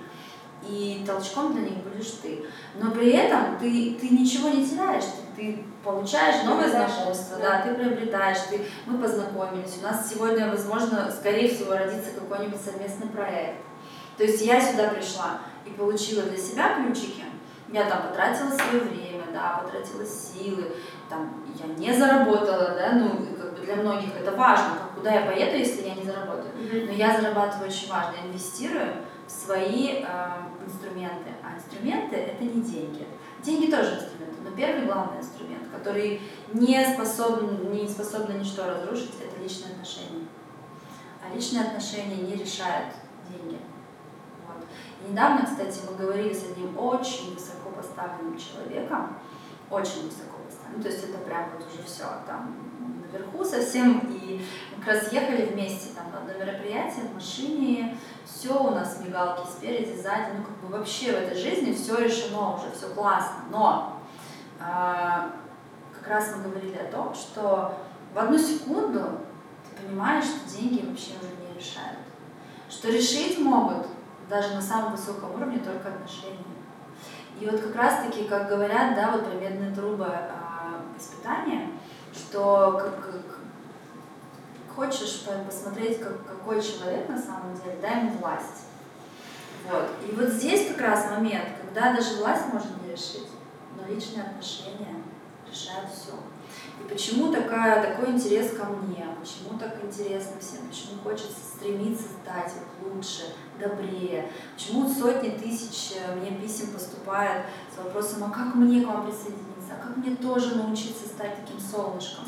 И 0.67 1.03
толчком 1.05 1.53
для 1.53 1.63
них 1.63 1.77
будешь 1.83 2.11
ты. 2.21 2.45
Но 2.79 2.91
при 2.91 3.11
этом 3.11 3.57
ты, 3.59 3.97
ты 3.99 4.09
ничего 4.09 4.49
не 4.49 4.65
теряешь, 4.65 5.03
ты, 5.03 5.24
ты 5.35 5.63
получаешь 5.83 6.43
новые 6.45 6.69
знакомства, 6.69 7.37
да. 7.37 7.49
да, 7.49 7.61
ты 7.61 7.75
приобретаешь, 7.75 8.37
ты, 8.49 8.61
мы 8.85 8.97
познакомились, 8.97 9.77
у 9.79 9.83
нас 9.83 10.09
сегодня, 10.09 10.49
возможно, 10.49 11.11
скорее 11.11 11.49
всего, 11.49 11.73
родится 11.73 12.11
какой-нибудь 12.11 12.61
совместный 12.61 13.07
проект. 13.07 13.57
То 14.17 14.23
есть 14.23 14.41
я 14.41 14.61
сюда 14.61 14.89
пришла 14.89 15.39
и 15.65 15.71
получила 15.71 16.23
для 16.23 16.37
себя 16.37 16.75
ключики, 16.75 17.25
я 17.71 17.89
там 17.89 18.03
потратила 18.03 18.49
свое 18.49 18.83
время, 18.83 19.23
да, 19.33 19.61
потратила 19.63 20.05
силы, 20.05 20.71
там, 21.09 21.43
я 21.59 21.73
не 21.75 21.97
заработала, 21.97 22.75
да, 22.77 22.91
ну, 22.93 23.09
как 23.37 23.53
бы 23.53 23.65
для 23.65 23.75
многих 23.75 24.15
это 24.17 24.31
важно, 24.31 24.75
как, 24.79 24.95
куда 24.95 25.11
я 25.11 25.25
поеду, 25.25 25.57
если 25.57 25.87
я 25.87 25.95
не 25.95 26.03
заработаю. 26.03 26.51
Но 26.55 26.91
я 26.93 27.19
зарабатываю 27.19 27.69
очень 27.69 27.89
важно, 27.89 28.13
я 28.21 28.29
инвестирую 28.29 28.93
в 29.27 29.31
свои 29.31 30.03
э, 30.03 30.27
инструменты, 30.65 31.31
а 31.43 31.57
инструменты 31.57 32.15
это 32.15 32.43
не 32.43 32.61
деньги. 32.61 33.07
Деньги 33.43 33.69
тоже 33.69 33.95
инструменты, 33.95 34.24
первый 34.55 34.85
главный 34.85 35.19
инструмент, 35.19 35.63
который 35.73 36.21
не 36.53 36.85
способен, 36.85 37.71
не 37.71 37.87
способен 37.87 38.39
ничто 38.39 38.65
разрушить, 38.65 39.11
это 39.21 39.41
личные 39.41 39.73
отношения. 39.73 40.27
А 41.23 41.33
личные 41.33 41.63
отношения 41.63 42.17
не 42.17 42.35
решают 42.35 42.93
деньги. 43.29 43.59
Недавно, 45.07 45.45
кстати, 45.45 45.81
мы 45.89 45.97
говорили 45.97 46.33
с 46.33 46.43
одним 46.43 46.77
очень 46.77 47.33
высоко 47.33 47.69
поставленным 47.69 48.37
человеком, 48.37 49.17
очень 49.69 50.05
высоко 50.05 50.37
поставленным, 50.45 50.81
то 50.81 50.89
есть 50.89 51.03
это 51.03 51.17
прям 51.19 51.49
вот 51.51 51.67
уже 51.67 51.83
все 51.83 52.05
там 52.25 52.55
наверху 53.11 53.43
совсем, 53.43 53.99
и 53.99 54.41
мы 54.75 54.83
как 54.83 54.95
раз 54.95 55.13
ехали 55.13 55.45
вместе 55.45 55.93
там 55.95 56.11
на 56.11 56.19
одно 56.19 56.33
мероприятие 56.45 57.05
в 57.05 57.13
машине, 57.13 57.97
все 58.25 58.51
у 58.51 58.71
нас 58.71 58.99
мигалки 59.03 59.47
спереди, 59.47 59.95
сзади, 59.95 60.31
ну 60.37 60.43
как 60.43 60.57
бы 60.57 60.77
вообще 60.77 61.11
в 61.11 61.15
этой 61.15 61.37
жизни 61.37 61.73
все 61.73 61.97
решено 61.97 62.55
уже, 62.55 62.71
все 62.75 62.93
классно, 62.93 63.43
но 63.51 63.94
как 64.65 66.07
раз 66.07 66.31
мы 66.35 66.49
говорили 66.49 66.77
о 66.77 66.91
том, 66.91 67.13
что 67.13 67.77
в 68.13 68.17
одну 68.17 68.37
секунду 68.37 69.19
ты 69.69 69.83
понимаешь, 69.83 70.25
что 70.25 70.49
деньги 70.49 70.85
вообще 70.85 71.11
уже 71.21 71.31
не 71.41 71.59
решают, 71.59 71.99
что 72.69 72.89
решить 72.89 73.39
могут 73.39 73.87
даже 74.29 74.55
на 74.55 74.61
самом 74.61 74.93
высоком 74.93 75.35
уровне 75.35 75.59
только 75.59 75.89
отношения. 75.89 76.39
И 77.39 77.45
вот 77.45 77.59
как 77.59 77.75
раз-таки, 77.75 78.25
как 78.25 78.47
говорят, 78.47 78.95
да, 78.95 79.11
вот 79.11 79.25
про 79.25 79.35
медные 79.35 79.75
трубы 79.75 80.07
э, 80.07 80.31
испытания, 80.97 81.71
что 82.13 82.79
как, 82.81 83.03
как, 83.03 83.39
хочешь 84.73 85.25
посмотреть, 85.45 85.99
как, 85.99 86.25
какой 86.25 86.61
человек 86.61 87.09
на 87.09 87.17
самом 87.17 87.53
деле, 87.55 87.77
дай 87.81 87.99
ему 87.99 88.11
власть. 88.19 88.67
Вот. 89.69 89.89
И 90.07 90.15
вот 90.15 90.29
здесь 90.29 90.69
как 90.69 90.81
раз 90.81 91.09
момент, 91.11 91.45
когда 91.61 91.93
даже 91.93 92.17
власть 92.17 92.53
может 92.53 92.69
не 92.83 92.91
решить, 92.91 93.27
личные 93.87 94.23
отношения 94.23 95.03
решают 95.49 95.89
все. 95.89 96.13
И 96.79 96.87
почему 96.87 97.31
такая, 97.31 97.81
такой 97.81 98.13
интерес 98.13 98.51
ко 98.51 98.65
мне, 98.65 99.07
почему 99.19 99.57
так 99.57 99.83
интересно 99.83 100.39
всем, 100.39 100.67
почему 100.67 101.01
хочется 101.03 101.39
стремиться 101.55 102.03
стать 102.03 102.53
лучше, 102.83 103.33
добрее, 103.59 104.29
почему 104.55 104.87
сотни 104.89 105.29
тысяч 105.29 105.93
э, 105.95 106.15
мне 106.15 106.31
писем 106.31 106.71
поступает 106.71 107.45
с 107.73 107.77
вопросом, 107.77 108.25
а 108.25 108.29
как 108.29 108.55
мне 108.55 108.81
к 108.81 108.87
вам 108.87 109.05
присоединиться, 109.05 109.73
а 109.79 109.87
как 109.87 109.97
мне 109.97 110.15
тоже 110.15 110.55
научиться 110.55 111.07
стать 111.07 111.37
таким 111.37 111.59
солнышком. 111.59 112.25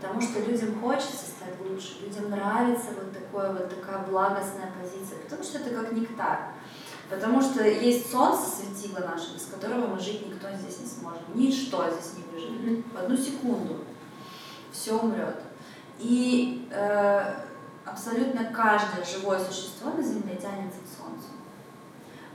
Потому 0.00 0.20
что 0.20 0.40
людям 0.40 0.80
хочется 0.80 1.26
стать 1.26 1.54
лучше, 1.60 1.96
людям 2.04 2.30
нравится 2.30 2.88
вот, 2.94 3.12
такое, 3.12 3.52
вот 3.52 3.68
такая 3.68 4.06
благостная 4.06 4.72
позиция, 4.80 5.18
потому 5.24 5.42
что 5.42 5.58
это 5.58 5.70
как 5.70 5.92
нектар. 5.92 6.52
Потому 7.10 7.40
что 7.40 7.66
есть 7.66 8.10
солнце, 8.10 8.42
светило 8.50 9.00
наше, 9.00 9.34
без 9.34 9.46
которого 9.46 9.86
мы 9.86 10.00
жить 10.00 10.26
никто 10.26 10.48
здесь 10.54 10.80
не 10.80 10.86
сможет. 10.86 11.22
Ничто 11.34 11.84
здесь 11.90 12.14
не 12.16 12.24
выживет. 12.32 12.84
В 12.92 12.98
одну 12.98 13.16
секунду 13.16 13.78
все 14.70 14.98
умрет. 14.98 15.36
И 15.98 16.68
э, 16.70 17.34
абсолютно 17.84 18.44
каждое 18.44 19.04
живое 19.04 19.38
существо 19.38 19.90
на 19.92 20.02
Земле 20.02 20.36
тянется 20.36 20.78
к 20.80 20.98
Солнцу. 20.98 21.28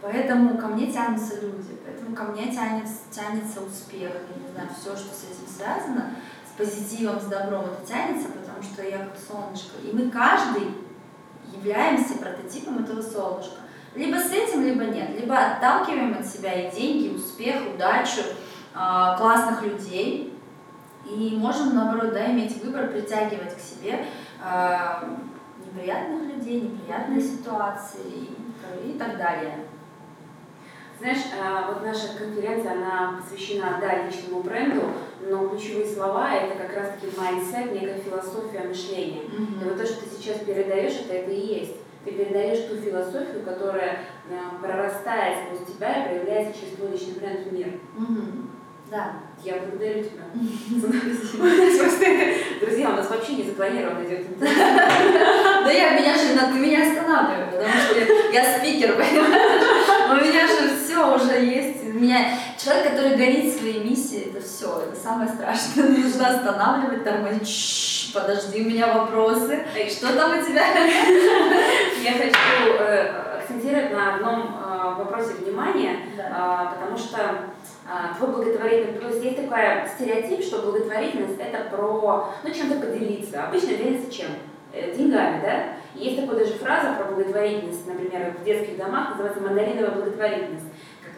Поэтому 0.02 0.58
ко 0.58 0.68
мне 0.68 0.92
тянутся 0.92 1.40
люди, 1.40 1.78
поэтому 1.86 2.14
ко 2.14 2.24
мне 2.24 2.52
тянется, 2.54 3.04
тянется 3.10 3.62
успех, 3.62 4.12
я 4.12 4.44
не 4.44 4.52
знаю, 4.52 4.70
все, 4.78 4.98
что 4.98 5.16
с 5.16 5.24
этим 5.24 5.48
связано, 5.48 6.16
с 6.46 6.58
позитивом, 6.58 7.22
с 7.22 7.26
добром, 7.26 7.66
это 7.66 7.88
тянется, 7.88 8.28
потому 8.28 8.62
что 8.62 8.84
я 8.84 8.98
как 8.98 9.16
солнышко. 9.18 9.78
И 9.82 9.94
мы 9.94 10.12
каждый 10.12 10.76
являемся 11.56 12.16
прототипом 12.16 12.80
этого 12.80 13.02
солнышка. 13.02 13.63
Либо 13.96 14.18
с 14.18 14.32
этим, 14.32 14.64
либо 14.64 14.86
нет. 14.86 15.20
Либо 15.20 15.38
отталкиваем 15.38 16.18
от 16.20 16.26
себя 16.26 16.54
и 16.54 16.76
деньги, 16.76 17.08
и 17.08 17.16
успех, 17.16 17.56
удачу, 17.74 18.22
а, 18.74 19.18
классных 19.18 19.64
людей. 19.64 20.34
И 21.06 21.36
можем, 21.38 21.76
наоборот, 21.76 22.14
да, 22.14 22.32
иметь 22.32 22.64
выбор, 22.64 22.88
притягивать 22.88 23.56
к 23.56 23.60
себе 23.60 24.06
а, 24.42 25.18
неприятных 25.60 26.36
людей, 26.36 26.62
неприятные 26.62 27.22
ситуации 27.22 28.28
и 28.86 28.98
так 28.98 29.18
далее. 29.18 29.66
Знаешь, 31.00 31.26
а, 31.38 31.68
вот 31.68 31.84
наша 31.84 32.18
конференция, 32.18 32.74
она 32.74 33.20
посвящена, 33.20 33.78
да, 33.82 34.06
личному 34.06 34.42
бренду, 34.42 34.84
но 35.22 35.50
ключевые 35.50 35.86
слова— 35.86 36.34
это 36.34 36.56
как 36.64 36.76
раз-таки 36.76 37.08
mindset, 37.08 37.74
некая 37.74 38.00
философия 38.00 38.62
мышления. 38.68 39.24
Mm-hmm. 39.24 39.62
И 39.62 39.70
вот 39.70 39.78
то, 39.78 39.86
что 39.86 40.02
ты 40.04 40.10
сейчас 40.16 40.38
передаешь, 40.40 40.94
это 40.94 41.14
это 41.14 41.32
и 41.32 41.60
есть. 41.60 41.76
Ты 42.04 42.12
передаешь 42.12 42.68
ту 42.68 42.76
философию, 42.76 43.44
которая 43.46 44.00
э, 44.30 44.38
прорастает 44.62 45.38
сквозь 45.46 45.66
тебя 45.74 45.96
и 45.96 46.10
проявляется 46.10 46.60
через 46.60 46.76
твой 46.76 46.92
личный 46.92 47.14
бренд 47.14 47.48
в 47.48 47.54
мир. 47.54 47.68
Mm-hmm. 47.98 48.50
Да. 48.92 49.14
Я 49.42 49.56
благодарю 49.56 50.04
тебя. 50.04 50.24
Друзья, 52.62 52.90
у 52.90 52.94
нас 52.94 53.10
вообще 53.10 53.36
не 53.36 53.44
запланировано 53.44 54.06
идет 54.06 54.40
Да 54.40 55.72
я, 55.72 56.00
меня 56.00 56.16
же, 56.16 56.38
ты 56.38 56.60
меня 56.60 56.88
останавливаешь, 56.88 57.54
потому 57.54 57.74
что 57.74 57.96
я 58.34 58.44
спикер, 58.58 58.94
понимаешь? 58.94 60.12
У 60.12 60.16
меня 60.16 60.48
же 60.48 60.70
все 60.78 61.16
уже 61.16 61.36
есть. 61.44 61.83
Меня 62.04 62.38
человек, 62.62 62.92
который 62.92 63.16
горит 63.16 63.58
своей 63.58 63.82
миссией, 63.82 64.30
это 64.30 64.46
все, 64.46 64.82
это 64.82 64.94
самое 64.94 65.30
страшное. 65.30 65.88
Нужно 66.04 66.36
останавливать, 66.36 67.06
тормозить. 67.06 68.12
Подожди, 68.14 68.62
у 68.62 68.66
меня 68.66 68.94
вопросы. 68.94 69.66
Что 69.90 70.14
там 70.14 70.38
у 70.38 70.44
тебя? 70.44 70.68
Я 72.04 72.12
хочу 72.12 72.74
э, 72.78 73.38
акцентировать 73.40 73.94
на 73.94 74.16
одном 74.16 74.42
э, 74.42 74.96
вопросе 74.98 75.36
внимания, 75.36 76.00
потому 76.18 76.98
что 76.98 77.54
твой 78.18 78.32
благотворительный, 78.32 79.00
то 79.00 79.08
есть 79.08 79.24
есть 79.24 79.38
такой 79.38 79.60
стереотип, 79.96 80.44
что 80.44 80.62
благотворительность 80.62 81.40
это 81.40 81.70
про, 81.70 82.34
ну, 82.44 82.54
чем-то 82.54 82.86
поделиться. 82.86 83.46
Обычно 83.46 83.76
делится 83.76 84.12
чем? 84.12 84.28
Э, 84.74 84.92
деньгами, 84.92 85.40
да? 85.44 85.64
Есть 85.94 86.20
такая 86.20 86.40
даже 86.40 86.54
фраза 86.56 86.94
про 86.94 87.14
благотворительность, 87.14 87.86
например, 87.86 88.34
в 88.40 88.44
детских 88.44 88.76
домах 88.78 89.12
называется 89.12 89.42
мандариновая 89.42 89.92
благотворительность, 89.92 90.66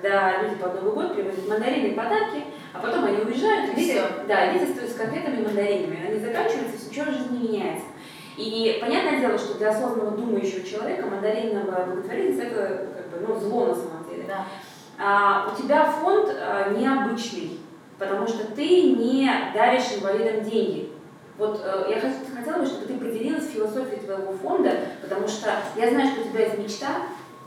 когда 0.06 0.44
люди 0.44 0.56
под 0.56 0.76
Новый 0.76 0.94
год 0.94 1.16
привозят 1.16 1.48
мандарины 1.48 1.88
и 1.88 1.96
подарки, 1.96 2.44
а 2.74 2.80
потом 2.80 3.06
они 3.06 3.18
уезжают, 3.18 3.72
и 3.72 3.76
дети, 3.76 4.00
да, 4.28 4.54
дети 4.54 4.70
остаются 4.70 4.96
с 4.96 4.98
конфетами 4.98 5.42
и 5.42 5.46
мандаринами, 5.46 6.08
они 6.08 6.20
заканчиваются, 6.20 6.88
ничего 6.88 7.06
в 7.06 7.14
жизни 7.14 7.38
не 7.38 7.48
меняется. 7.48 7.88
И 8.38 8.78
понятное 8.80 9.20
дело, 9.20 9.38
что 9.38 9.58
для 9.58 9.70
осознанного 9.70 10.12
думающего 10.12 10.64
человека 10.64 11.08
мандариновая 11.08 11.86
благотворительность 11.86 12.44
это 12.44 12.88
как 12.96 13.20
бы, 13.20 13.28
ну, 13.28 13.40
зло 13.40 13.66
на 13.68 13.76
самом 13.76 14.08
деле. 14.08 14.26
Да 14.28 14.46
а, 15.00 15.52
у 15.52 15.60
тебя 15.60 15.86
фонд 15.86 16.30
а, 16.30 16.70
необычный, 16.70 17.60
потому 17.98 18.28
что 18.28 18.46
ты 18.52 18.94
не 18.94 19.30
даришь 19.56 19.94
инвалидам 19.98 20.44
деньги. 20.44 20.92
Вот 21.38 21.62
э, 21.62 21.88
я 21.90 22.00
хотела 22.00 22.60
бы, 22.60 22.66
чтобы 22.66 22.86
ты 22.86 22.94
поделилась 22.94 23.50
философией 23.50 24.00
твоего 24.00 24.32
фонда, 24.32 24.72
потому 25.02 25.28
что 25.28 25.54
я 25.76 25.90
знаю, 25.90 26.08
что 26.08 26.22
у 26.22 26.30
тебя 26.30 26.46
есть 26.46 26.60
мечта, 26.60 26.88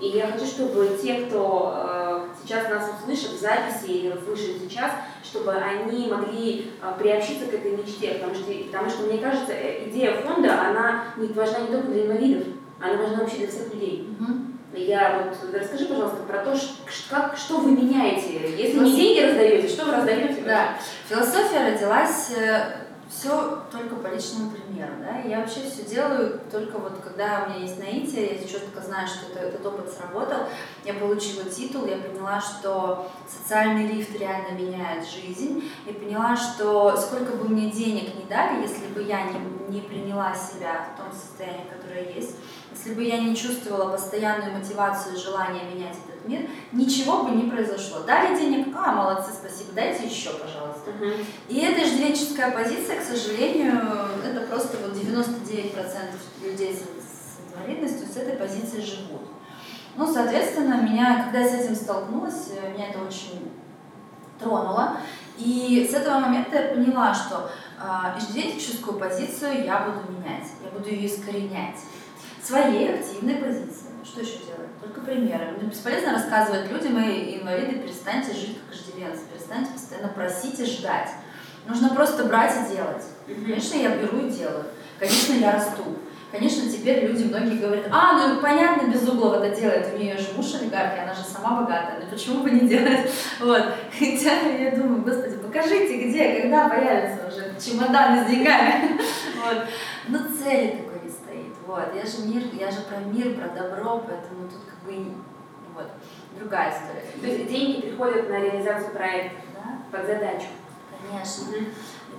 И 0.01 0.09
я 0.09 0.28
хочу, 0.28 0.46
чтобы 0.46 0.96
те, 1.03 1.22
кто 1.22 1.74
э, 1.74 2.28
сейчас 2.42 2.68
нас 2.68 2.90
услышит 3.01 3.30
в 3.32 3.40
записи 3.40 3.90
или 3.90 4.12
услышит 4.12 4.59
сейчас, 4.62 4.92
чтобы 5.24 5.53
они 5.53 6.07
могли 6.07 6.70
э, 6.80 6.92
приобщиться 6.99 7.46
к 7.46 7.55
этой 7.55 7.76
мечте, 7.76 8.14
потому 8.14 8.34
что, 8.34 8.53
потому 8.70 8.90
что 8.90 9.03
мне 9.05 9.18
кажется, 9.18 9.53
э, 9.53 9.88
идея 9.88 10.14
фонда, 10.20 10.61
она 10.68 11.05
не 11.16 11.28
важна 11.28 11.61
не 11.61 11.66
только 11.68 11.88
для 11.88 12.07
инвалидов, 12.07 12.46
она 12.80 12.96
важна 12.96 13.18
вообще 13.18 13.38
для 13.38 13.49
всех 13.49 13.74
людей. 13.74 14.09
Угу. 14.20 14.80
Я 14.80 15.24
вот 15.24 15.55
расскажи, 15.55 15.86
пожалуйста, 15.86 16.18
про 16.28 16.44
то, 16.44 16.57
как, 17.11 17.36
что 17.36 17.59
вы 17.59 17.72
меняете. 17.72 18.55
Если 18.57 18.78
не 18.78 18.94
деньги 18.94 19.26
раздаете, 19.26 19.68
что 19.68 19.86
вы 19.86 19.92
раздаете? 19.92 20.42
Да. 20.42 20.78
Философия 21.09 21.72
родилась 21.72 22.30
все 23.09 23.64
только 23.72 23.96
по 23.96 24.09
личному 24.09 24.50
примеру, 24.50 24.92
да, 25.00 25.18
я 25.20 25.40
вообще 25.40 25.61
все 25.62 25.82
делаю 25.82 26.40
только 26.50 26.78
вот 26.78 27.00
когда 27.02 27.44
у 27.44 27.50
меня 27.50 27.61
есть 27.62 27.78
наитие, 27.78 28.36
я 28.36 28.46
четко 28.46 28.82
знаю, 28.82 29.09
что 29.09 29.32
это, 29.32 29.40
этот 29.46 29.64
опыт 29.64 29.90
сработал, 29.90 30.46
я 30.84 30.94
получила 30.94 31.44
титул, 31.44 31.86
я 31.86 31.96
поняла, 31.96 32.40
что 32.40 33.11
социальный 33.26 33.86
лифт 33.86 34.18
реально 34.18 34.59
меняет 34.59 35.06
жизнь, 35.09 35.70
я 35.86 35.94
поняла, 35.94 36.36
что 36.36 36.96
сколько 36.96 37.32
бы 37.32 37.48
мне 37.48 37.70
денег 37.70 38.14
не 38.14 38.24
дали, 38.24 38.62
если 38.62 38.86
бы 38.88 39.02
я 39.02 39.22
не, 39.22 39.38
не 39.68 39.80
приняла 39.80 40.34
себя 40.34 40.88
в 40.92 41.00
том 41.00 41.11
состоянии, 41.12 41.66
которое 41.70 42.12
есть, 42.12 42.36
если 42.89 42.95
бы 42.95 43.03
я 43.03 43.18
не 43.20 43.36
чувствовала 43.36 43.93
постоянную 43.93 44.57
мотивацию 44.57 45.14
и 45.14 45.18
желание 45.18 45.64
менять 45.64 45.97
этот 46.09 46.26
мир, 46.26 46.49
ничего 46.72 47.22
бы 47.24 47.30
не 47.30 47.51
произошло. 47.51 48.01
Дали 48.07 48.36
денег, 48.36 48.74
а, 48.74 48.93
молодцы, 48.93 49.32
спасибо, 49.32 49.72
дайте 49.74 50.07
еще, 50.07 50.30
пожалуйста. 50.30 50.91
Угу. 50.91 51.12
И 51.49 51.59
эта 51.61 51.82
иждивенческая 51.86 52.51
позиция, 52.51 53.01
к 53.01 53.05
сожалению, 53.05 53.82
это 54.24 54.47
просто 54.47 54.78
вот 54.78 54.97
99% 54.97 55.74
людей 56.43 56.74
с, 56.74 57.55
инвалидностью 57.55 58.07
с 58.07 58.16
этой 58.16 58.36
позиции 58.36 58.80
живут. 58.80 59.22
Ну, 59.97 60.11
соответственно, 60.11 60.80
меня, 60.80 61.24
когда 61.24 61.41
я 61.41 61.49
с 61.49 61.64
этим 61.64 61.74
столкнулась, 61.74 62.51
меня 62.72 62.89
это 62.89 63.01
очень 63.01 63.51
тронуло. 64.39 64.99
И 65.36 65.89
с 65.91 65.95
этого 65.95 66.20
момента 66.20 66.57
я 66.57 66.74
поняла, 66.74 67.12
что 67.12 67.51
э, 67.80 68.18
иждивенческую 68.18 68.99
позицию 68.99 69.64
я 69.64 69.80
буду 69.80 70.12
менять, 70.12 70.47
я 70.64 70.70
буду 70.70 70.89
ее 70.89 71.07
искоренять 71.07 71.76
своей 72.49 72.94
активной 72.94 73.36
позиции. 73.36 73.88
Что 74.05 74.20
еще 74.20 74.38
делать? 74.38 74.72
Только 74.80 75.01
примеры. 75.03 75.53
Мне 75.59 75.68
бесполезно 75.68 76.12
рассказывать 76.12 76.70
людям, 76.70 76.99
и 76.99 77.38
инвалиды, 77.38 77.80
перестаньте 77.80 78.32
жить 78.32 78.59
как 78.59 78.74
иждивенцы, 78.74 79.20
перестаньте 79.32 79.72
постоянно 79.72 80.09
просить 80.09 80.59
и 80.61 80.64
ждать. 80.64 81.11
Нужно 81.66 81.90
просто 81.90 82.24
брать 82.24 82.55
и 82.57 82.74
делать. 82.74 83.05
Конечно, 83.26 83.76
я 83.76 83.96
беру 83.96 84.26
и 84.26 84.30
делаю. 84.30 84.64
Конечно, 84.99 85.34
я 85.34 85.53
расту. 85.53 85.84
Конечно, 86.32 86.70
теперь 86.70 87.07
люди, 87.07 87.24
многие 87.24 87.59
говорят, 87.59 87.86
а, 87.90 88.28
ну 88.28 88.40
понятно, 88.40 88.90
Безуглова 88.90 89.42
это 89.42 89.59
делает, 89.59 89.94
у 89.94 89.99
нее 89.99 90.16
же 90.18 90.34
муж 90.36 90.55
олигарх, 90.55 90.92
она 91.03 91.14
же 91.14 91.22
сама 91.22 91.62
богатая, 91.62 92.01
ну 92.03 92.11
почему 92.11 92.42
бы 92.42 92.51
не 92.51 92.68
делать? 92.68 93.11
Вот. 93.40 93.62
Хотя 93.99 94.40
я 94.42 94.76
думаю, 94.76 95.03
господи, 95.03 95.36
покажите, 95.36 96.07
где, 96.07 96.40
когда 96.40 96.68
появится 96.68 97.28
уже 97.28 97.55
чемодан 97.59 98.24
с 98.24 98.30
деньгами. 98.30 99.01
Вот. 99.42 99.64
Но 100.09 100.18
цели. 100.36 100.88
Вот. 101.68 101.94
Я 101.94 102.06
же 102.06 102.22
мир, 102.22 102.44
я 102.54 102.70
же 102.70 102.80
про 102.80 102.96
мир, 102.96 103.34
про 103.34 103.48
добро, 103.48 103.98
поэтому 103.98 104.48
тут 104.48 104.60
как 104.64 104.78
бы 104.84 105.12
вот, 105.74 105.90
другая 106.38 106.70
история. 106.70 107.04
То 107.20 107.26
есть 107.26 107.46
деньги 107.46 107.82
приходят 107.82 108.26
на 108.30 108.40
реализацию 108.40 108.90
проекта 108.94 109.36
да? 109.54 109.98
под 109.98 110.06
задачу. 110.06 110.46
Конечно. 110.98 111.54
И 111.56 111.68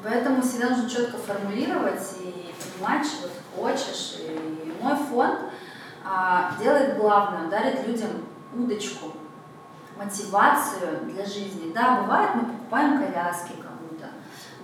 поэтому 0.03 0.43
всегда 0.43 0.69
нужно 0.69 0.87
четко 0.87 1.17
формулировать 1.17 2.15
и 2.19 2.53
понимать, 2.61 3.07
чего 3.07 3.27
ты 3.27 3.59
хочешь. 3.59 4.17
И 4.19 4.71
мой 4.83 4.95
фонд 4.95 5.39
а, 6.05 6.53
делает 6.61 6.99
главное, 6.99 7.49
дарит 7.49 7.87
людям 7.87 8.27
удочку, 8.53 9.13
мотивацию 9.97 11.05
для 11.05 11.25
жизни. 11.25 11.73
Да, 11.73 12.01
бывает, 12.01 12.35
мы 12.35 12.41
покупаем 12.53 12.99
коляски 12.99 13.53
кому-то. 13.53 14.09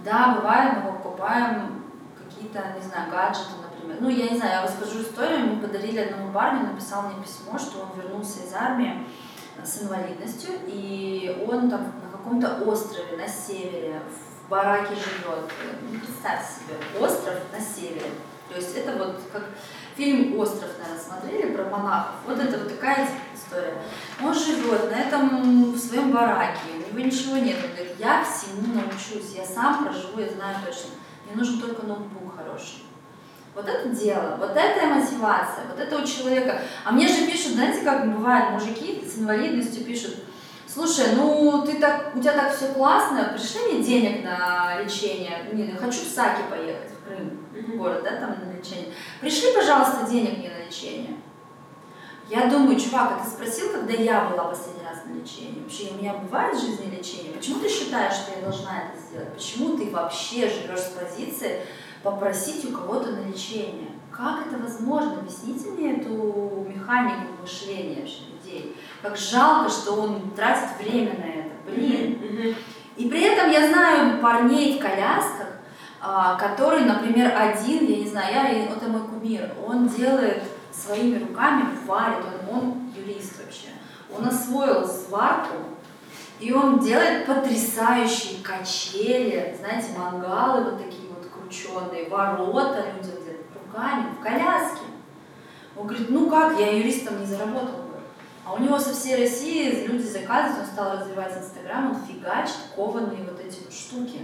Да, 0.03 0.35
бывает, 0.35 0.73
мы 0.83 0.91
покупаем 0.91 1.85
какие-то, 2.15 2.59
не 2.77 2.83
знаю, 2.83 3.09
гаджеты. 3.09 3.64
Ну, 3.99 4.09
я 4.09 4.29
не 4.29 4.37
знаю, 4.37 4.53
я 4.53 4.63
расскажу 4.63 5.01
историю. 5.01 5.47
Мы 5.47 5.61
подарили 5.61 5.99
одному 5.99 6.31
парню, 6.33 6.67
написал 6.67 7.03
мне 7.03 7.23
письмо, 7.23 7.57
что 7.57 7.81
он 7.81 7.99
вернулся 7.99 8.43
из 8.43 8.53
армии 8.53 9.05
с 9.63 9.83
инвалидностью, 9.83 10.51
и 10.67 11.45
он 11.49 11.69
там 11.69 11.93
на 12.03 12.11
каком-то 12.11 12.61
острове 12.65 13.17
на 13.17 13.27
севере, 13.27 14.01
в 14.09 14.49
бараке 14.49 14.95
живет. 14.95 15.51
Ну, 15.83 15.99
представь 15.99 16.41
себе, 16.43 16.75
остров 16.99 17.35
на 17.51 17.59
севере. 17.59 18.11
То 18.49 18.55
есть 18.55 18.75
это 18.77 18.97
вот 18.97 19.21
как 19.31 19.43
фильм 19.95 20.37
«Остров», 20.39 20.69
наверное, 20.77 21.01
смотрели 21.01 21.55
про 21.55 21.63
монахов. 21.65 22.15
Вот 22.27 22.39
это 22.39 22.59
вот 22.59 22.69
такая 22.69 23.09
история. 23.33 23.73
Он 24.21 24.33
живет 24.33 24.91
на 24.91 24.95
этом 24.95 25.71
в 25.71 25.77
своем 25.77 26.11
бараке, 26.11 26.59
у 26.75 26.93
него 26.93 27.07
ничего 27.07 27.37
нет. 27.37 27.57
Он 27.63 27.71
говорит, 27.71 27.95
я 27.97 28.23
всему 28.23 28.75
научусь, 28.75 29.35
я 29.35 29.45
сам 29.45 29.83
проживу, 29.83 30.19
я 30.19 30.29
знаю 30.29 30.57
точно. 30.65 30.91
Мне 31.25 31.35
нужен 31.35 31.59
только 31.59 31.87
ноутбук 31.87 32.35
хороший. 32.35 32.83
Вот 33.55 33.69
это 33.69 33.87
дело, 33.87 34.35
вот 34.37 34.51
это 34.53 34.85
мотивация, 34.85 35.63
вот 35.69 35.79
это 35.79 35.97
у 35.97 36.05
человека. 36.05 36.61
А 36.83 36.91
мне 36.91 37.07
же 37.07 37.25
пишут, 37.25 37.53
знаете, 37.53 37.85
как 37.85 38.13
бывает, 38.13 38.51
мужики 38.51 39.01
с 39.07 39.17
инвалидностью 39.17 39.85
пишут, 39.85 40.15
слушай, 40.67 41.15
ну 41.15 41.63
ты 41.65 41.79
так, 41.79 42.11
у 42.13 42.19
тебя 42.19 42.33
так 42.33 42.53
все 42.53 42.67
классно, 42.73 43.33
пришли 43.33 43.61
мне 43.61 43.81
денег 43.81 44.25
на 44.25 44.81
лечение, 44.83 45.45
не, 45.53 45.67
я 45.67 45.77
хочу 45.77 46.01
в 46.01 46.07
Саки 46.07 46.41
поехать, 46.49 46.91
в 46.91 47.07
Крым, 47.07 47.47
mm-hmm. 47.53 47.77
город, 47.77 48.03
да, 48.03 48.17
там 48.17 48.35
на 48.45 48.57
лечение. 48.57 48.93
Пришли, 49.21 49.53
пожалуйста, 49.53 50.05
денег 50.05 50.39
мне 50.39 50.49
на 50.49 50.67
лечение. 50.67 51.15
Я 52.27 52.47
думаю, 52.47 52.77
чувак, 52.77 53.13
а 53.13 53.23
ты 53.23 53.29
спросил, 53.29 53.71
когда 53.71 53.93
я 53.93 54.25
была 54.25 54.45
последний 54.45 54.83
раз 54.83 55.05
на 55.05 55.13
лечении? 55.13 55.61
Вообще, 55.61 55.91
у 55.91 56.01
меня 56.01 56.15
бывает 56.15 56.57
в 56.57 56.59
жизни 56.59 56.93
лечение? 56.93 57.31
Почему 57.31 57.59
ты 57.59 57.69
считаешь, 57.69 58.15
что 58.15 58.35
я 58.35 58.41
должна 58.41 58.83
это 58.83 58.99
сделать? 58.99 59.33
Почему 59.33 59.77
ты 59.77 59.91
вообще 59.91 60.49
живешь 60.49 60.79
с 60.79 60.89
позиции 60.89 61.61
попросить 62.05 62.63
у 62.65 62.77
кого-то 62.77 63.11
на 63.11 63.27
лечение? 63.27 63.89
Как 64.11 64.47
это 64.47 64.61
возможно? 64.61 65.19
Объясните 65.19 65.71
мне 65.71 65.97
эту 65.97 66.65
механику 66.69 67.41
мышления 67.41 68.01
людей. 68.05 68.77
Как 69.01 69.17
жалко, 69.17 69.69
что 69.69 69.93
он 69.93 70.31
тратит 70.31 70.77
время 70.79 71.17
на 71.17 71.25
это. 71.25 71.51
Блин. 71.67 72.55
И 72.95 73.09
при 73.09 73.21
этом 73.23 73.49
я 73.49 73.67
знаю 73.67 74.21
парней 74.21 74.77
в 74.77 74.81
колясках, 74.81 75.47
а, 75.99 76.35
который, 76.35 76.85
например, 76.85 77.33
один, 77.35 77.87
я 77.87 77.97
не 77.97 78.07
знаю, 78.07 78.33
я, 78.33 78.65
это 78.65 78.87
мой 78.87 79.01
кумир, 79.01 79.51
он 79.65 79.87
делает 79.87 80.43
своими 80.71 81.17
руками, 81.17 81.65
варит, 81.85 82.23
он, 82.49 82.55
он 82.57 82.91
юрист 82.95 83.43
вообще. 83.43 83.69
Он 84.15 84.27
освоил 84.27 84.87
сварку, 84.87 85.55
и 86.39 86.53
он 86.53 86.79
делает 86.79 87.25
потрясающие 87.25 88.43
качели, 88.43 89.57
знаете, 89.59 89.87
мангалы 89.97 90.65
вот 90.65 90.77
такие 90.77 91.04
крученые, 91.45 92.09
ворота 92.09 92.85
людям 92.95 93.21
делают 93.21 93.47
руками, 93.53 94.13
в 94.17 94.23
коляске. 94.23 94.85
Он 95.75 95.87
говорит, 95.87 96.09
ну 96.09 96.29
как, 96.29 96.59
я 96.59 96.71
юристом 96.71 97.19
не 97.19 97.25
заработал 97.25 97.83
бы. 97.83 97.95
А 98.45 98.53
у 98.53 98.59
него 98.59 98.79
со 98.79 98.93
всей 98.93 99.15
России 99.17 99.85
люди 99.85 100.03
заказывают, 100.03 100.67
он 100.67 100.73
стал 100.73 100.97
развивать 100.97 101.37
Инстаграм, 101.37 101.91
он 101.91 102.01
фигачит 102.05 102.57
кованые 102.75 103.23
вот 103.23 103.39
эти 103.39 103.59
вот 103.63 103.73
штуки. 103.73 104.21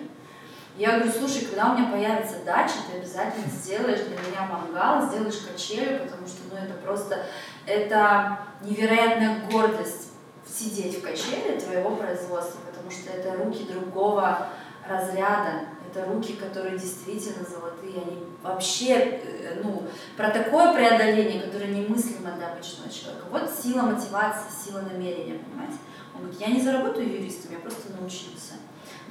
Я 0.78 0.98
говорю, 0.98 1.12
слушай, 1.12 1.46
когда 1.46 1.72
у 1.72 1.78
меня 1.78 1.92
появится 1.92 2.38
дача, 2.46 2.76
ты 2.90 3.00
обязательно 3.00 3.48
сделаешь 3.48 4.00
для 4.02 4.18
меня 4.18 4.48
мангал, 4.50 5.06
сделаешь 5.06 5.40
качелю, 5.40 6.00
потому 6.06 6.26
что 6.26 6.38
ну, 6.50 6.58
это 6.58 6.74
просто, 6.76 7.26
это 7.66 8.40
невероятная 8.62 9.42
гордость 9.52 10.12
сидеть 10.48 11.00
в 11.00 11.02
качеле 11.02 11.60
твоего 11.60 11.96
производства, 11.96 12.60
потому 12.70 12.90
что 12.90 13.12
это 13.12 13.44
руки 13.44 13.66
другого 13.66 14.48
разряда, 14.88 15.66
это 15.92 16.06
руки, 16.06 16.34
которые 16.34 16.78
действительно 16.78 17.46
золотые, 17.46 18.02
они 18.02 18.24
вообще, 18.42 18.96
э, 18.96 19.62
ну, 19.64 19.84
про 20.16 20.30
такое 20.30 20.74
преодоление, 20.74 21.42
которое 21.42 21.68
немыслимо 21.68 22.32
для 22.32 22.54
обычного 22.54 22.90
человека. 22.90 23.26
Вот 23.30 23.50
сила 23.50 23.84
мотивации, 23.84 24.50
сила 24.66 24.82
намерения, 24.82 25.40
понимаете? 25.40 25.78
Он 26.16 26.22
говорит, 26.22 26.40
я 26.40 26.48
не 26.48 26.62
заработаю 26.62 27.08
юристом, 27.08 27.52
я 27.52 27.60
просто 27.60 27.92
научился. 28.00 28.54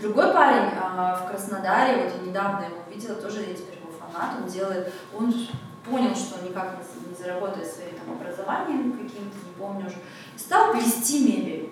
Другой 0.00 0.32
парень 0.32 0.70
э, 0.72 1.24
в 1.24 1.28
Краснодаре, 1.28 2.04
вот 2.04 2.12
я 2.20 2.28
недавно 2.28 2.64
его 2.64 2.76
увидела, 2.88 3.14
тоже 3.16 3.40
я 3.40 3.54
теперь 3.54 3.78
его 3.78 3.92
фанат, 3.92 4.36
он 4.42 4.48
делает, 4.48 4.92
он 5.14 5.32
понял, 5.84 6.14
что 6.14 6.42
никак 6.46 6.78
не, 6.78 7.14
заработает 7.14 7.66
своим 7.66 7.90
там 7.96 8.14
образованием 8.14 8.92
каким-то, 8.92 9.36
не 9.46 9.52
помню 9.58 9.86
уже, 9.86 9.96
стал 10.36 10.72
плести 10.72 11.26
мебель. 11.26 11.70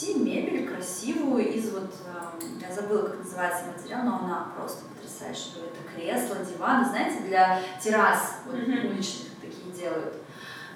Плести 0.00 0.18
мебель 0.18 0.66
красивую 0.66 1.52
из 1.52 1.70
вот, 1.72 1.92
э, 2.06 2.44
я 2.66 2.74
забыла, 2.74 3.08
как 3.08 3.18
называется 3.18 3.64
материал, 3.66 4.02
но 4.04 4.20
она 4.24 4.52
просто 4.56 4.84
потрясающая. 4.86 5.64
Это 5.66 5.94
кресло, 5.94 6.36
диваны, 6.36 6.88
знаете, 6.88 7.20
для 7.26 7.60
террас 7.82 8.36
вот, 8.46 8.54
mm-hmm. 8.54 8.92
уличных 8.92 9.28
такие 9.42 9.72
делают. 9.76 10.14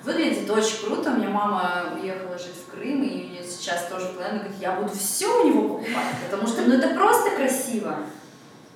Выглядит 0.03 0.51
очень 0.51 0.85
круто. 0.85 1.11
У 1.11 1.17
меня 1.17 1.31
мама 1.31 1.95
уехала 1.99 2.37
жить 2.37 2.57
в 2.67 2.71
Крым, 2.71 3.03
и 3.03 3.25
у 3.25 3.29
нее 3.31 3.43
сейчас 3.43 3.87
тоже 3.87 4.09
план, 4.09 4.41
говорит, 4.41 4.57
я 4.61 4.73
буду 4.73 4.93
все 4.95 5.27
у 5.43 5.49
него 5.49 5.79
покупать, 5.79 6.17
потому 6.29 6.47
что 6.47 6.61
ну, 6.63 6.75
это 6.75 6.95
просто 6.95 7.31
красиво. 7.31 8.01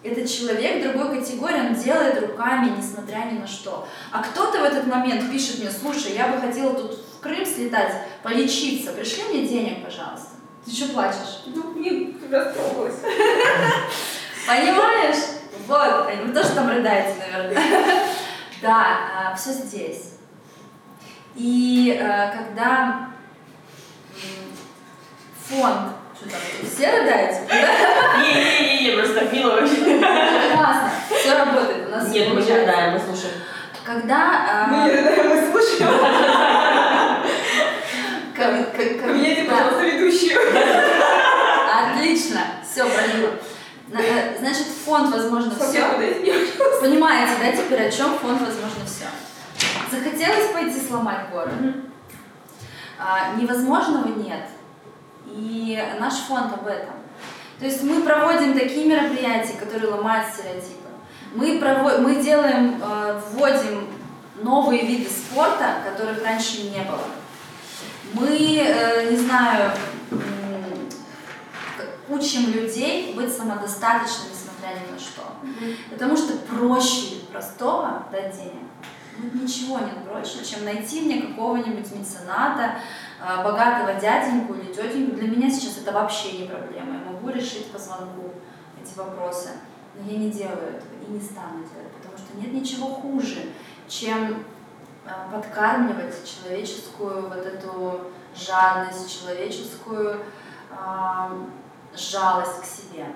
Этот 0.03 0.31
человек 0.31 0.83
другой 0.83 1.19
категории, 1.19 1.61
он 1.61 1.75
делает 1.75 2.23
руками, 2.23 2.73
несмотря 2.75 3.31
ни 3.31 3.39
на 3.39 3.47
что. 3.47 3.87
А 4.13 4.23
кто-то 4.23 4.61
в 4.61 4.65
этот 4.65 4.87
момент 4.87 5.31
пишет 5.31 5.59
мне, 5.59 5.71
слушай, 5.71 6.15
я 6.15 6.29
бы 6.29 6.41
хотела 6.41 6.73
тут 6.73 6.93
в 6.95 7.21
Крым 7.21 7.45
слетать, 7.45 7.93
полечиться, 8.23 8.93
пришли 8.93 9.25
мне 9.25 9.47
денег, 9.47 9.85
пожалуйста. 9.85 10.38
Ты 10.69 10.75
что 10.75 10.93
плачешь? 10.93 11.45
Ну, 11.47 11.63
мне 11.73 12.13
растрогалась. 12.31 12.97
Понимаешь? 14.47 15.17
Вот, 15.67 16.11
вы 16.27 16.33
тоже 16.33 16.51
там 16.51 16.69
рыдаете, 16.69 17.15
наверное. 17.19 17.63
Да, 18.61 19.37
все 19.37 19.53
здесь. 19.53 20.15
И 21.37 21.97
э, 21.97 22.33
когда 22.33 23.11
фонд, 25.49 25.93
что 26.17 26.29
там, 26.29 26.41
все 26.69 26.91
рыдаете? 26.91 27.43
Не-не-не, 28.19 28.97
просто 28.97 29.27
мило 29.33 29.61
вообще. 29.61 30.01
Классно, 30.53 30.91
все 31.09 31.39
работает, 31.39 31.87
у 31.87 31.91
нас 31.93 32.09
Нет, 32.09 32.35
мы 32.35 32.43
не 32.43 32.53
рыдаем, 32.53 32.95
мы 32.95 32.99
слушаем. 32.99 33.35
Когда... 33.87 34.67
Мы 34.69 34.91
не 34.91 34.97
рыдаем, 34.97 35.29
мы 35.29 35.53
слушаем. 35.53 36.58
Поменяйте, 38.39 39.45
пожалуйста, 39.45 39.85
ведущую. 39.85 40.39
Отлично, 41.71 42.41
все, 42.71 42.85
пролило. 42.89 43.33
Э, 43.93 44.39
значит, 44.39 44.67
фонд 44.85 45.15
возможно 45.15 45.55
все. 45.55 45.85
Понимаете, 46.81 47.33
да, 47.41 47.53
теперь 47.53 47.89
о 47.89 47.91
чем 47.91 48.19
фонд 48.19 48.41
возможно 48.41 48.85
все? 48.87 49.07
Захотелось 49.91 50.53
пойти 50.53 50.81
сломать 50.81 51.31
город? 51.33 51.53
А, 52.99 53.35
невозможного 53.37 54.09
нет. 54.09 54.45
И 55.27 55.83
наш 55.99 56.15
фонд 56.15 56.53
об 56.53 56.67
этом. 56.67 56.95
То 57.59 57.65
есть 57.65 57.83
мы 57.83 58.03
проводим 58.03 58.57
такие 58.59 58.87
мероприятия, 58.87 59.55
которые 59.59 59.91
ломают 59.91 60.29
стереотипы. 60.33 60.89
Мы, 61.35 61.59
проводим, 61.59 62.05
мы 62.05 62.23
делаем, 62.23 62.81
э, 62.83 63.21
вводим 63.31 63.89
новые 64.43 64.87
виды 64.87 65.09
спорта, 65.11 65.77
которых 65.85 66.23
раньше 66.23 66.63
не 66.63 66.81
было. 66.83 67.01
Мы, 68.15 68.57
э, 68.59 69.11
не 69.11 69.17
знаю, 69.17 69.73
учим 72.09 72.53
людей 72.53 73.15
быть 73.15 73.33
самодостаточными, 73.33 74.31
несмотря 74.31 74.81
ни 74.81 74.93
на 74.93 74.99
что. 74.99 75.23
Потому 75.91 76.17
что 76.17 76.39
проще 76.39 77.17
простого 77.31 78.05
дать 78.11 78.35
денег. 78.37 78.69
Ну, 79.19 79.43
ничего 79.43 79.81
нет 79.81 80.05
проще, 80.09 80.45
чем 80.45 80.65
найти 80.65 81.01
мне 81.01 81.21
какого-нибудь 81.23 81.93
мецената, 81.93 82.77
э, 83.21 83.45
богатого 83.45 84.01
дяденьку 84.01 84.55
или 84.55 84.73
тетеньку. 84.73 85.17
Для 85.17 85.29
меня 85.29 85.51
сейчас 85.51 85.79
это 85.79 85.93
вообще 85.93 86.39
не 86.39 86.47
проблема. 86.47 86.95
Я 86.95 87.13
могу 87.13 87.29
решить 87.31 87.67
по 87.73 87.79
звонку 87.79 88.33
эти 88.81 88.97
вопросы. 88.97 89.51
Но 89.97 90.11
я 90.11 90.19
не 90.19 90.31
делаю 90.31 90.77
этого 90.77 90.93
и 91.07 91.11
не 91.11 91.21
стану 91.21 91.59
делать, 91.59 91.93
потому 92.01 92.17
что 92.17 92.37
нет 92.37 92.53
ничего 92.53 92.87
хуже, 92.87 93.47
чем 93.89 94.45
подкармливать 95.33 96.15
человеческую 96.25 97.29
вот 97.29 97.47
эту 97.47 98.01
жадность, 98.35 99.21
человеческую 99.21 100.21
э, 100.71 100.77
жалость 101.95 102.63
к 102.63 102.65
себе. 102.65 103.07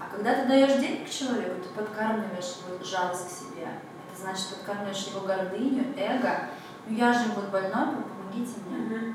А 0.00 0.14
когда 0.14 0.34
ты 0.34 0.46
даешь 0.46 0.80
денег 0.80 1.08
человеку, 1.08 1.62
ты 1.62 1.68
подкармливаешь 1.70 2.56
его 2.66 2.84
жалость 2.84 3.28
к 3.28 3.30
себе. 3.30 3.68
Это 4.10 4.22
значит, 4.22 4.48
подкармливаешь 4.48 5.06
его 5.06 5.20
гордыню, 5.20 5.94
эго. 5.96 6.48
Ну 6.86 6.96
я 6.96 7.12
же 7.12 7.30
вот 7.34 7.48
больной, 7.48 7.96
помогите 8.08 8.60
мне. 8.66 9.14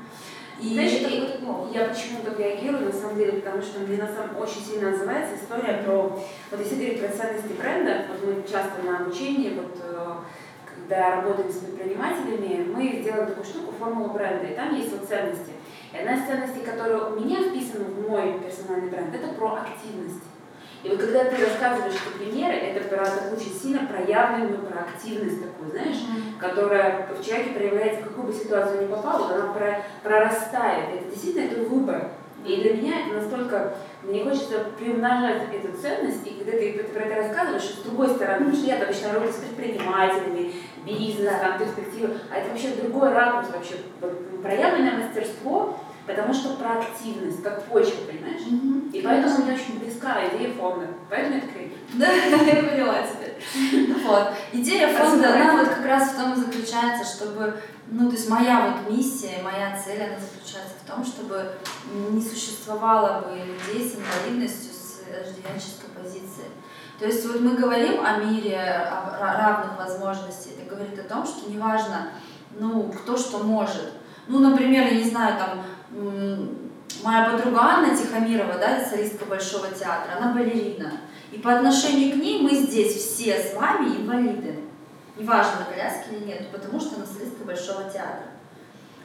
И 0.60 0.74
Знаешь, 0.74 0.92
это 0.92 1.08
и, 1.08 1.42
плохо. 1.42 1.70
я 1.72 1.86
почему 1.86 2.20
так 2.22 2.38
реагирую, 2.38 2.86
на 2.86 2.92
самом 2.92 3.16
деле, 3.16 3.40
потому 3.40 3.62
что 3.62 3.78
мне 3.80 3.96
на 3.96 4.06
самом 4.06 4.36
очень 4.36 4.62
сильно 4.62 4.90
называется 4.90 5.36
история 5.36 5.82
про, 5.82 6.02
вот 6.02 6.60
если 6.60 6.74
говорить 6.74 7.00
про 7.00 7.16
ценности 7.16 7.54
бренда, 7.58 8.04
вот 8.08 8.36
мы 8.36 8.42
часто 8.42 8.82
на 8.84 8.98
обучении, 8.98 9.54
вот 9.58 9.78
э, 9.82 10.16
когда 10.90 11.22
работаем 11.22 11.52
с 11.52 11.58
предпринимателями, 11.58 12.66
мы 12.74 13.00
сделали 13.00 13.26
такую 13.26 13.44
штуку, 13.44 13.72
формулу 13.78 14.10
бренда, 14.12 14.46
и 14.46 14.56
там 14.56 14.74
есть 14.74 14.90
вот 14.90 15.08
ценности. 15.08 15.52
И 15.92 15.96
одна 15.96 16.16
из 16.16 16.26
ценностей, 16.26 16.62
которая 16.62 16.98
у 16.98 17.20
меня 17.20 17.36
вписана 17.44 17.84
в 17.84 18.08
мой 18.08 18.40
персональный 18.40 18.90
бренд, 18.90 19.14
это 19.14 19.28
про 19.34 19.60
активность. 19.62 20.24
И 20.82 20.88
вот 20.88 20.98
когда 20.98 21.24
ты 21.24 21.44
рассказываешь 21.44 21.94
эти 21.94 22.18
примеры, 22.18 22.54
это 22.54 22.88
про 22.88 23.04
такую 23.04 23.36
очень 23.36 23.54
сильно 23.54 23.86
проявленную 23.86 24.62
про 24.62 24.80
активность 24.80 25.42
такую, 25.42 25.70
знаешь, 25.70 25.96
mm-hmm. 25.96 26.40
которая 26.40 27.06
в 27.14 27.24
человеке 27.24 27.50
проявляется, 27.50 28.02
в 28.02 28.08
какую 28.08 28.26
бы 28.28 28.32
ситуацию 28.32 28.82
ни 28.82 28.90
попала, 28.90 29.18
вот 29.18 29.32
она 29.32 29.52
про, 29.52 29.84
прорастает. 30.02 30.88
Это 30.96 31.10
действительно 31.10 31.44
это 31.44 31.60
выбор. 31.60 32.10
И 32.44 32.56
для 32.56 32.74
меня 32.74 33.00
это 33.00 33.22
настолько, 33.22 33.74
мне 34.02 34.24
хочется 34.24 34.64
приумножать 34.78 35.42
эту 35.52 35.76
ценность, 35.76 36.26
и 36.26 36.30
когда 36.30 36.52
ты, 36.52 36.72
ты 36.72 36.84
про 36.84 37.02
это 37.02 37.28
рассказываешь, 37.28 37.64
с 37.64 37.82
другой 37.82 38.08
стороны, 38.08 38.46
потому 38.46 38.56
что 38.56 38.66
я 38.66 38.82
обычно 38.82 39.12
работаю 39.12 39.34
с 39.34 39.36
предпринимателями, 39.36 40.52
бизнес, 40.84 41.32
там, 41.40 41.58
перспективы, 41.58 42.18
а 42.30 42.36
это 42.36 42.50
вообще 42.50 42.68
другой 42.80 43.12
ракурс 43.12 43.48
вообще, 43.52 43.76
проявленное 44.42 45.06
мастерство, 45.06 45.78
потому 46.06 46.34
что 46.34 46.56
про 46.56 46.80
активность, 46.80 47.42
как 47.42 47.64
почва, 47.64 48.06
понимаешь? 48.06 48.42
Mm-hmm. 48.42 48.92
И 48.92 49.02
поэтому 49.02 49.44
мне 49.44 49.54
очень 49.54 49.78
близка 49.78 50.18
идея 50.28 50.52
фонда, 50.54 50.88
поэтому 51.08 51.36
это 51.38 51.46
крепит. 51.48 51.76
Да, 51.94 52.06
я 52.06 52.62
поняла 52.62 52.96
теперь. 53.02 53.96
Вот. 54.04 54.32
Идея 54.52 54.88
фонда, 54.94 55.34
она 55.34 55.56
вот 55.56 55.68
как 55.68 55.84
раз 55.86 56.10
в 56.10 56.16
том 56.16 56.32
и 56.32 56.36
заключается, 56.36 57.04
чтобы, 57.04 57.56
ну, 57.88 58.08
то 58.08 58.16
есть 58.16 58.28
моя 58.28 58.68
вот 58.68 58.92
миссия, 58.92 59.42
моя 59.42 59.76
цель, 59.76 60.02
она 60.02 60.16
заключается 60.18 60.74
в 60.82 60.88
том, 60.88 61.04
чтобы 61.04 61.52
не 62.10 62.22
существовало 62.22 63.22
бы 63.22 63.36
людей 63.36 63.88
с 63.88 63.96
инвалидностью, 63.96 64.72
с 64.72 65.00
рожденческой 65.08 65.90
позицией. 66.00 66.50
То 67.00 67.06
есть 67.06 67.26
вот 67.26 67.40
мы 67.40 67.56
говорим 67.56 68.04
о 68.04 68.18
мире 68.18 68.60
о 68.60 69.18
равных 69.18 69.78
возможностей, 69.78 70.50
это 70.50 70.68
говорит 70.68 70.98
о 70.98 71.08
том, 71.08 71.24
что 71.24 71.50
неважно, 71.50 72.10
ну, 72.58 72.92
кто 72.92 73.16
что 73.16 73.38
может. 73.38 73.94
Ну, 74.28 74.38
например, 74.38 74.86
я 74.86 74.98
не 75.02 75.08
знаю, 75.08 75.38
там, 75.38 75.64
моя 77.02 77.30
подруга 77.30 77.58
Анна 77.62 77.96
Тихомирова, 77.96 78.58
да, 78.58 78.84
солистка 78.84 79.24
Большого 79.24 79.68
театра, 79.68 80.18
она 80.20 80.34
балерина. 80.34 80.92
И 81.32 81.38
по 81.38 81.56
отношению 81.56 82.12
к 82.12 82.16
ней 82.16 82.42
мы 82.42 82.50
здесь 82.50 82.94
все 82.96 83.38
с 83.38 83.54
вами 83.54 83.96
инвалиды. 83.96 84.60
Неважно, 85.16 85.60
на 85.60 85.64
коляске 85.64 86.16
или 86.16 86.24
нет, 86.26 86.50
потому 86.52 86.78
что 86.78 86.96
она 86.96 87.06
солистка 87.06 87.44
Большого 87.44 87.84
театра. 87.84 88.29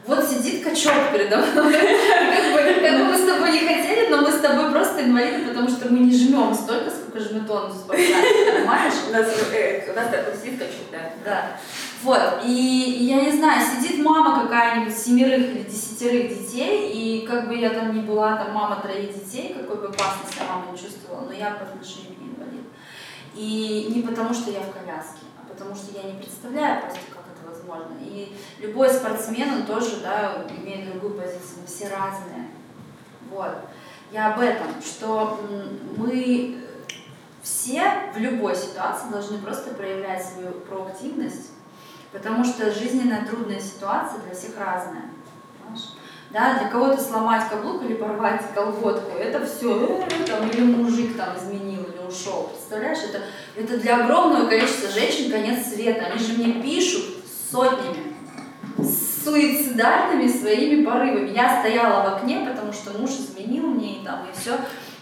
Вот 0.07 0.23
сидит 0.23 0.63
качок 0.63 1.11
передо 1.11 1.37
мной. 1.37 1.73
Как 1.73 2.53
бы, 2.53 2.81
как 2.81 2.97
бы 2.99 3.03
мы 3.05 3.17
с 3.17 3.25
тобой 3.25 3.51
не 3.53 3.59
хотели, 3.59 4.09
но 4.09 4.21
мы 4.21 4.31
с 4.31 4.39
тобой 4.39 4.71
просто 4.71 5.03
инвалиды, 5.03 5.47
потому 5.47 5.67
что 5.67 5.89
мы 5.89 5.99
не 5.99 6.15
жмем 6.15 6.53
столько, 6.53 6.91
сколько 6.91 7.19
жмет 7.19 7.49
он 7.49 7.71
понимаешь? 7.87 8.93
У 9.09 9.13
нас, 9.13 9.27
э, 9.51 9.91
у 9.91 9.95
нас 9.95 10.09
такой 10.09 10.35
сидит 10.37 10.59
качок, 10.59 10.91
да. 10.91 10.99
Да. 11.23 11.57
Вот, 12.03 12.43
и 12.45 12.51
я 12.51 13.21
не 13.21 13.31
знаю, 13.31 13.61
сидит 13.65 14.03
мама 14.03 14.43
какая-нибудь 14.43 14.95
семерых 14.95 15.39
или 15.39 15.63
десятерых 15.63 16.29
детей, 16.29 16.91
и 16.91 17.25
как 17.25 17.47
бы 17.47 17.55
я 17.55 17.71
там 17.71 17.95
ни 17.95 18.01
была, 18.01 18.35
там 18.35 18.53
мама 18.53 18.75
троих 18.81 19.11
детей, 19.13 19.55
какой 19.59 19.77
бы 19.77 19.87
опасности 19.87 20.39
мама 20.47 20.71
не 20.71 20.77
чувствовала, 20.77 21.25
но 21.25 21.33
я 21.33 21.51
по 21.51 21.65
отношению 21.65 22.13
инвалид. 22.21 22.65
И 23.33 23.91
не 23.95 24.03
потому, 24.03 24.33
что 24.35 24.51
я 24.51 24.59
в 24.59 24.71
коляске, 24.71 25.25
а 25.41 25.51
потому 25.51 25.73
что 25.73 25.97
я 25.97 26.03
не 26.03 26.19
представляю 26.19 26.81
просто, 26.81 26.99
как 27.09 27.24
возможно. 27.45 27.95
И 28.01 28.35
любой 28.59 28.89
спортсмен, 28.89 29.53
он 29.53 29.65
тоже, 29.65 29.97
да, 30.01 30.45
имеет 30.57 30.91
другую 30.91 31.13
позицию, 31.15 31.61
мы 31.61 31.67
все 31.67 31.89
разные. 31.89 32.49
Вот. 33.31 33.55
Я 34.11 34.33
об 34.33 34.39
этом, 34.39 34.67
что 34.81 35.39
мы 35.97 36.61
все 37.41 38.11
в 38.15 38.17
любой 38.17 38.55
ситуации 38.55 39.09
должны 39.09 39.37
просто 39.39 39.73
проявлять 39.73 40.25
свою 40.25 40.51
проактивность, 40.51 41.51
Потому 42.15 42.45
что 42.45 42.71
жизненная 42.71 43.25
трудная 43.25 43.59
ситуация 43.59 44.21
для 44.21 44.33
всех 44.33 44.51
разная. 44.57 45.09
Понимаешь? 45.59 45.89
Да, 46.31 46.57
для 46.59 46.69
кого-то 46.69 47.01
сломать 47.01 47.49
каблук 47.49 47.83
или 47.83 47.95
порвать 47.95 48.41
колготку, 48.55 49.17
это 49.17 49.45
все, 49.45 50.01
там, 50.25 50.49
или 50.49 50.61
мужик 50.61 51.17
там 51.17 51.35
изменил, 51.37 51.83
или 51.83 52.07
ушел. 52.07 52.51
Представляешь, 52.53 52.99
это, 53.09 53.21
это 53.57 53.77
для 53.77 53.97
огромного 54.01 54.47
количества 54.47 54.89
женщин 54.89 55.29
конец 55.29 55.67
света. 55.67 56.05
Они 56.05 56.17
же 56.17 56.33
мне 56.37 56.61
пишут 56.61 57.03
сотнями, 57.55 58.13
суицидальными 59.23 60.27
своими 60.27 60.83
порывами. 60.83 61.29
Я 61.29 61.61
стояла 61.61 62.09
в 62.09 62.13
окне, 62.15 62.45
потому 62.45 62.73
что 62.73 62.97
муж 62.97 63.11
изменил 63.11 63.67
мне 63.67 64.01
и 64.01 64.05
там, 64.05 64.27
и 64.29 64.37
все 64.37 64.57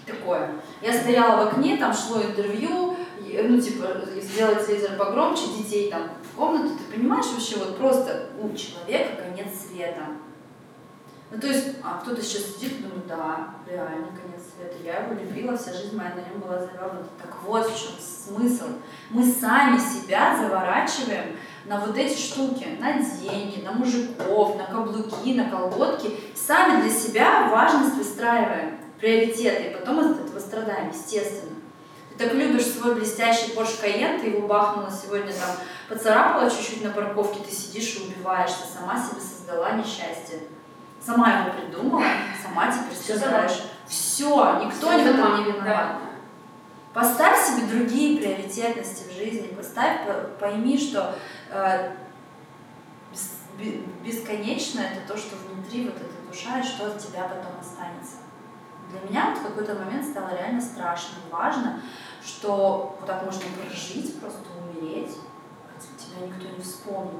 такое. 0.05 0.51
Я 0.81 0.93
стояла 0.93 1.43
в 1.43 1.47
окне, 1.47 1.77
там 1.77 1.93
шло 1.93 2.21
интервью, 2.21 2.95
ну, 3.17 3.59
типа, 3.59 3.87
сделать 4.21 4.65
телевизор 4.65 4.97
погромче, 4.97 5.43
детей 5.57 5.89
там 5.89 6.09
в 6.21 6.35
комнату, 6.37 6.75
ты 6.77 6.95
понимаешь 6.95 7.25
вообще, 7.25 7.57
вот 7.57 7.77
просто 7.77 8.29
у 8.39 8.55
человека 8.55 9.23
конец 9.23 9.47
света. 9.67 10.03
Ну, 11.31 11.39
то 11.39 11.47
есть, 11.47 11.77
а 11.83 11.99
кто-то 11.99 12.21
сейчас 12.21 12.43
сидит, 12.43 12.73
ну 12.81 13.01
да, 13.07 13.55
реально 13.67 14.09
конец 14.09 14.43
света. 14.55 14.75
Я 14.83 14.99
его 14.99 15.19
любила, 15.19 15.57
вся 15.57 15.73
жизнь 15.73 15.97
моя 15.97 16.11
на 16.11 16.19
нем 16.19 16.39
была 16.39 16.59
завернута. 16.59 17.09
Так 17.19 17.41
вот 17.43 17.65
в 17.65 17.75
чем 17.75 17.93
смысл. 17.99 18.65
Мы 19.09 19.25
сами 19.25 19.79
себя 19.79 20.37
заворачиваем 20.37 21.35
на 21.65 21.79
вот 21.79 21.97
эти 21.97 22.17
штуки, 22.19 22.67
на 22.79 22.93
деньги, 22.93 23.61
на 23.63 23.71
мужиков, 23.71 24.57
на 24.57 24.65
каблуки, 24.65 25.33
на 25.33 25.49
колготки. 25.49 26.11
Сами 26.35 26.81
для 26.81 26.91
себя 26.91 27.49
важность 27.49 27.95
выстраиваем, 27.95 28.77
приоритеты, 28.99 29.63
и 29.63 29.73
потом 29.73 29.99
от 29.99 30.19
этого 30.19 30.39
страдаем, 30.39 30.89
естественно. 30.89 31.55
Ты 32.09 32.25
так 32.25 32.33
любишь 32.33 32.67
свой 32.67 32.95
блестящий 32.95 33.53
Porsche 33.53 33.81
Cayenne, 33.81 34.19
ты 34.19 34.27
его 34.27 34.47
бахнула 34.47 34.91
сегодня 34.91 35.31
там, 35.33 35.55
поцарапала 35.89 36.49
чуть-чуть 36.49 36.83
на 36.83 36.91
парковке, 36.91 37.39
ты 37.43 37.53
сидишь 37.53 37.95
и 37.95 38.03
убиваешься, 38.03 38.65
сама 38.71 38.95
себе 38.95 39.21
создала 39.21 39.71
несчастье. 39.71 40.39
Сама 41.03 41.41
его 41.41 41.51
придумала, 41.53 42.03
сама 42.41 42.71
теперь 42.71 42.97
Всё 42.97 43.17
страдаешь. 43.17 43.63
Все, 43.87 44.61
никто 44.63 44.87
в 44.87 44.91
этом 44.91 45.37
не 45.37 45.51
виноват. 45.51 45.97
Поставь 46.93 47.43
себе 47.43 47.65
другие 47.65 48.19
приоритетности 48.53 49.09
в 49.09 49.13
жизни, 49.13 49.47
поставь, 49.55 50.05
по- 50.05 50.29
пойми, 50.39 50.77
что 50.77 51.15
э, 51.49 51.91
бес- 53.11 53.39
бе- 53.57 53.81
бесконечно 54.05 54.79
это 54.81 55.07
то, 55.07 55.17
что 55.17 55.35
внутри 55.35 55.85
вот 55.85 55.95
эта 55.95 56.27
душа, 56.31 56.59
и 56.59 56.63
что 56.63 56.87
от 56.87 56.99
тебя 56.99 57.23
потом 57.23 57.59
останется. 57.59 58.17
Для 58.91 59.09
меня 59.09 59.29
вот 59.31 59.39
в 59.39 59.43
какой-то 59.47 59.75
момент 59.83 60.05
стало 60.05 60.35
реально 60.37 60.61
страшно 60.61 61.15
важно, 61.31 61.81
что 62.23 62.95
вот 62.99 63.07
так 63.07 63.23
можно 63.25 63.41
прожить, 63.61 64.19
просто 64.19 64.41
умереть, 64.61 65.17
тебя 65.97 66.27
никто 66.27 66.47
не 66.55 66.63
вспомнит. 66.63 67.13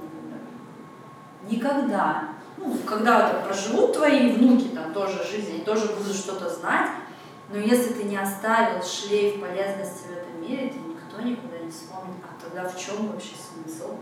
Никогда. 1.49 2.29
Ну, 2.57 2.77
когда 2.85 3.27
вот 3.27 3.45
проживут 3.45 3.93
твои 3.93 4.31
внуки 4.31 4.69
там 4.73 4.93
тоже 4.93 5.23
жизнь, 5.23 5.51
они 5.55 5.61
тоже 5.61 5.87
будут 5.87 6.15
что-то 6.15 6.49
знать, 6.49 6.89
но 7.49 7.57
если 7.57 7.93
ты 7.93 8.03
не 8.03 8.15
оставил 8.15 8.81
шлейф 8.83 9.41
полезности 9.41 10.07
в 10.07 10.11
этом 10.11 10.41
мире, 10.41 10.69
то 10.69 10.79
никто 11.13 11.21
никуда 11.21 11.59
не 11.59 11.71
вспомнит. 11.71 12.23
А 12.23 12.41
тогда 12.41 12.67
в 12.67 12.77
чем 12.79 13.07
вообще 13.11 13.33
смысл? 13.35 13.95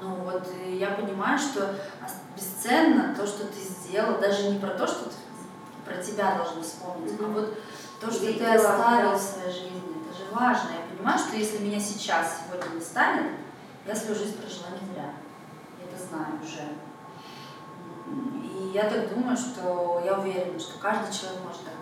Ну 0.00 0.14
вот, 0.16 0.42
я 0.68 0.90
понимаю, 0.90 1.38
что 1.38 1.74
бесценно 2.36 3.14
то, 3.14 3.26
что 3.26 3.46
ты 3.46 3.58
сделал, 3.60 4.20
даже 4.20 4.50
не 4.50 4.58
про 4.58 4.70
то, 4.70 4.86
что 4.86 5.04
ты- 5.06 5.14
про 5.84 6.02
тебя 6.02 6.36
должны 6.36 6.62
вспомнить, 6.62 7.12
а 7.18 7.22
Мгм. 7.22 7.32
вот 7.34 7.58
то, 8.00 8.10
что 8.10 8.20
Твои 8.20 8.34
ты 8.34 8.44
оставил 8.46 9.12
да. 9.12 9.16
в 9.18 9.20
своей 9.20 9.50
жизни, 9.52 9.94
это 10.08 10.18
же 10.18 10.30
важно. 10.32 10.70
Я 10.70 10.96
понимаю, 10.96 11.18
что 11.18 11.36
если 11.36 11.58
меня 11.58 11.78
сейчас, 11.80 12.40
сегодня 12.46 12.74
не 12.74 12.80
станет, 12.80 13.32
я 13.86 13.94
свою 13.94 14.14
жизнь 14.16 14.36
прожила 14.38 14.66
не 14.70 14.92
зря. 14.92 15.12
Я 15.78 15.84
это 15.92 16.02
знаю 16.06 16.34
уже. 16.42 16.68
И 18.44 18.70
я 18.74 18.88
так 18.90 19.14
думаю, 19.14 19.36
что 19.36 20.02
я 20.04 20.18
уверена, 20.18 20.58
что 20.58 20.78
каждый 20.78 21.12
человек 21.14 21.40
может 21.44 21.64
так. 21.64 21.74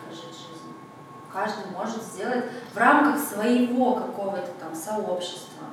Каждый 1.33 1.71
может 1.73 2.03
сделать 2.03 2.45
в 2.75 2.77
рамках 2.77 3.19
своего 3.19 3.95
какого-то 3.95 4.51
там 4.61 4.75
сообщества. 4.75 5.65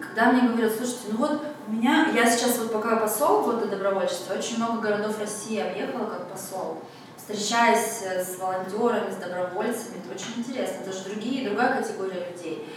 Когда 0.00 0.32
мне 0.32 0.48
говорят, 0.48 0.72
слушайте, 0.72 1.08
ну 1.10 1.18
вот 1.18 1.42
у 1.66 1.72
меня, 1.72 2.08
я 2.14 2.30
сейчас 2.30 2.58
вот 2.58 2.72
пока 2.72 2.96
посол 2.96 3.42
года 3.42 3.66
добровольчества, 3.66 4.34
очень 4.34 4.56
много 4.56 4.80
городов 4.80 5.18
России 5.18 5.58
объехала 5.58 6.06
как 6.06 6.28
посол, 6.28 6.82
встречаясь 7.16 8.02
э, 8.02 8.24
с 8.24 8.38
волонтерами, 8.38 9.10
с 9.10 9.16
добровольцами, 9.16 9.98
это 9.98 10.14
очень 10.14 10.38
интересно, 10.40 10.82
это 10.82 10.92
же 10.92 11.04
другие, 11.04 11.48
другая 11.48 11.82
категория 11.82 12.28
людей. 12.30 12.68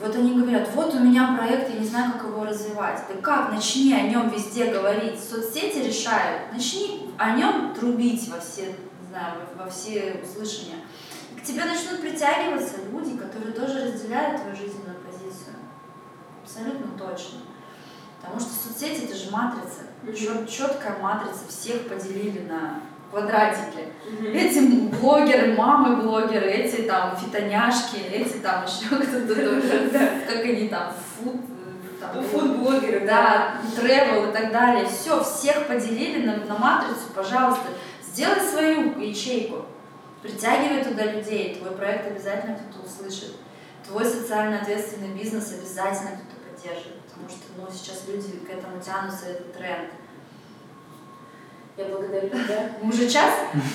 Вот 0.00 0.14
они 0.16 0.34
говорят, 0.34 0.68
вот 0.74 0.92
у 0.94 0.98
меня 0.98 1.36
проект, 1.38 1.70
я 1.72 1.78
не 1.78 1.86
знаю, 1.86 2.12
как 2.12 2.24
его 2.24 2.44
развивать. 2.44 3.00
Да 3.08 3.14
как, 3.22 3.52
начни 3.52 3.94
о 3.94 4.02
нем 4.02 4.28
везде 4.28 4.66
говорить. 4.66 5.20
Соцсети 5.22 5.78
решают, 5.78 6.52
начни 6.52 7.12
о 7.16 7.36
нем 7.36 7.72
трубить 7.74 8.28
во 8.28 8.40
все, 8.40 8.66
не 8.66 9.08
знаю, 9.08 9.34
во 9.56 9.70
все 9.70 10.20
услышания. 10.22 10.83
К 11.44 11.46
тебе 11.46 11.66
начнут 11.66 12.00
притягиваться 12.00 12.76
люди, 12.90 13.18
которые 13.18 13.52
тоже 13.52 13.84
разделяют 13.84 14.40
твою 14.40 14.56
жизненную 14.56 14.96
позицию. 15.04 15.56
Абсолютно 16.42 16.98
точно. 16.98 17.40
Потому 18.18 18.40
что 18.40 18.50
соцсети 18.50 19.04
это 19.04 19.14
же 19.14 19.30
матрица. 19.30 19.82
Мгм. 20.02 20.46
четкая 20.46 20.98
матрица, 21.02 21.40
всех 21.46 21.86
поделили 21.86 22.48
на 22.48 22.80
квадратики. 23.10 23.92
Эти 24.32 24.60
блогеры, 24.98 25.54
мамы 25.54 25.96
блогеры, 25.96 26.46
эти 26.50 26.80
там 26.82 27.14
фитоняшки, 27.14 27.98
эти 28.10 28.38
там 28.38 28.64
еще 28.64 28.96
кто-то 28.96 29.60
как 30.26 30.44
они 30.46 30.68
там, 30.68 30.94
фуд, 30.94 31.36
там, 32.00 32.24
Фуд-блогеры, 32.24 33.06
да, 33.06 33.56
тревел 33.76 34.30
и 34.30 34.32
так 34.32 34.50
далее. 34.50 34.86
Все, 34.86 35.22
всех 35.22 35.66
поделили 35.66 36.24
на, 36.24 36.38
на 36.38 36.58
матрицу, 36.58 37.12
пожалуйста, 37.14 37.66
сделай 38.02 38.40
свою 38.40 38.98
ячейку, 38.98 39.66
притягивай 40.24 40.82
туда 40.82 41.04
людей, 41.12 41.54
твой 41.56 41.72
проект 41.72 42.06
обязательно 42.06 42.56
кто-то 42.56 42.86
услышит, 42.86 43.36
твой 43.86 44.06
социально 44.06 44.62
ответственный 44.62 45.08
бизнес 45.08 45.52
обязательно 45.52 46.12
кто-то 46.12 46.40
поддержит, 46.48 46.94
потому 47.02 47.28
что 47.28 47.42
ну, 47.58 47.66
сейчас 47.70 48.08
люди 48.08 48.38
к 48.38 48.50
этому 48.50 48.80
тянутся, 48.80 49.26
это 49.26 49.44
тренд. 49.56 49.90
Я 51.76 51.84
благодарю 51.86 52.30
тебя. 52.30 52.70
Мы 52.80 52.88
уже 52.88 53.08
час? 53.08 53.32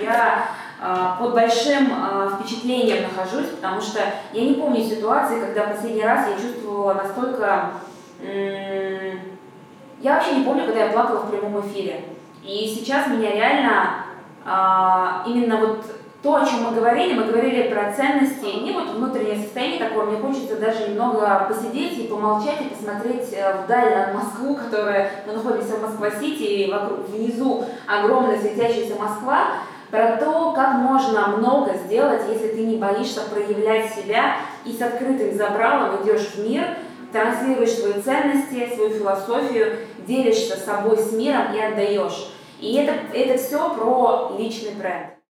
Я 0.00 0.48
а, 0.78 1.16
под 1.18 1.32
большим 1.32 1.88
а, 1.90 2.38
впечатлением 2.38 3.04
нахожусь, 3.04 3.46
потому 3.46 3.80
что 3.80 4.00
я 4.34 4.42
не 4.42 4.52
помню 4.52 4.84
ситуации, 4.84 5.40
когда 5.40 5.68
последний 5.68 6.02
раз 6.02 6.28
я 6.28 6.36
чувствовала 6.36 6.92
настолько... 6.92 7.72
Я 8.20 10.14
вообще 10.14 10.36
не 10.36 10.44
помню, 10.44 10.66
когда 10.66 10.84
я 10.84 10.92
плакала 10.92 11.20
в 11.20 11.30
прямом 11.30 11.66
эфире. 11.66 12.04
И 12.44 12.70
сейчас 12.76 13.06
меня 13.06 13.32
реально 13.32 14.05
именно 14.46 15.56
вот 15.56 15.84
то, 16.22 16.34
о 16.34 16.44
чем 16.44 16.64
мы 16.64 16.72
говорили, 16.72 17.14
мы 17.14 17.24
говорили 17.24 17.68
про 17.68 17.92
ценности, 17.92 18.62
не 18.64 18.72
вот 18.72 18.88
внутреннее 18.90 19.36
состояние 19.36 19.78
такое, 19.78 20.06
мне 20.06 20.18
хочется 20.18 20.56
даже 20.56 20.88
немного 20.88 21.46
посидеть 21.48 21.98
и 21.98 22.08
помолчать, 22.08 22.62
и 22.62 22.74
посмотреть 22.74 23.32
э, 23.32 23.62
вдаль 23.62 23.94
на 23.94 24.14
Москву, 24.14 24.56
которая, 24.56 25.10
мы 25.24 25.34
находимся 25.34 25.76
в 25.76 25.82
Москва-Сити, 25.82 26.42
и 26.42 26.72
вокруг, 26.72 27.08
внизу 27.08 27.64
огромная 27.86 28.40
светящаяся 28.40 28.96
Москва, 28.98 29.44
про 29.90 30.16
то, 30.16 30.52
как 30.52 30.74
можно 30.74 31.28
много 31.28 31.74
сделать, 31.74 32.22
если 32.28 32.48
ты 32.48 32.66
не 32.66 32.76
боишься 32.76 33.20
проявлять 33.20 33.94
себя 33.94 34.38
и 34.64 34.72
с 34.72 34.82
открытым 34.82 35.32
забралом 35.36 36.02
идешь 36.02 36.34
в 36.34 36.38
мир, 36.38 36.64
транслируешь 37.12 37.74
свои 37.74 38.00
ценности, 38.02 38.74
свою 38.74 38.90
философию, 38.90 39.76
делишься 40.06 40.56
собой 40.56 40.98
с 40.98 41.12
миром 41.12 41.54
и 41.54 41.60
отдаешь. 41.60 42.30
И 42.60 42.74
это, 42.74 42.92
это 43.14 43.38
все 43.42 43.74
про 43.74 44.36
личный 44.38 44.74
бренд. 44.74 45.15